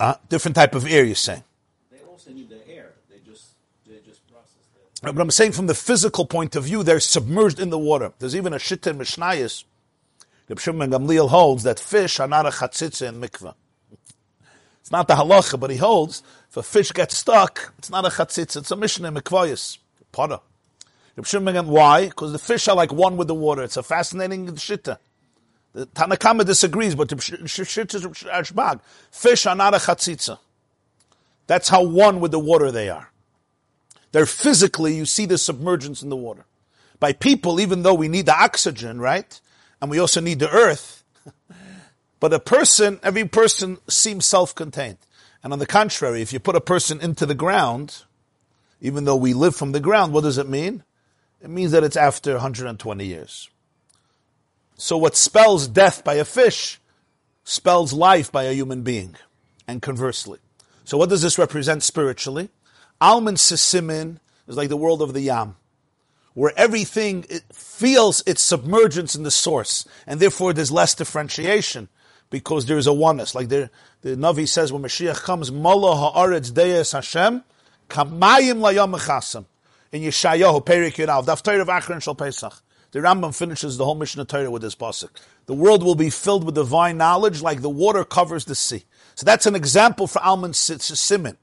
Uh, 0.00 0.14
different 0.28 0.56
type 0.56 0.74
of 0.74 0.86
ear. 0.88 1.04
You're 1.04 1.14
saying. 1.14 1.44
They 1.92 2.00
also 2.00 2.32
need 2.32 2.48
the 2.50 2.68
air. 2.68 2.94
They 3.08 3.18
just 3.24 3.54
they 3.86 3.98
just 4.04 4.26
process. 4.26 4.66
But 5.02 5.20
I'm 5.20 5.30
saying 5.30 5.52
from 5.52 5.68
the 5.68 5.74
physical 5.74 6.26
point 6.26 6.56
of 6.56 6.64
view, 6.64 6.82
they're 6.82 7.00
submerged 7.00 7.60
in 7.60 7.70
the 7.70 7.78
water. 7.78 8.12
There's 8.18 8.34
even 8.34 8.52
a 8.52 8.58
shit 8.58 8.86
in 8.86 8.98
Mishnayos. 8.98 9.64
The 10.48 10.58
Shimon 10.58 10.90
Gamliel 10.90 11.30
holds 11.30 11.62
that 11.62 11.78
fish 11.78 12.18
are 12.18 12.28
not 12.28 12.46
a 12.46 12.50
chatzitza 12.50 13.08
in 13.08 13.20
mikveh. 13.20 13.54
It's 14.86 14.92
not 14.92 15.08
the 15.08 15.16
halacha, 15.16 15.58
but 15.58 15.70
he 15.70 15.78
holds 15.78 16.22
if 16.48 16.56
a 16.56 16.62
fish 16.62 16.92
gets 16.92 17.16
stuck, 17.18 17.72
it's 17.76 17.90
not 17.90 18.04
a 18.04 18.08
chatzitza, 18.08 18.58
it's 18.58 18.70
a 18.70 18.76
mishnah 18.76 19.10
mikvayis, 19.10 19.78
potter. 20.12 20.38
Why? 21.16 22.04
Because 22.04 22.30
the 22.30 22.38
fish 22.38 22.68
are 22.68 22.76
like 22.76 22.92
one 22.92 23.16
with 23.16 23.26
the 23.26 23.34
water. 23.34 23.64
It's 23.64 23.76
a 23.76 23.82
fascinating 23.82 24.46
shitta. 24.46 24.98
The 25.72 25.86
Tanna 25.86 26.14
Kamma 26.14 26.46
disagrees, 26.46 26.94
but 26.94 27.08
the 27.08 27.16
shitta. 27.16 28.80
Fish 29.10 29.46
are 29.46 29.56
not 29.56 29.74
a 29.74 29.78
chatzitza. 29.78 30.38
That's 31.48 31.68
how 31.68 31.82
one 31.82 32.20
with 32.20 32.30
the 32.30 32.38
water 32.38 32.70
they 32.70 32.88
are. 32.88 33.10
They're 34.12 34.24
physically, 34.24 34.94
you 34.94 35.04
see 35.04 35.26
the 35.26 35.36
submergence 35.36 36.00
in 36.00 36.10
the 36.10 36.16
water. 36.16 36.44
By 37.00 37.12
people, 37.12 37.58
even 37.58 37.82
though 37.82 37.94
we 37.94 38.06
need 38.06 38.26
the 38.26 38.40
oxygen, 38.40 39.00
right? 39.00 39.40
And 39.82 39.90
we 39.90 39.98
also 39.98 40.20
need 40.20 40.38
the 40.38 40.48
earth. 40.48 41.02
But 42.18 42.32
a 42.32 42.40
person, 42.40 42.98
every 43.02 43.26
person 43.26 43.78
seems 43.88 44.26
self-contained. 44.26 44.98
And 45.42 45.52
on 45.52 45.58
the 45.58 45.66
contrary, 45.66 46.22
if 46.22 46.32
you 46.32 46.40
put 46.40 46.56
a 46.56 46.60
person 46.60 47.00
into 47.00 47.26
the 47.26 47.34
ground, 47.34 48.02
even 48.80 49.04
though 49.04 49.16
we 49.16 49.34
live 49.34 49.54
from 49.54 49.72
the 49.72 49.80
ground, 49.80 50.12
what 50.12 50.24
does 50.24 50.38
it 50.38 50.48
mean? 50.48 50.82
It 51.42 51.50
means 51.50 51.72
that 51.72 51.84
it's 51.84 51.96
after 51.96 52.32
120 52.32 53.04
years. 53.04 53.50
So 54.76 54.96
what 54.96 55.16
spells 55.16 55.68
death 55.68 56.04
by 56.04 56.14
a 56.14 56.24
fish 56.24 56.80
spells 57.44 57.92
life 57.92 58.32
by 58.32 58.44
a 58.44 58.52
human 58.52 58.82
being, 58.82 59.14
and 59.68 59.80
conversely. 59.80 60.38
So 60.84 60.98
what 60.98 61.08
does 61.08 61.22
this 61.22 61.38
represent 61.38 61.82
spiritually? 61.82 62.48
Alman 63.00 63.36
Sisimin 63.36 64.18
is 64.48 64.56
like 64.56 64.68
the 64.68 64.76
world 64.76 65.00
of 65.00 65.14
the 65.14 65.20
Yam, 65.20 65.56
where 66.34 66.52
everything 66.56 67.22
feels 67.52 68.22
its 68.26 68.42
submergence 68.42 69.14
in 69.14 69.22
the 69.22 69.30
source, 69.30 69.86
and 70.06 70.18
therefore 70.18 70.52
there's 70.52 70.72
less 70.72 70.94
differentiation 70.94 71.88
because 72.30 72.66
there 72.66 72.78
is 72.78 72.86
a 72.86 72.92
oneness. 72.92 73.34
Like 73.34 73.48
the, 73.48 73.70
the 74.02 74.10
Navi 74.10 74.48
says, 74.48 74.72
when 74.72 74.82
Mashiach 74.82 75.22
comes, 75.22 75.50
Molo 75.50 75.94
ha'aretz 75.94 76.50
deyes 76.50 76.92
Hashem, 76.92 77.42
kamayim 77.88 78.60
layam 78.60 78.96
mechasam. 78.96 79.46
In 79.92 80.02
Yeshayahu, 80.02 80.64
Perik 80.64 80.94
Yirav, 80.94 81.26
Daf 81.26 81.42
Torah 81.42 81.62
of 81.62 81.68
Achron 81.68 82.02
Shal 82.02 82.14
Pesach. 82.14 82.62
The 82.92 83.00
Rambam 83.00 83.36
finishes 83.36 83.76
the 83.76 83.84
whole 83.84 83.96
Mishneh 83.96 84.26
Torah 84.26 84.50
with 84.50 84.62
this 84.62 84.74
pasuk. 84.74 85.10
The 85.46 85.54
world 85.54 85.82
will 85.82 85.94
be 85.94 86.08
filled 86.08 86.44
with 86.44 86.54
divine 86.54 86.96
knowledge 86.96 87.42
like 87.42 87.60
the 87.60 87.70
water 87.70 88.04
covers 88.04 88.44
the 88.44 88.54
sea. 88.54 88.84
So 89.14 89.24
that's 89.24 89.46
an 89.46 89.54
example 89.54 90.06
for 90.06 90.22
Alman 90.22 90.54
Simin. 90.54 91.36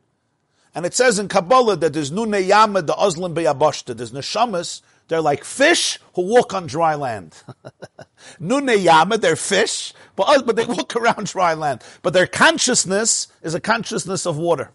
And 0.76 0.86
it 0.86 0.94
says 0.94 1.20
in 1.20 1.28
Kabbalah 1.28 1.76
that 1.78 1.94
there's 1.94 2.12
Nune 2.12 2.48
Yama, 2.48 2.82
the 2.82 2.94
Oslim 2.94 3.36
Beyabashta. 3.36 3.96
There's 3.96 4.12
Neshamas, 4.12 4.82
they're 5.08 5.22
like 5.22 5.44
fish 5.44 6.00
who 6.16 6.24
walk 6.24 6.54
on 6.54 6.68
dry 6.68 6.96
land. 6.96 7.44
Nune 8.40 8.82
Yama, 8.82 9.18
they're 9.18 9.36
fish, 9.36 9.94
but, 10.16 10.26
oh, 10.30 10.42
but 10.44 10.56
they 10.56 10.66
walk 10.66 10.96
around 10.96 11.28
dry 11.28 11.54
land. 11.54 11.84
But 12.02 12.14
their 12.14 12.28
consciousness 12.28 13.28
is 13.42 13.54
a 13.54 13.60
consciousness 13.60 14.26
of 14.26 14.38
water. 14.38 14.72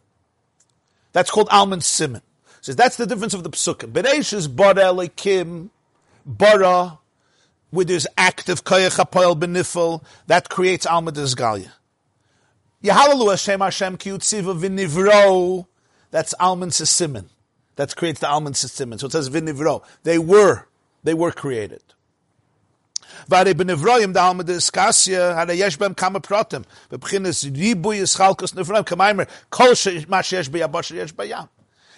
That's 1.12 1.30
called 1.30 1.48
Alman 1.50 1.80
Simon. 1.80 2.22
Says 2.60 2.76
that's 2.76 2.96
the 2.96 3.06
difference 3.06 3.34
of 3.34 3.42
the 3.42 3.50
psukim. 3.50 3.92
Bereish 3.92 4.32
is 4.32 4.48
bara 4.48 4.92
lekim, 4.92 5.70
bara, 6.26 6.98
with 7.70 7.88
his 7.88 8.06
active 8.16 8.64
koyach 8.64 8.98
hapoel 8.98 9.38
benifel, 9.38 10.02
that 10.26 10.48
creates 10.48 10.86
Alma 10.86 11.12
Dizgalia. 11.12 11.72
Yahalalu 12.82 13.30
Hashem 13.30 13.60
Hashem 13.60 13.96
ki 13.96 14.10
v'nivro, 14.10 15.66
that's 16.10 16.34
Alman 16.38 16.70
Sisimin. 16.70 17.26
That 17.78 17.94
creates 17.94 18.18
the 18.18 18.28
almond 18.28 18.56
system. 18.56 18.90
And 18.90 19.00
So 19.00 19.06
it 19.06 19.12
says 19.12 19.30
v'nivro. 19.30 19.84
They 20.02 20.18
were, 20.18 20.66
they 21.04 21.14
were 21.14 21.30
created. 21.30 21.80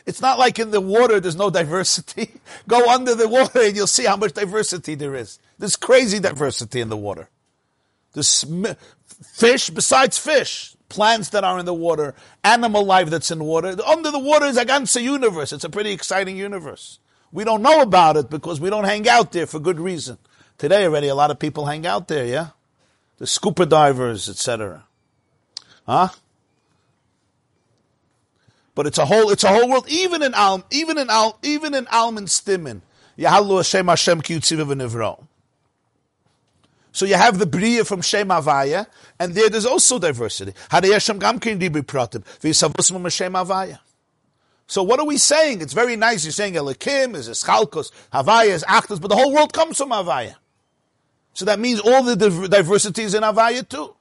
It's 0.04 0.20
not 0.20 0.38
like 0.38 0.58
in 0.58 0.70
the 0.70 0.82
water 0.82 1.18
there's 1.18 1.36
no 1.36 1.48
diversity. 1.48 2.28
Go 2.68 2.90
under 2.90 3.14
the 3.14 3.26
water 3.26 3.60
and 3.62 3.74
you'll 3.74 3.86
see 3.86 4.04
how 4.04 4.16
much 4.16 4.34
diversity 4.34 4.94
there 4.94 5.14
is. 5.14 5.38
There's 5.58 5.76
crazy 5.76 6.20
diversity 6.20 6.82
in 6.82 6.90
the 6.90 6.96
water. 6.96 7.30
There's 8.12 8.44
fish 9.32 9.70
besides 9.70 10.18
fish, 10.18 10.74
plants 10.90 11.30
that 11.30 11.44
are 11.44 11.58
in 11.58 11.64
the 11.64 11.72
water, 11.72 12.14
animal 12.44 12.84
life 12.84 13.08
that's 13.08 13.30
in 13.30 13.42
water. 13.42 13.74
Under 13.86 14.10
the 14.10 14.18
water 14.18 14.44
is 14.44 14.58
a 14.58 14.66
ganze 14.66 15.00
universe. 15.02 15.52
It's 15.52 15.64
a 15.64 15.70
pretty 15.70 15.92
exciting 15.92 16.36
universe. 16.36 16.98
We 17.32 17.44
don't 17.44 17.62
know 17.62 17.80
about 17.80 18.18
it 18.18 18.28
because 18.28 18.60
we 18.60 18.68
don't 18.68 18.84
hang 18.84 19.08
out 19.08 19.32
there 19.32 19.46
for 19.46 19.58
good 19.58 19.80
reason. 19.80 20.18
Today 20.58 20.84
already 20.84 21.08
a 21.08 21.14
lot 21.14 21.30
of 21.30 21.38
people 21.38 21.64
hang 21.64 21.86
out 21.86 22.08
there, 22.08 22.26
yeah? 22.26 22.48
The 23.16 23.26
scuba 23.26 23.64
divers, 23.64 24.28
etc. 24.28 24.84
Huh? 25.86 26.08
But 28.74 28.86
it's 28.86 28.98
a 28.98 29.06
whole, 29.06 29.30
it's 29.30 29.44
a 29.44 29.48
whole 29.48 29.68
world. 29.68 29.86
Even 29.88 30.22
in 30.22 30.34
Alm, 30.34 30.64
even 30.70 30.98
in 30.98 31.08
Alm, 31.08 31.32
even 31.42 31.74
in 31.74 31.86
Alman 31.88 32.26
Stimin, 32.26 32.82
Yahalu 33.18 33.58
Hashem 33.58 33.88
Hashem 33.88 34.20
Ki 34.22 34.36
V'Nivro. 34.36 35.26
So 36.92 37.06
you 37.06 37.14
have 37.14 37.38
the 37.38 37.46
Bria 37.46 37.84
from 37.84 38.02
Shem 38.02 38.28
Avaya, 38.28 38.86
and 39.18 39.34
there 39.34 39.48
there's 39.48 39.66
also 39.66 39.98
diversity. 39.98 40.52
Avaya. 43.32 43.78
So 44.66 44.82
what 44.82 45.00
are 45.00 45.06
we 45.06 45.18
saying? 45.18 45.62
It's 45.62 45.72
very 45.72 45.96
nice. 45.96 46.24
You're 46.24 46.32
saying 46.32 46.54
Elikim 46.54 47.14
is 47.14 47.28
Eschalkos, 47.28 47.90
Havaya 48.12 48.50
is 48.50 48.64
Achtas, 48.64 49.00
but 49.00 49.08
the 49.08 49.16
whole 49.16 49.32
world 49.32 49.52
comes 49.52 49.78
from 49.78 49.90
Havaya. 49.90 50.36
So 51.34 51.44
that 51.44 51.58
means 51.58 51.80
all 51.80 52.02
the 52.02 52.16
div- 52.16 52.50
diversity 52.50 53.02
is 53.02 53.14
in 53.14 53.22
Havaya 53.22 53.68
too. 53.68 53.94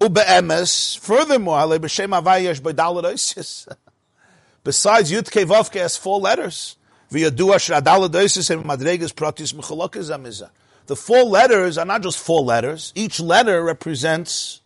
Ube'emes, 0.00 0.98
furthermore. 0.98 1.68
Besides 4.64 5.12
Yud 5.12 5.30
Kei 5.30 5.80
has 5.80 5.96
four 5.96 6.20
letters. 6.20 6.76
V'yadu 7.12 7.54
asher 7.54 7.74
adalet 7.74 8.50
and 8.50 8.64
madregas 8.64 9.12
pratis 9.12 9.52
mechalokes 9.52 10.10
amizah. 10.10 10.50
The 10.90 10.96
four 10.96 11.22
letters 11.22 11.78
are 11.78 11.84
not 11.84 12.02
just 12.02 12.18
four 12.18 12.40
letters. 12.42 12.92
Each 12.96 13.20
letter 13.20 13.62
represents 13.62 14.60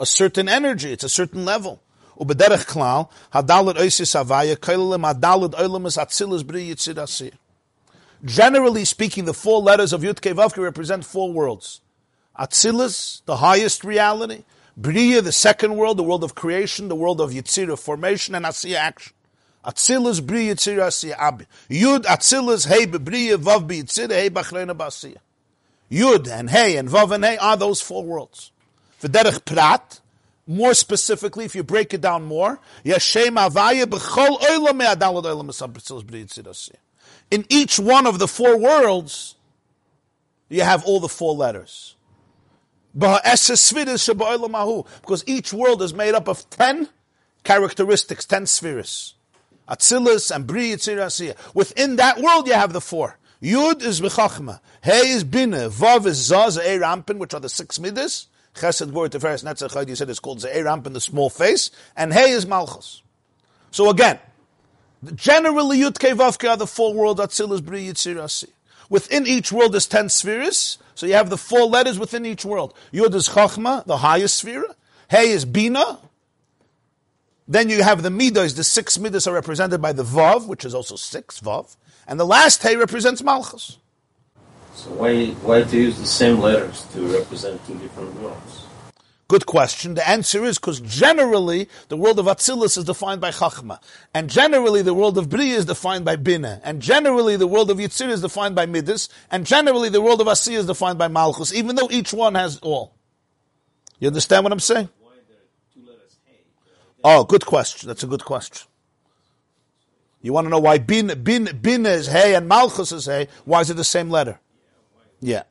a 0.00 0.06
certain 0.06 0.48
energy. 0.48 0.92
It's 0.92 1.04
a 1.04 1.10
certain 1.10 1.44
level. 1.44 1.82
Generally 8.24 8.84
speaking, 8.86 9.24
the 9.26 9.34
four 9.34 9.60
letters 9.60 9.92
of 9.92 10.00
Yud 10.00 10.22
Kei 10.22 10.32
Vav 10.32 10.54
Kei 10.54 10.62
represent 10.62 11.04
four 11.04 11.30
worlds. 11.34 11.82
Atzilus, 12.38 13.22
the 13.26 13.36
highest 13.36 13.84
reality. 13.84 14.44
Bria, 14.74 15.20
the 15.20 15.32
second 15.32 15.76
world, 15.76 15.98
the 15.98 16.02
world 16.02 16.24
of 16.24 16.34
creation, 16.34 16.88
the 16.88 16.96
world 16.96 17.20
of 17.20 17.32
Yitzira, 17.32 17.78
formation, 17.78 18.34
and 18.34 18.46
Asiya, 18.46 18.76
action. 18.76 19.12
Atzilus, 19.66 20.26
Bria, 20.26 20.54
Yitzira, 20.54 20.86
Asiya, 20.86 21.18
Abi. 21.18 21.44
Yud, 21.68 22.04
Atzilus, 22.04 22.66
Hey, 22.66 22.86
Bria, 22.86 23.36
Vav, 23.36 23.68
Yitzira, 23.68 24.12
Hey, 24.12 24.30
Bachrena, 24.30 24.74
Basiya. 24.74 25.18
Yud 25.90 26.28
and 26.28 26.50
Hey 26.50 26.76
and 26.76 26.88
Vav 26.88 27.12
and 27.12 27.24
Hey 27.24 27.36
are 27.38 27.56
those 27.56 27.80
four 27.80 28.04
worlds. 28.04 28.52
V'derech 29.02 29.44
Prat, 29.44 30.00
more 30.46 30.74
specifically, 30.74 31.44
if 31.44 31.54
you 31.54 31.62
break 31.62 31.94
it 31.94 32.00
down 32.00 32.24
more, 32.24 32.58
Yashem 32.84 33.36
Avaya 33.36 33.84
b'chol. 33.84 34.38
In 37.30 37.44
each 37.48 37.78
one 37.78 38.06
of 38.06 38.18
the 38.18 38.26
four 38.26 38.56
worlds, 38.56 39.34
you 40.48 40.62
have 40.62 40.84
all 40.84 41.00
the 41.00 41.08
four 41.08 41.34
letters. 41.34 41.94
Because 42.94 43.22
each 45.26 45.52
world 45.52 45.82
is 45.82 45.92
made 45.94 46.14
up 46.14 46.26
of 46.28 46.48
ten 46.50 46.88
characteristics, 47.44 48.24
ten 48.24 48.46
spheres. 48.46 49.14
Atzilus 49.68 50.34
and 50.34 50.46
Bri 50.46 50.72
Within 51.54 51.96
that 51.96 52.18
world 52.20 52.46
you 52.46 52.54
have 52.54 52.72
the 52.72 52.80
four. 52.80 53.17
Yud 53.42 53.82
is 53.82 54.00
Bechachma. 54.00 54.60
Hey 54.82 55.10
is 55.10 55.22
Bina. 55.22 55.68
Vav 55.68 56.06
is 56.06 56.30
Zaz, 56.30 56.60
Eir 56.60 56.80
Rampin, 56.80 57.18
which 57.18 57.34
are 57.34 57.40
the 57.40 57.48
six 57.48 57.78
midas. 57.78 58.26
Chesed, 58.54 58.90
Gvor, 58.90 59.08
Teferes, 59.08 59.44
Netzach, 59.44 59.88
you 59.88 59.94
said 59.94 60.10
it's 60.10 60.18
called 60.18 60.40
Ze'er 60.40 60.64
Anpin, 60.64 60.92
the 60.92 61.00
small 61.00 61.30
face. 61.30 61.70
And 61.96 62.12
Hey 62.12 62.30
is 62.30 62.46
Malchus. 62.46 63.02
So 63.70 63.90
again, 63.90 64.18
generally 65.14 65.78
Yud 65.78 66.00
Kei 66.00 66.10
Vav 66.10 66.38
Kei 66.38 66.48
are 66.48 66.56
the 66.56 66.66
four 66.66 66.92
worlds, 66.94 67.20
Atzilus, 67.20 67.64
Bri 67.64 67.86
Yitzir 67.86 68.48
Within 68.90 69.26
each 69.26 69.52
world 69.52 69.76
is 69.76 69.86
ten 69.86 70.08
spheres. 70.08 70.78
So 70.96 71.06
you 71.06 71.14
have 71.14 71.30
the 71.30 71.36
four 71.36 71.66
letters 71.66 71.96
within 71.96 72.26
each 72.26 72.44
world. 72.44 72.74
Yud 72.92 73.14
is 73.14 73.28
Chachma, 73.28 73.84
the 73.84 73.98
highest 73.98 74.38
sphere. 74.38 74.64
Hey 75.08 75.30
is 75.30 75.44
Bina. 75.44 76.00
Then 77.46 77.70
you 77.70 77.84
have 77.84 78.02
the 78.02 78.10
Midas, 78.10 78.54
the 78.54 78.64
six 78.64 78.98
Midas 78.98 79.28
are 79.28 79.34
represented 79.34 79.80
by 79.80 79.92
the 79.92 80.02
Vav, 80.02 80.48
which 80.48 80.64
is 80.64 80.74
also 80.74 80.96
six, 80.96 81.38
Vav. 81.38 81.76
And 82.08 82.18
the 82.18 82.26
last 82.26 82.62
Hey 82.62 82.74
represents 82.74 83.22
Malchus. 83.22 83.76
So 84.74 84.90
why 84.90 85.26
why 85.42 85.62
to 85.62 85.76
use 85.76 85.98
the 85.98 86.06
same 86.06 86.38
letters 86.38 86.86
to 86.94 87.02
represent 87.02 87.64
two 87.66 87.78
different 87.78 88.14
worlds? 88.20 88.64
Good 89.28 89.44
question. 89.44 89.92
The 89.92 90.08
answer 90.08 90.42
is 90.44 90.58
because 90.58 90.80
generally 90.80 91.68
the 91.88 91.98
world 91.98 92.18
of 92.18 92.24
Atzilus 92.24 92.78
is 92.78 92.84
defined 92.84 93.20
by 93.20 93.30
Chachma, 93.30 93.78
and 94.14 94.30
generally 94.30 94.80
the 94.80 94.94
world 94.94 95.18
of 95.18 95.28
Bria 95.28 95.54
is 95.56 95.66
defined 95.66 96.06
by 96.06 96.16
Bina, 96.16 96.62
and 96.64 96.80
generally 96.80 97.36
the 97.36 97.46
world 97.46 97.70
of 97.70 97.76
Yitzir 97.76 98.08
is 98.08 98.22
defined 98.22 98.54
by 98.54 98.64
Midas, 98.64 99.10
and 99.30 99.44
generally 99.44 99.90
the 99.90 100.00
world 100.00 100.22
of 100.22 100.28
Asiya 100.28 100.56
is 100.56 100.66
defined 100.66 100.98
by 100.98 101.08
Malchus, 101.08 101.52
even 101.52 101.76
though 101.76 101.90
each 101.90 102.14
one 102.14 102.36
has 102.36 102.58
all. 102.60 102.94
You 103.98 104.08
understand 104.08 104.44
what 104.44 104.52
I'm 104.54 104.60
saying? 104.60 104.88
Why 104.98 105.12
there 105.28 105.36
two 105.74 105.86
letters 105.86 106.16
hey? 106.24 106.38
Oh, 107.04 107.24
good 107.24 107.44
question. 107.44 107.86
That's 107.88 108.02
a 108.02 108.06
good 108.06 108.24
question. 108.24 108.66
You 110.20 110.32
want 110.32 110.46
to 110.46 110.50
know 110.50 110.58
why 110.58 110.78
Bin, 110.78 111.22
Bin, 111.22 111.48
Bin 111.60 111.86
is 111.86 112.06
Hey 112.06 112.34
and 112.34 112.48
Malchus 112.48 112.92
is 112.92 113.06
Hey? 113.06 113.28
Why 113.44 113.60
is 113.60 113.70
it 113.70 113.74
the 113.74 113.84
same 113.84 114.10
letter? 114.10 114.40
Yeah. 115.20 115.44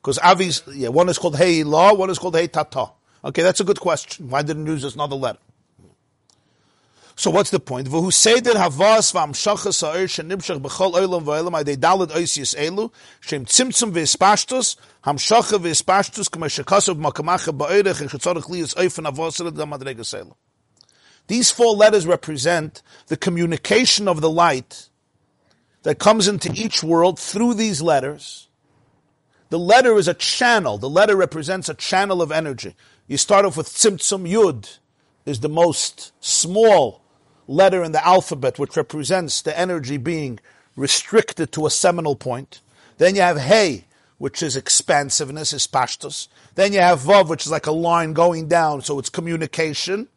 Because 0.00 0.18
Avi's, 0.18 0.62
yeah, 0.72 0.88
one 0.88 1.08
is 1.08 1.18
called 1.18 1.36
Hey 1.36 1.62
Law, 1.62 1.94
one 1.94 2.10
is 2.10 2.18
called 2.18 2.36
Hey 2.36 2.46
Tata. 2.46 2.90
Okay, 3.24 3.42
that's 3.42 3.60
a 3.60 3.64
good 3.64 3.80
question. 3.80 4.30
Why 4.30 4.42
didn't 4.42 4.66
use 4.66 4.94
another 4.94 5.16
letter? 5.16 5.38
So 7.18 7.30
what's 7.30 7.50
the 7.50 7.58
point? 7.58 7.88
V'hu 7.88 8.12
seder 8.12 8.52
havas 8.52 9.12
v'amshachas 9.14 9.80
ha'er 9.80 10.06
shenibshach 10.06 10.60
b'chol 10.60 10.92
oilam 10.92 11.24
v'oilam 11.24 11.58
adei 11.58 11.74
dalad 11.74 12.10
oisius 12.10 12.54
elu 12.54 12.92
shem 13.20 13.46
tzimtzum 13.46 13.90
v'espashtus 13.92 14.76
hamshacha 15.02 15.58
v'espashtus 15.58 16.28
k'ma 16.28 16.46
shekasav 16.46 17.00
makamacha 17.00 17.56
ba'oirech 17.56 18.02
and 18.02 18.10
chetzorach 18.10 18.44
liyas 18.44 18.74
oifen 18.74 19.10
avosel 19.10 19.50
da 19.56 19.64
madregas 19.64 20.12
elu. 20.12 20.34
These 21.26 21.50
four 21.50 21.74
letters 21.74 22.06
represent 22.06 22.82
the 23.08 23.16
communication 23.16 24.06
of 24.08 24.20
the 24.20 24.30
light 24.30 24.88
that 25.82 25.98
comes 25.98 26.28
into 26.28 26.52
each 26.52 26.82
world 26.82 27.18
through 27.18 27.54
these 27.54 27.82
letters. 27.82 28.48
The 29.50 29.58
letter 29.58 29.96
is 29.96 30.08
a 30.08 30.14
channel. 30.14 30.78
The 30.78 30.90
letter 30.90 31.16
represents 31.16 31.68
a 31.68 31.74
channel 31.74 32.20
of 32.22 32.32
energy. 32.32 32.74
You 33.06 33.16
start 33.16 33.44
off 33.44 33.56
with 33.56 33.68
Tzimtzum 33.68 34.28
Yud, 34.30 34.78
is 35.24 35.40
the 35.40 35.48
most 35.48 36.12
small 36.24 37.02
letter 37.48 37.82
in 37.82 37.92
the 37.92 38.04
alphabet, 38.06 38.58
which 38.58 38.76
represents 38.76 39.42
the 39.42 39.56
energy 39.58 39.96
being 39.96 40.38
restricted 40.76 41.52
to 41.52 41.66
a 41.66 41.70
seminal 41.70 42.16
point. 42.16 42.60
Then 42.98 43.14
you 43.14 43.22
have 43.22 43.38
Hey, 43.38 43.84
which 44.18 44.42
is 44.42 44.56
expansiveness, 44.56 45.52
is 45.52 45.66
pashtus. 45.66 46.28
Then 46.54 46.72
you 46.72 46.80
have 46.80 47.00
Vav, 47.00 47.28
which 47.28 47.44
is 47.44 47.52
like 47.52 47.66
a 47.66 47.72
line 47.72 48.12
going 48.12 48.48
down, 48.48 48.82
so 48.82 48.98
it's 48.98 49.08
communication 49.08 50.08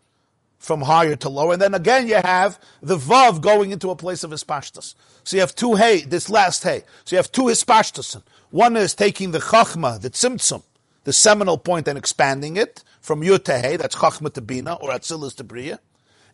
from 0.59 0.81
higher 0.81 1.15
to 1.15 1.29
lower. 1.29 1.53
And 1.53 1.61
then 1.61 1.73
again 1.73 2.07
you 2.07 2.15
have 2.15 2.59
the 2.81 2.97
Vav 2.97 3.41
going 3.41 3.71
into 3.71 3.89
a 3.89 3.95
place 3.95 4.23
of 4.23 4.31
Hispashtus. 4.31 4.93
So 5.23 5.37
you 5.37 5.41
have 5.41 5.55
two 5.55 5.75
Hey, 5.75 6.01
this 6.01 6.29
last 6.29 6.63
Hey. 6.63 6.83
So 7.05 7.15
you 7.15 7.17
have 7.17 7.31
two 7.31 7.43
Hispashtus. 7.43 8.21
One 8.51 8.77
is 8.77 8.93
taking 8.93 9.31
the 9.31 9.39
Chachma, 9.39 9.99
the 9.99 10.09
Tzimtzum, 10.09 10.63
the 11.05 11.13
seminal 11.13 11.57
point 11.57 11.87
and 11.87 11.97
expanding 11.97 12.57
it 12.57 12.83
from 12.99 13.21
Yud 13.21 13.45
to 13.45 13.57
Hey, 13.57 13.77
that's 13.77 13.95
Chachma 13.95 14.33
to 14.33 14.41
Bina, 14.41 14.73
or 14.75 14.91
Atzilus 14.91 15.35
to 15.37 15.43
Bria. 15.43 15.79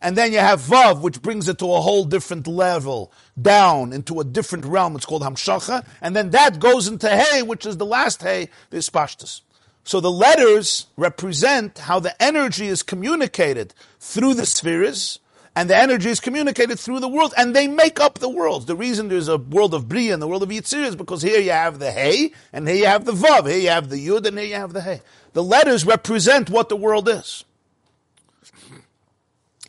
And 0.02 0.16
then 0.16 0.32
you 0.32 0.38
have 0.38 0.60
Vav, 0.60 1.00
which 1.00 1.22
brings 1.22 1.48
it 1.48 1.58
to 1.58 1.72
a 1.72 1.80
whole 1.80 2.04
different 2.04 2.46
level, 2.46 3.12
down 3.40 3.92
into 3.92 4.20
a 4.20 4.24
different 4.24 4.64
realm. 4.64 4.94
It's 4.94 5.06
called 5.06 5.22
Hamshacha. 5.22 5.86
And 6.02 6.14
then 6.14 6.30
that 6.30 6.58
goes 6.58 6.88
into 6.88 7.08
Hey, 7.08 7.42
which 7.42 7.64
is 7.64 7.76
the 7.76 7.86
last 7.86 8.22
Hey, 8.22 8.50
the 8.70 8.78
Hispashtus. 8.78 9.40
So 9.86 10.00
the 10.00 10.10
letters 10.10 10.86
represent 10.96 11.78
how 11.78 12.00
the 12.00 12.20
energy 12.20 12.66
is 12.66 12.82
communicated 12.82 13.72
through 14.00 14.34
the 14.34 14.44
spheres, 14.44 15.20
and 15.54 15.70
the 15.70 15.76
energy 15.76 16.10
is 16.10 16.18
communicated 16.18 16.80
through 16.80 16.98
the 16.98 17.08
world, 17.08 17.32
and 17.38 17.54
they 17.54 17.68
make 17.68 18.00
up 18.00 18.18
the 18.18 18.28
worlds. 18.28 18.66
The 18.66 18.74
reason 18.74 19.06
there's 19.06 19.28
a 19.28 19.38
world 19.38 19.74
of 19.74 19.88
Bria 19.88 20.12
and 20.12 20.20
the 20.20 20.26
world 20.26 20.42
of 20.42 20.48
Yitzir 20.48 20.84
is 20.84 20.96
because 20.96 21.22
here 21.22 21.38
you 21.38 21.52
have 21.52 21.78
the 21.78 21.92
Hey, 21.92 22.32
and 22.52 22.66
here 22.66 22.78
you 22.78 22.86
have 22.86 23.04
the 23.04 23.12
Vav, 23.12 23.48
here 23.48 23.58
you 23.58 23.68
have 23.68 23.88
the 23.88 24.04
Yud, 24.04 24.26
and 24.26 24.36
here 24.36 24.48
you 24.48 24.54
have 24.56 24.72
the 24.72 24.82
Hey. 24.82 25.02
The 25.34 25.44
letters 25.44 25.86
represent 25.86 26.50
what 26.50 26.68
the 26.68 26.76
world 26.76 27.08
is. 27.08 27.44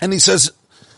And 0.02 0.12
he 0.12 0.18
says, 0.18 0.52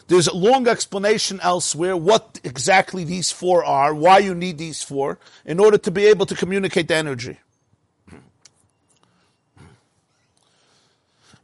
there's 0.08 0.30
a 0.30 0.34
long 0.34 0.66
explanation 0.66 1.42
elsewhere 1.44 1.98
what 1.98 2.40
exactly 2.46 3.04
these 3.04 3.32
four 3.32 3.66
are, 3.66 3.94
why 3.94 4.20
you 4.20 4.34
need 4.34 4.58
these 4.58 4.82
four, 4.82 5.20
in 5.46 5.60
order 5.60 5.78
to 5.78 5.92
be 5.92 6.06
able 6.06 6.26
to 6.26 6.36
communicate 6.36 6.88
the 6.88 6.96
energy. 6.96 7.38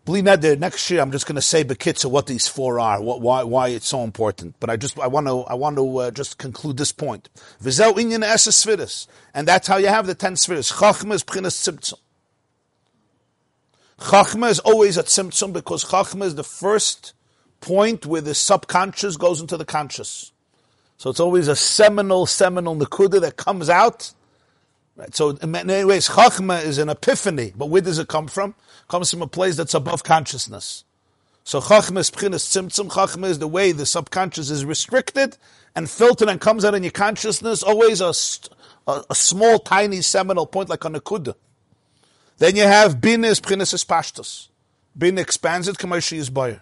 Next 0.07 0.89
year 0.91 1.01
I'm 1.01 1.11
just 1.11 1.25
going 1.25 1.35
to 1.35 1.41
say 1.41 1.63
bekitza 1.63 2.09
what 2.09 2.27
these 2.27 2.47
four 2.47 2.79
are, 2.79 3.01
what, 3.01 3.21
why, 3.21 3.43
why 3.43 3.69
it's 3.69 3.87
so 3.87 4.03
important. 4.03 4.55
But 4.59 4.69
I 4.69 4.77
just, 4.77 4.99
I 4.99 5.07
want 5.07 5.27
to, 5.27 5.41
I 5.41 5.55
want 5.55 5.77
to 5.77 5.97
uh, 5.97 6.11
just 6.11 6.37
conclude 6.37 6.77
this 6.77 6.91
point. 6.91 7.29
V'zeu 7.61 7.93
inyan 7.93 8.23
spheres. 8.53 9.07
And 9.33 9.47
that's 9.47 9.67
how 9.67 9.77
you 9.77 9.87
have 9.87 10.07
the 10.07 10.15
ten 10.15 10.35
spheres. 10.35 10.71
Chachma 10.71 11.13
is 11.13 11.23
p'chinas 11.23 11.57
tzimtzum. 11.57 11.99
Chachma 13.99 14.49
is 14.49 14.59
always 14.59 14.97
at 14.97 15.05
tzimtzum 15.05 15.53
because 15.53 15.85
Chachma 15.85 16.25
is 16.25 16.35
the 16.35 16.43
first 16.43 17.13
point 17.61 18.05
where 18.05 18.21
the 18.21 18.35
subconscious 18.35 19.17
goes 19.17 19.41
into 19.41 19.57
the 19.57 19.65
conscious. 19.65 20.31
So 20.97 21.09
it's 21.09 21.19
always 21.19 21.47
a 21.47 21.55
seminal, 21.55 22.25
seminal 22.25 22.75
nakuda 22.75 23.21
that 23.21 23.37
comes 23.37 23.69
out 23.69 24.13
Right. 24.95 25.13
So 25.13 25.31
in 25.31 25.51
many 25.51 25.83
ways, 25.83 26.07
Chachma 26.07 26.63
is 26.63 26.77
an 26.77 26.89
epiphany, 26.89 27.53
but 27.55 27.69
where 27.69 27.81
does 27.81 27.99
it 27.99 28.07
come 28.07 28.27
from? 28.27 28.51
It 28.51 28.87
comes 28.87 29.11
from 29.11 29.21
a 29.21 29.27
place 29.27 29.57
that's 29.57 29.73
above 29.73 30.03
consciousness. 30.03 30.85
So 31.43 31.59
Chachma 31.59 31.99
is 31.99 32.09
Pchinas 32.09 32.47
Tzimtzum. 32.47 32.89
Chachma 32.89 33.27
is 33.27 33.39
the 33.39 33.47
way 33.47 33.71
the 33.73 33.85
subconscious 33.85 34.49
is 34.49 34.63
restricted 34.63 35.37
and 35.75 35.89
filtered 35.89 36.29
and 36.29 36.39
comes 36.39 36.63
out 36.63 36.75
in 36.75 36.83
your 36.83 36.93
consciousness, 36.93 37.61
always 37.61 37.99
a, 37.99 38.13
a, 38.89 39.03
a 39.09 39.15
small, 39.15 39.59
tiny 39.59 40.01
seminal 40.01 40.47
point 40.47 40.69
like 40.69 40.85
a 40.85 40.89
Nakuda. 40.89 41.35
Then 42.37 42.55
you 42.55 42.63
have 42.63 43.01
Bin 43.01 43.25
is 43.25 43.41
Pchinas 43.41 43.73
is 43.73 43.83
Pashtus. 43.83 44.47
Bin 44.97 45.17
expands 45.17 45.67
it, 45.67 45.77
Kamashi 45.77 46.17
is 46.17 46.29
Bayer. 46.29 46.61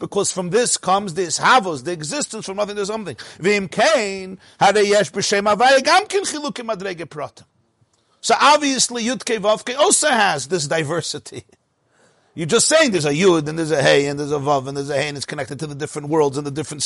because 0.00 0.32
from 0.32 0.50
this 0.50 0.76
comes 0.76 1.14
this 1.14 1.38
havos, 1.38 1.84
the 1.84 1.92
existence 1.92 2.46
from 2.46 2.56
nothing 2.56 2.74
to 2.74 2.86
something. 2.86 3.16
Kain. 3.68 4.38
So 8.22 8.34
obviously 8.40 9.04
Yud 9.04 9.22
Vavke 9.38 9.76
also 9.76 10.08
has 10.08 10.48
this 10.48 10.66
diversity. 10.66 11.44
You're 12.34 12.46
just 12.46 12.66
saying 12.68 12.90
there's 12.90 13.04
a 13.04 13.12
Yud 13.12 13.48
and 13.48 13.58
there's 13.58 13.70
a 13.70 13.82
Hey 13.82 14.06
and 14.06 14.18
there's 14.18 14.32
a 14.32 14.38
Vav 14.38 14.66
and 14.66 14.76
there's 14.76 14.90
a 14.90 14.96
Hey 14.96 15.08
and 15.08 15.16
it's 15.16 15.26
connected 15.26 15.58
to 15.60 15.66
the 15.66 15.74
different 15.74 16.08
worlds 16.08 16.36
and 16.36 16.46
the 16.46 16.50
different 16.50 16.82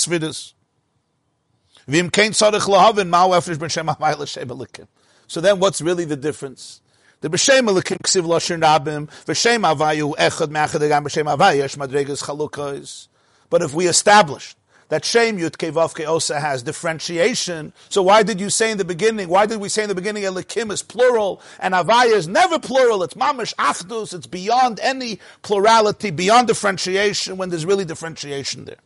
elikim. 4.51 4.87
So 5.27 5.41
then 5.41 5.61
what's 5.61 5.81
really 5.81 6.05
the 6.05 6.17
difference? 6.17 6.81
The 7.25 7.31
b'shem 7.31 7.67
ksiv 7.67 8.27
v'shem 8.27 9.63
avayu 9.65 10.15
echad 10.15 10.51
me'achad 10.51 10.83
agam 10.83 11.05
b'shem 11.05 11.25
madregas 11.25 12.23
chalukos. 12.23 13.09
But 13.49 13.63
if 13.63 13.73
we 13.73 13.87
establish 13.87 14.55
that 14.91 15.07
Shem 15.07 15.39
Yud 15.39 15.53
Kevavke 15.53 16.07
Osa 16.07 16.39
has 16.39 16.63
differentiation, 16.63 17.73
so 17.89 18.03
why 18.03 18.25
did 18.25 18.43
you 18.43 18.51
say 18.51 18.73
in 18.73 18.77
the 18.77 18.85
beginning, 18.85 19.31
why 19.31 19.47
did 19.47 19.59
we 19.59 19.71
say 19.71 19.85
in 19.85 19.89
the 19.89 19.95
beginning 19.95 20.25
Elikim 20.25 20.71
is 20.71 20.83
plural 20.83 21.41
and 21.61 21.73
Avaya 21.73 22.13
is 22.13 22.29
never 22.29 22.59
plural, 22.59 23.03
it's 23.03 23.15
Mamish 23.15 23.55
Achdus, 23.55 24.13
it's 24.13 24.27
beyond 24.27 24.79
any 24.81 25.19
plurality, 25.41 26.11
beyond 26.11 26.49
differentiation 26.49 27.39
when 27.39 27.49
there's 27.49 27.65
really 27.65 27.87
differentiation 27.87 28.67
there. 28.67 28.77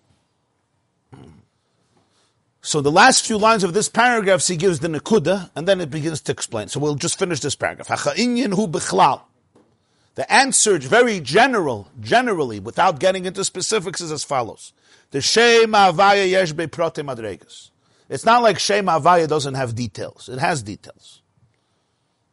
So 2.69 2.83
the 2.83 2.93
last 2.93 3.27
few 3.27 3.39
lines 3.39 3.65
of 3.65 3.73
this 3.73 3.89
paragraph, 3.89 4.47
he 4.47 4.55
gives 4.55 4.81
the 4.81 4.89
Nakuda, 4.89 5.49
and 5.57 5.67
then 5.67 5.81
it 5.81 5.89
begins 5.89 6.21
to 6.21 6.33
explain. 6.33 6.69
So 6.69 6.79
we'll 6.79 6.97
just 6.97 7.19
finish 7.19 7.41
this 7.41 7.55
paragraph. 7.57 7.87
The 7.87 9.25
answer 10.29 10.79
very 10.79 11.21
general, 11.21 11.89
generally, 11.99 12.61
without 12.61 13.01
getting 13.01 13.25
into 13.25 13.43
specifics, 13.43 14.03
is 14.03 14.13
as 14.13 14.23
follows. 14.23 14.75
The 15.13 15.23
Shem 15.23 15.73
Avaya 15.73 16.29
Yesh 16.29 16.53
Prote 16.53 17.03
Madregas. 17.03 17.71
It's 18.11 18.27
not 18.27 18.43
like 18.43 18.59
Shem 18.59 18.85
Avaya 18.85 19.27
doesn't 19.27 19.55
have 19.55 19.75
details. 19.75 20.29
It 20.29 20.39
has 20.39 20.63
details. 20.63 21.23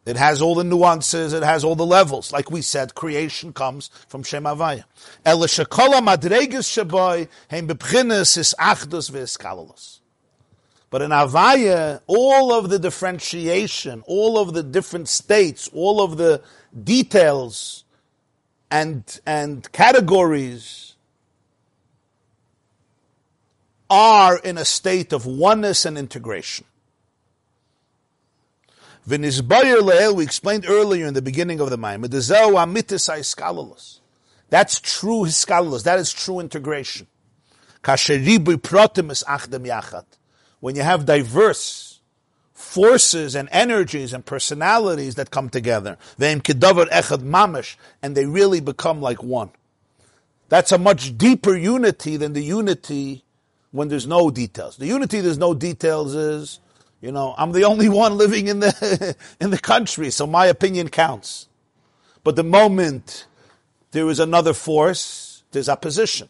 It 0.06 0.18
has 0.18 0.42
all 0.42 0.56
the 0.56 0.66
nuances, 0.66 1.32
it 1.32 1.44
has 1.44 1.64
all 1.64 1.76
the 1.76 1.86
levels. 1.86 2.34
Like 2.34 2.52
we 2.52 2.62
said, 2.62 2.94
creation 2.94 3.54
comes 3.54 3.90
from 4.10 4.22
Shem 4.24 4.44
Avaya. 4.44 4.84
El 5.26 5.40
Shekola 5.40 6.02
Madregas 6.06 6.68
Shaboy 6.68 7.30
Heim 7.50 7.70
Bebchinis 7.70 8.38
is 8.38 8.54
Achdus 8.60 9.10
Ve'eskalalos. 9.10 10.02
But 10.96 11.02
in 11.02 11.12
Avaya, 11.12 12.00
all 12.08 12.54
of 12.54 12.70
the 12.70 12.80
differentiation, 12.80 14.02
all 14.08 14.40
of 14.40 14.54
the 14.54 14.64
different 14.64 15.10
states, 15.10 15.70
all 15.74 16.02
of 16.02 16.16
the 16.16 16.42
details 16.86 17.84
and, 18.72 19.20
and 19.26 19.70
categories 19.74 20.96
are 23.90 24.38
in 24.38 24.58
a 24.58 24.64
state 24.64 25.12
of 25.12 25.26
oneness 25.26 25.84
and 25.84 25.98
integration. 25.98 26.66
V'nizbayer 29.06 29.82
le'el, 29.82 30.16
we 30.16 30.24
explained 30.24 30.66
earlier 30.66 31.08
in 31.08 31.14
the 31.14 31.22
beginning 31.22 31.60
of 31.60 31.72
the 31.72 31.78
Maimon, 31.78 32.10
the 32.10 32.22
zeu 32.22 32.54
amitis 32.54 34.00
That's 34.50 34.80
true 34.80 35.26
hiskalalus. 35.26 35.84
That 35.84 36.00
is 36.00 36.14
true 36.14 36.40
integration. 36.40 37.08
Kasheribu 37.84 38.56
protim 38.62 39.12
is 39.12 39.26
achdem 39.28 39.68
yachat 39.68 40.06
when 40.66 40.76
you 40.76 40.82
have 40.82 41.06
diverse 41.06 42.00
forces 42.52 43.36
and 43.36 43.48
energies 43.52 44.14
and 44.14 44.26
personalities 44.26 45.14
that 45.14 45.30
come 45.30 45.48
together, 45.48 45.96
echad 46.18 47.22
mamesh, 47.22 47.76
and 48.02 48.18
they 48.18 48.26
really 48.26 48.60
become 48.60 49.00
like 49.00 49.22
one. 49.22 49.52
That's 50.50 50.72
a 50.72 50.80
much 50.80 51.20
deeper 51.20 51.56
unity 51.56 52.18
than 52.18 52.34
the 52.34 52.42
unity 52.42 53.24
when 53.70 53.90
there's 53.90 54.08
no 54.08 54.32
details. 54.32 54.78
The 54.78 54.88
unity 54.88 55.22
there's 55.22 55.38
no 55.38 55.54
details 55.54 56.16
is, 56.16 56.60
you 57.00 57.12
know, 57.12 57.36
I'm 57.38 57.52
the 57.52 57.66
only 57.66 57.88
one 57.88 58.18
living 58.18 58.48
in 58.48 58.60
the 58.60 59.16
in 59.40 59.52
the 59.52 59.60
country, 59.60 60.10
so 60.10 60.26
my 60.26 60.48
opinion 60.48 60.90
counts. 60.90 61.48
But 62.24 62.36
the 62.36 62.44
moment 62.44 63.28
there 63.92 64.10
is 64.10 64.20
another 64.20 64.56
force, 64.56 65.44
there's 65.52 65.70
opposition. 65.70 66.28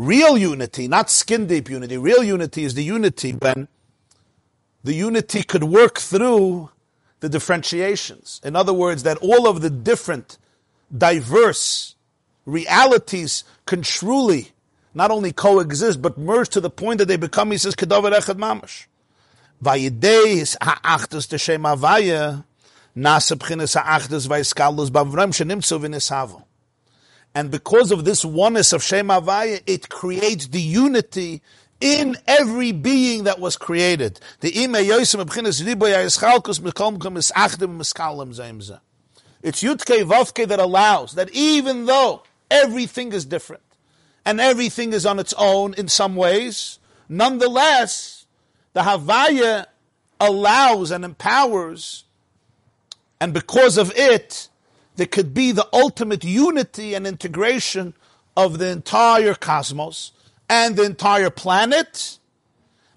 Real 0.00 0.38
unity, 0.38 0.88
not 0.88 1.10
skin 1.10 1.46
deep 1.46 1.68
unity, 1.68 1.98
real 1.98 2.24
unity 2.24 2.64
is 2.64 2.72
the 2.72 2.82
unity 2.82 3.32
when 3.32 3.68
the 4.82 4.94
unity 4.94 5.42
could 5.42 5.64
work 5.64 5.98
through 5.98 6.70
the 7.20 7.28
differentiations. 7.28 8.40
In 8.42 8.56
other 8.56 8.72
words, 8.72 9.02
that 9.02 9.18
all 9.18 9.46
of 9.46 9.60
the 9.60 9.68
different, 9.68 10.38
diverse 10.96 11.96
realities 12.46 13.44
can 13.66 13.82
truly 13.82 14.52
not 14.94 15.10
only 15.10 15.32
coexist, 15.32 16.00
but 16.00 16.16
merge 16.16 16.48
to 16.48 16.62
the 16.62 16.70
point 16.70 16.96
that 16.96 17.06
they 17.06 17.18
become, 17.18 17.50
he 17.50 17.58
says, 17.58 17.76
Kedavar 17.76 18.10
Echad 18.10 18.38
Mamash. 18.38 18.86
Vayidei 19.62 20.56
ha'achdus 20.62 21.28
t'shem 21.28 21.76
avaya, 21.76 22.42
nasa 22.96 23.36
b'chinas 23.36 23.78
ha'achdus 23.78 24.26
vayiskalus 24.26 24.88
b'avram 24.88 25.28
shenimtzu 25.28 25.78
v'nisavo. 25.78 26.44
And 27.34 27.50
because 27.50 27.92
of 27.92 28.04
this 28.04 28.24
oneness 28.24 28.72
of 28.72 28.82
Shem 28.82 29.08
Havaya, 29.08 29.62
it 29.66 29.88
creates 29.88 30.48
the 30.48 30.60
unity 30.60 31.42
in 31.80 32.16
every 32.26 32.72
being 32.72 33.24
that 33.24 33.38
was 33.38 33.56
created. 33.56 34.20
It's 39.42 39.62
Yutke 39.62 40.04
Vavke 40.04 40.46
that 40.48 40.58
allows 40.58 41.14
that 41.14 41.30
even 41.30 41.86
though 41.86 42.22
everything 42.50 43.12
is 43.12 43.24
different 43.24 43.62
and 44.26 44.38
everything 44.40 44.92
is 44.92 45.06
on 45.06 45.18
its 45.18 45.32
own 45.38 45.72
in 45.74 45.88
some 45.88 46.16
ways, 46.16 46.78
nonetheless, 47.08 48.26
the 48.74 48.82
Havaya 48.82 49.64
allows 50.20 50.90
and 50.90 51.02
empowers, 51.04 52.04
and 53.18 53.32
because 53.32 53.78
of 53.78 53.90
it, 53.96 54.49
there 55.00 55.06
could 55.06 55.32
be 55.32 55.50
the 55.50 55.66
ultimate 55.72 56.24
unity 56.24 56.92
and 56.92 57.06
integration 57.06 57.94
of 58.36 58.58
the 58.58 58.68
entire 58.68 59.32
cosmos 59.32 60.12
and 60.46 60.76
the 60.76 60.82
entire 60.82 61.30
planet 61.30 62.18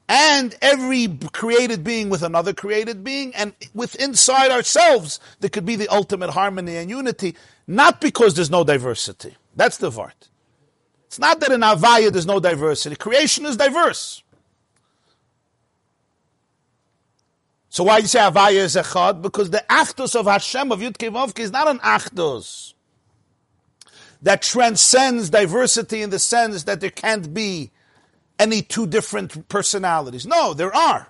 and 0.10 0.54
every 0.62 1.08
created 1.32 1.82
being 1.82 2.10
with 2.10 2.22
another 2.22 2.54
created 2.54 3.06
being 3.06 3.34
and 3.36 3.54
with 3.74 3.96
inside 3.96 4.52
ourselves 4.52 5.18
there 5.40 5.50
could 5.50 5.66
be 5.66 5.78
the 5.78 5.88
ultimate 5.88 6.32
harmony 6.32 6.76
and 6.76 6.90
unity 6.90 7.38
not 7.68 8.02
because 8.02 8.34
there's 8.34 8.52
no 8.52 8.66
diversity. 8.66 9.38
That's 9.56 9.78
the 9.78 9.90
vart 9.90 10.28
it's 11.06 11.20
not 11.20 11.40
that 11.40 11.54
in 11.54 11.62
avaya 11.62 12.12
there's 12.12 12.26
no 12.26 12.42
diversity. 12.42 12.98
Creation 12.98 13.46
is 13.46 13.56
diverse 13.56 14.23
So 17.74 17.86
why 17.86 17.98
do 17.98 18.02
you 18.04 18.08
say 18.08 18.20
Avaya 18.20 18.58
is 18.58 18.76
Echad? 18.76 19.24
Because 19.24 19.50
the 19.50 19.66
Achdus 19.68 20.16
of 20.16 20.28
Hashem, 20.28 20.72
of 20.72 20.80
Yud 20.80 20.96
Kevavke, 20.96 21.40
is 21.40 21.52
not 21.52 21.68
an 21.68 21.80
Achdus 21.80 22.76
that 24.22 24.44
transcends 24.44 25.32
diversity 25.32 26.04
in 26.04 26.12
the 26.12 26.20
sense 26.20 26.66
that 26.66 26.82
there 26.82 26.92
can't 26.92 27.34
be 27.34 27.72
any 28.38 28.62
two 28.62 28.86
different 28.86 29.50
personalities. 29.50 30.28
No, 30.28 30.54
there 30.54 30.72
are. 30.72 31.08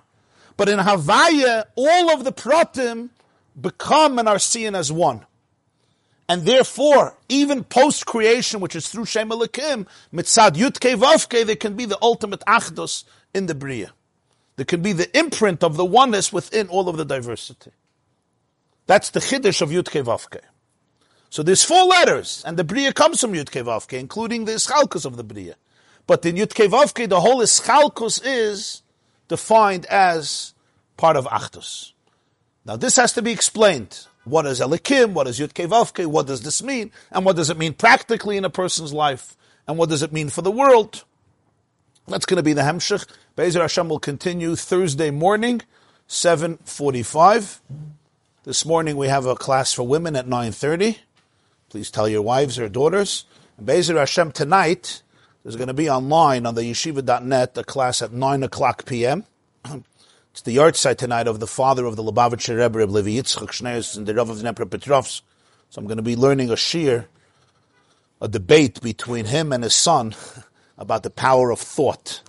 But 0.56 0.70
in 0.70 0.78
Havaya, 0.78 1.64
all 1.74 2.10
of 2.10 2.24
the 2.24 2.32
pratim 2.32 3.10
become 3.60 4.18
and 4.18 4.26
are 4.26 4.38
seen 4.38 4.74
as 4.74 4.90
one. 4.90 5.26
And 6.30 6.46
therefore, 6.46 7.18
even 7.28 7.64
post 7.64 8.06
creation, 8.06 8.60
which 8.60 8.74
is 8.74 8.88
through 8.88 9.04
Shem 9.04 9.28
Elikim, 9.28 9.86
mitzad 10.14 10.52
Yud 10.52 10.78
Vavke, 10.78 11.44
there 11.44 11.56
can 11.56 11.76
be 11.76 11.84
the 11.84 11.98
ultimate 12.00 12.40
achdus 12.46 13.04
in 13.34 13.44
the 13.44 13.54
Bria. 13.54 13.92
There 14.56 14.66
can 14.66 14.82
be 14.82 14.92
the 14.92 15.16
imprint 15.18 15.64
of 15.64 15.76
the 15.76 15.84
oneness 15.84 16.32
within 16.32 16.68
all 16.68 16.88
of 16.88 16.96
the 16.96 17.04
diversity. 17.04 17.72
That's 18.86 19.10
the 19.10 19.20
chiddush 19.20 19.62
of 19.62 19.70
Yud 19.70 19.84
Vavke. 19.84 20.40
So 21.30 21.42
there's 21.42 21.64
four 21.64 21.84
letters, 21.84 22.44
and 22.46 22.56
the 22.56 22.64
Bria 22.64 22.92
comes 22.92 23.20
from 23.20 23.32
Yud 23.32 23.50
Vavke, 23.50 23.98
including 23.98 24.44
the 24.44 24.52
Ischalkus 24.52 25.04
of 25.04 25.16
the 25.16 25.24
Bria. 25.24 25.56
But 26.06 26.24
in 26.24 26.36
Yud 26.36 26.52
Vavke, 26.52 27.08
the 27.08 27.20
whole 27.20 27.40
Ischalkus 27.40 28.20
is 28.24 28.82
defined 29.26 29.86
as 29.86 30.54
part 30.96 31.16
of 31.16 31.26
Achdus. 31.26 31.92
Now 32.64 32.76
this 32.76 32.96
has 32.96 33.12
to 33.14 33.22
be 33.22 33.32
explained. 33.32 34.06
What 34.24 34.46
is 34.46 34.60
Elikim? 34.60 35.12
What 35.12 35.26
is 35.26 35.40
Yud 35.40 35.52
Vavke? 35.52 36.06
What 36.06 36.26
does 36.26 36.42
this 36.42 36.62
mean? 36.62 36.92
And 37.10 37.24
what 37.24 37.36
does 37.36 37.50
it 37.50 37.58
mean 37.58 37.74
practically 37.74 38.36
in 38.36 38.44
a 38.44 38.50
person's 38.50 38.92
life? 38.92 39.36
And 39.66 39.76
what 39.76 39.88
does 39.88 40.02
it 40.02 40.12
mean 40.12 40.28
for 40.28 40.42
the 40.42 40.50
world? 40.50 41.04
That's 42.06 42.26
going 42.26 42.36
to 42.36 42.42
be 42.42 42.52
the 42.52 42.62
Hemshech. 42.62 43.06
Bezer 43.34 43.62
Hashem 43.62 43.88
will 43.88 43.98
continue 43.98 44.56
Thursday 44.56 45.10
morning, 45.10 45.62
7.45. 46.06 47.60
This 48.44 48.66
morning 48.66 48.98
we 48.98 49.08
have 49.08 49.24
a 49.24 49.34
class 49.34 49.72
for 49.72 49.86
women 49.86 50.14
at 50.14 50.26
9.30. 50.26 50.98
Please 51.70 51.90
tell 51.90 52.06
your 52.06 52.20
wives 52.20 52.58
or 52.58 52.68
daughters. 52.68 53.24
And 53.56 53.66
Bezer 53.66 53.96
Hashem 53.96 54.32
tonight, 54.32 55.02
there's 55.42 55.56
going 55.56 55.68
to 55.68 55.74
be 55.74 55.88
online 55.88 56.44
on 56.44 56.54
the 56.54 56.62
yeshiva.net 56.62 57.56
a 57.56 57.64
class 57.64 58.02
at 58.02 58.12
9 58.12 58.42
o'clock 58.42 58.84
p.m. 58.84 59.24
It's 60.32 60.42
the 60.42 60.56
yahrzeit 60.56 60.96
tonight 60.96 61.28
of 61.28 61.38
the 61.38 61.46
father 61.46 61.86
of 61.86 61.94
the 61.94 62.02
Lubavitcher 62.02 62.58
Rebbe, 62.58 62.80
Reb 62.80 62.90
Levi 62.90 63.10
Yitzchak 63.10 63.50
Shneis, 63.50 63.96
and 63.96 64.04
the 64.04 64.16
Rav 64.16 64.30
of 64.30 64.38
Dnepropetrovsk. 64.38 65.22
So 65.70 65.80
I'm 65.80 65.86
going 65.86 65.96
to 65.96 66.02
be 66.02 66.16
learning 66.16 66.50
a 66.50 66.56
shir, 66.56 67.06
a 68.20 68.26
debate 68.26 68.80
between 68.82 69.26
him 69.26 69.52
and 69.52 69.62
his 69.62 69.76
son 69.76 70.12
about 70.76 71.02
the 71.02 71.10
power 71.10 71.50
of 71.50 71.60
thought 71.60 72.22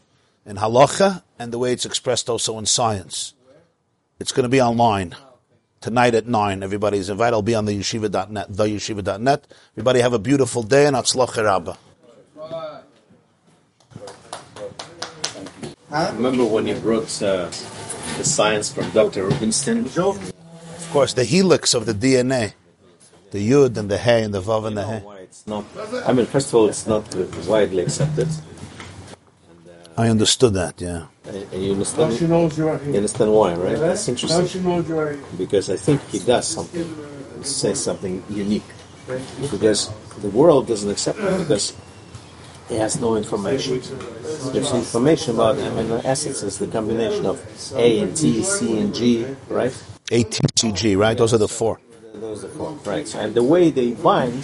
in 0.45 0.57
halacha 0.57 1.23
and 1.39 1.51
the 1.51 1.57
way 1.57 1.73
it's 1.73 1.85
expressed 1.85 2.29
also 2.29 2.57
in 2.57 2.65
science. 2.65 3.33
It's 4.19 4.31
going 4.31 4.43
to 4.43 4.49
be 4.49 4.61
online 4.61 5.15
tonight 5.81 6.15
at 6.15 6.25
9. 6.27 6.63
Everybody's 6.63 7.09
invited. 7.09 7.33
I'll 7.33 7.41
be 7.41 7.55
on 7.55 7.65
the 7.65 7.77
yeshiva.net, 7.77 8.51
theyeshiva.net. 8.51 9.47
Everybody 9.73 9.99
have 9.99 10.13
a 10.13 10.19
beautiful 10.19 10.63
day 10.63 10.85
and 10.85 10.95
atzloch 10.95 11.35
rabba. 11.35 11.77
Remember 16.15 16.45
when 16.45 16.67
you 16.67 16.75
brought 16.75 17.21
uh, 17.21 17.45
the 18.17 18.23
science 18.23 18.71
from 18.73 18.89
Dr. 18.91 19.25
Rubinstein? 19.25 19.85
Of 19.85 20.89
course, 20.91 21.13
the 21.13 21.23
helix 21.23 21.73
of 21.73 21.85
the 21.85 21.93
DNA, 21.93 22.53
the 23.31 23.49
yud 23.49 23.77
and 23.77 23.89
the 23.89 23.97
hay 23.97 24.23
and 24.23 24.33
the 24.33 24.41
vav 24.41 24.65
and 24.65 24.77
the 24.77 24.81
know 24.81 24.87
hay. 24.87 24.99
why 24.99 25.14
it's 25.35 25.47
not. 25.47 25.65
I 26.07 26.13
mean, 26.13 26.25
first 26.25 26.47
of 26.49 26.55
all, 26.55 26.67
it's 26.69 26.87
not 26.87 27.03
widely 27.45 27.81
accepted. 27.83 28.27
Uh, 28.29 30.01
I 30.03 30.07
understood 30.09 30.53
that, 30.53 30.79
yeah. 30.79 31.07
And, 31.25 31.35
and 31.51 31.61
you 31.61 31.67
Now 31.69 31.73
understand? 31.73 32.13
she 32.17 32.27
knows 32.27 32.57
you 32.57 32.69
are 32.69 32.79
You 32.83 32.95
understand 32.95 33.33
why, 33.33 33.53
right? 33.55 33.77
That's 33.77 34.07
Now 34.07 34.11
interesting 34.13 34.47
she 34.47 34.59
knows 34.61 34.87
you 34.87 34.97
are 34.97 35.11
here. 35.11 35.23
because 35.37 35.69
I 35.69 35.75
think 35.75 35.99
he 36.09 36.19
does 36.19 36.47
something, 36.47 36.87
he 37.39 37.43
says 37.43 37.83
something 37.83 38.23
unique. 38.29 38.69
Because 39.51 39.91
the 40.21 40.29
world 40.29 40.67
doesn't 40.67 40.89
accept 40.89 41.19
it 41.19 41.37
because 41.39 41.75
he 42.69 42.75
has 42.75 42.99
no 42.99 43.17
information. 43.17 43.81
There's 44.53 44.73
information 44.73 45.35
about 45.35 45.57
amino 45.57 46.03
acids 46.05 46.43
as 46.43 46.57
the 46.59 46.67
combination 46.67 47.25
of 47.25 47.37
A 47.75 47.99
and 47.99 48.15
T, 48.15 48.41
C 48.41 48.79
and 48.79 48.95
G, 48.95 49.25
right? 49.49 49.75
ATCG, 50.09 50.97
right? 50.97 51.17
Those 51.17 51.33
are 51.33 51.37
the 51.37 51.47
four. 51.47 51.79
Those 52.15 52.45
are 52.45 52.49
four, 52.49 52.71
right? 52.85 53.13
And 53.15 53.35
the 53.35 53.43
way 53.43 53.69
they 53.69 53.91
bind 53.91 54.43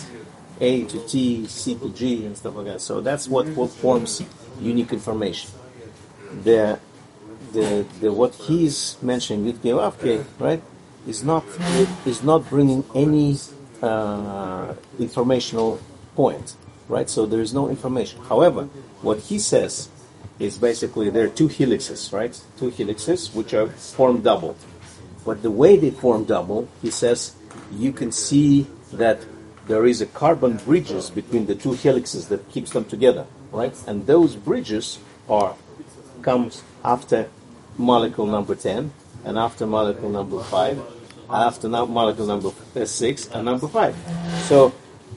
A 0.62 0.86
to 0.86 1.00
T, 1.08 1.46
C 1.48 1.76
to 1.76 1.90
G, 1.90 2.26
and 2.26 2.38
stuff 2.38 2.56
like 2.56 2.68
that. 2.68 2.82
So 2.82 3.02
that's 3.02 3.28
what, 3.28 3.48
what 3.50 3.72
forms 3.72 4.24
unique 4.60 4.94
information. 4.94 5.52
The 6.44 6.80
the, 7.52 7.86
the 8.00 8.14
what 8.14 8.34
he's 8.36 8.98
mentioning, 9.02 9.52
Yudke 9.52 9.76
Vavke, 9.76 10.24
right, 10.40 10.62
is 11.08 11.24
not 11.24 11.44
is 12.06 12.24
not 12.24 12.50
bringing 12.50 12.86
any 12.96 13.38
uh, 13.82 14.74
informational 15.00 15.82
point, 16.16 16.56
right? 16.88 17.10
So 17.10 17.26
there 17.26 17.42
is 17.42 17.54
no 17.54 17.68
information. 17.70 18.22
However, 18.24 18.64
what 19.02 19.20
he 19.20 19.40
says 19.40 19.90
is 20.40 20.58
basically 20.58 21.10
there 21.10 21.26
are 21.26 21.30
two 21.30 21.50
helixes, 21.50 22.14
right? 22.14 22.40
Two 22.58 22.72
helixes 22.72 23.34
which 23.34 23.54
are 23.54 23.68
formed 23.68 24.24
double. 24.24 24.56
But 25.26 25.44
the 25.44 25.52
way 25.52 25.78
they 25.78 25.92
form 25.92 26.26
double, 26.26 26.68
he 26.82 26.90
says, 26.90 27.36
you 27.72 27.92
can 27.92 28.12
see 28.12 28.66
that 28.94 29.20
there 29.68 29.86
is 29.86 30.02
a 30.02 30.06
carbon 30.06 30.58
bridges 30.58 31.10
between 31.10 31.46
the 31.46 31.56
two 31.56 31.72
helixes 31.72 32.28
that 32.30 32.50
keeps 32.52 32.72
them 32.72 32.86
together, 32.86 33.26
right? 33.52 33.76
And 33.88 34.08
those 34.08 34.36
bridges 34.36 35.00
are 35.30 35.56
comes 36.22 36.64
after 36.84 37.30
molecule 37.78 38.28
number 38.28 38.54
10 38.56 38.92
and 39.26 39.38
after 39.38 39.66
molecule 39.66 40.10
number 40.10 40.40
5 40.44 40.80
after 41.30 41.68
now 41.68 41.86
molecule 41.86 42.28
number 42.28 42.52
uh, 42.76 42.86
6 42.86 43.28
and 43.30 43.46
number 43.46 43.68
5 43.68 43.96
so 44.44 44.72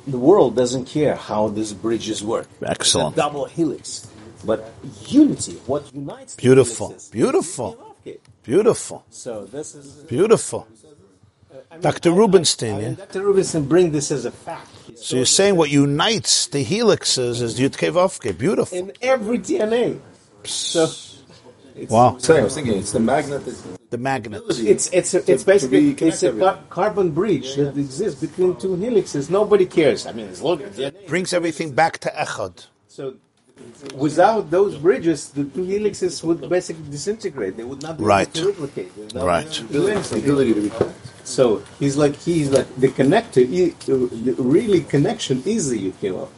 the 0.06 0.16
world 0.18 0.56
doesn't 0.56 0.86
care 0.86 1.14
how 1.16 1.48
these 1.48 1.72
bridges 1.74 2.22
work 2.22 2.46
Excellent. 2.64 3.16
Double 3.16 3.44
helix 3.44 4.08
but 4.46 4.72
unity 5.06 5.52
what 5.66 5.92
unites 5.94 6.36
Beautiful. 6.36 6.96
Beautiful. 7.10 7.96
Beautiful. 8.42 9.04
so 9.10 9.44
this 9.46 9.74
is 9.74 10.04
Beautiful. 10.04 10.66
I 11.70 11.74
mean, 11.74 11.82
Dr. 11.82 12.10
I- 12.12 12.16
Rubinstein, 12.16 12.80
yeah? 12.80 12.90
Dr. 12.90 13.22
Rubinstein 13.24 13.64
bring 13.68 13.92
this 13.92 14.10
as 14.10 14.24
a 14.24 14.30
fact 14.30 14.68
So 14.96 15.16
you're 15.16 15.24
saying 15.26 15.56
what 15.56 15.70
unites 15.70 16.46
the 16.48 16.64
helixes 16.64 17.40
is 17.42 17.58
Yudke 17.58 17.92
Vavke. 17.92 18.36
Beautiful. 18.36 18.76
in 18.78 18.92
every 19.02 19.38
DNA 19.38 20.00
so 20.44 20.86
Wow. 21.88 22.18
Sorry, 22.18 22.40
I 22.40 22.44
was 22.44 22.54
thinking 22.54 22.78
it's 22.78 22.92
the 22.92 23.00
magnet. 23.00 23.44
That, 23.44 23.90
The 23.90 23.98
magnet. 23.98 24.42
It's 24.48 24.88
it's 24.92 25.14
a, 25.14 25.18
it's 25.30 25.42
to 25.42 25.46
be 25.46 25.52
basically 25.52 25.90
it's 26.08 26.22
a 26.22 26.32
car- 26.32 26.60
carbon 26.70 27.10
bridge 27.10 27.56
that 27.56 27.76
exists 27.76 28.20
between 28.20 28.54
two 28.56 28.76
helixes. 28.76 29.28
Nobody 29.28 29.66
cares. 29.66 30.06
I 30.06 30.12
mean, 30.12 30.26
it's 30.26 30.40
look 30.40 30.60
at 30.62 30.72
DNA. 30.72 31.06
Brings 31.08 31.32
everything 31.32 31.72
back 31.72 31.98
to 31.98 32.10
Echad. 32.10 32.66
So 32.86 33.14
without 33.96 34.50
those 34.50 34.76
bridges, 34.76 35.30
the 35.30 35.44
two 35.44 35.64
helixes 35.64 36.22
would 36.24 36.48
basically 36.48 36.84
disintegrate. 36.90 37.56
They 37.56 37.64
would 37.64 37.82
not 37.82 37.98
be 37.98 38.04
Right. 38.04 38.28
able 38.36 38.40
to 38.40 38.46
replicate. 38.52 38.90
They 39.14 39.20
Right. 39.20 39.48
be 39.70 39.76
able 39.78 40.02
to 40.02 40.14
do 40.14 40.20
the 40.20 40.24
ability 40.24 40.54
to 40.54 40.60
be. 40.62 40.72
So 41.24 41.62
he's 41.80 41.96
like 41.96 42.16
he's 42.16 42.50
like 42.50 42.68
the 42.76 42.88
connector. 42.88 43.46
He, 43.54 43.74
the 43.86 44.34
really 44.38 44.80
connection 44.80 45.42
is 45.46 45.70
the 45.70 45.78
UKO. 45.90 46.28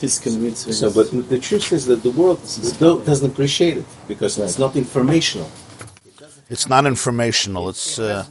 He's 0.00 0.18
convinced. 0.18 0.72
So, 0.72 0.90
but 0.90 1.06
the 1.28 1.38
truth 1.38 1.72
is 1.72 1.86
that 1.86 2.02
the 2.02 2.10
world 2.10 2.40
doesn't 3.04 3.30
appreciate 3.32 3.76
it 3.78 3.84
because 4.08 4.38
it's 4.38 4.58
not 4.58 4.74
informational. 4.74 5.50
It's 6.50 6.68
not 6.68 6.86
informational. 6.86 7.68
It's 7.68 7.98
uh, 7.98 8.24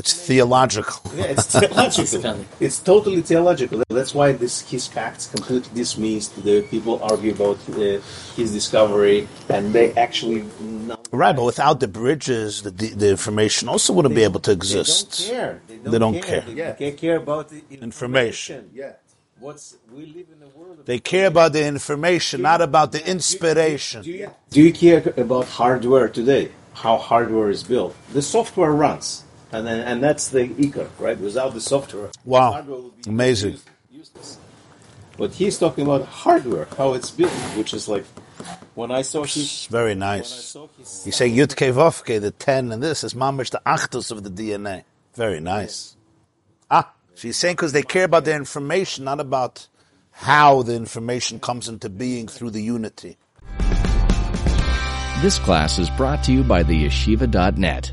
it's 0.00 0.12
theological. 0.28 1.00
Yeah, 1.16 1.24
it's 1.34 1.46
theological. 1.46 2.44
it's 2.60 2.78
totally 2.92 3.22
theological. 3.22 3.82
That's 3.88 4.14
why 4.14 4.28
this 4.32 4.54
his 4.70 4.86
facts 4.86 5.24
completely 5.34 5.72
dismissed. 5.82 6.30
The 6.44 6.62
people 6.72 6.94
argue 7.02 7.32
about 7.38 7.58
uh, 7.70 8.00
his 8.38 8.48
discovery, 8.52 9.18
and 9.48 9.72
they 9.76 9.86
actually 10.06 10.44
not, 10.88 11.00
Right, 11.12 11.34
but 11.34 11.44
without 11.52 11.80
the 11.80 11.88
bridges, 11.88 12.62
the 12.62 12.70
the 13.02 13.08
information 13.10 13.68
also 13.72 13.88
wouldn't 13.94 14.14
be 14.14 14.24
able 14.30 14.40
to 14.48 14.52
exist. 14.52 15.08
they 15.10 15.16
exist. 15.16 15.30
don't 15.30 15.36
care. 15.36 15.60
They 15.68 15.76
don't, 15.76 15.92
They 15.92 15.98
don't 16.04 16.22
care. 16.30 16.42
care. 16.42 16.72
They 16.78 16.86
don't 16.90 16.98
care 17.04 17.16
about 17.24 17.44
the 17.52 17.60
Information. 17.90 18.70
Yeah. 18.74 18.92
What's 19.38 19.76
we 19.92 20.06
live 20.18 20.28
in 20.34 20.40
a 20.42 20.50
world. 20.58 20.78
Of 20.80 20.86
They 20.86 20.98
care 21.12 21.26
about 21.34 21.50
the 21.52 21.64
information, 21.74 22.36
not 22.50 22.60
about 22.70 22.88
the 22.92 23.02
inspiration. 23.16 24.02
Do 24.02 24.10
you, 24.10 24.30
do 24.54 24.58
you 24.62 24.72
care 24.72 25.02
about 25.24 25.44
hardware 25.60 26.08
today? 26.08 26.44
How 26.84 26.96
hardware 26.96 27.50
is 27.50 27.62
built? 27.62 27.94
The 28.18 28.22
software 28.22 28.72
runs, 28.72 29.24
and 29.56 29.66
then, 29.66 29.80
and 29.80 30.02
that's 30.02 30.28
the 30.28 30.48
ikar, 30.48 30.88
right? 30.98 31.18
Without 31.18 31.54
the 31.54 31.60
software, 31.60 32.10
Wow. 32.24 32.52
hardware 32.52 32.80
would 32.80 33.02
be 33.02 33.10
Amazing. 33.10 33.58
useless. 33.90 34.38
But 35.16 35.32
he's 35.32 35.58
talking 35.58 35.84
about 35.86 36.04
hardware, 36.06 36.68
how 36.76 36.92
it's 36.92 37.10
built, 37.10 37.32
which 37.56 37.72
is 37.72 37.88
like 37.88 38.04
when 38.74 38.90
I 38.90 39.00
saw 39.02 39.24
his. 39.24 39.66
Very 39.70 39.94
nice. 39.94 40.28
saw 40.28 40.68
his 40.78 41.06
You 41.06 41.12
say 41.12 41.30
Yudke 41.30 41.72
Vavke, 41.72 42.20
the 42.20 42.30
10 42.32 42.70
and 42.72 42.82
this 42.82 43.02
is 43.02 43.14
mamish 43.14 43.50
the 43.50 43.62
achtus 43.64 44.10
of 44.10 44.22
the 44.24 44.30
DNA. 44.30 44.84
Very 45.14 45.40
nice. 45.40 45.96
Ah, 46.70 46.92
she's 47.14 47.38
saying 47.38 47.54
because 47.56 47.72
they 47.72 47.82
care 47.82 48.04
about 48.04 48.26
the 48.26 48.34
information, 48.34 49.04
not 49.04 49.20
about 49.20 49.68
how 50.10 50.62
the 50.62 50.74
information 50.74 51.40
comes 51.40 51.66
into 51.68 51.88
being 51.88 52.28
through 52.28 52.50
the 52.50 52.62
unity. 52.62 53.16
This 55.22 55.38
class 55.38 55.78
is 55.78 55.88
brought 55.90 56.22
to 56.24 56.32
you 56.32 56.44
by 56.44 56.62
the 56.62 56.84
yeshiva.net. 56.84 57.92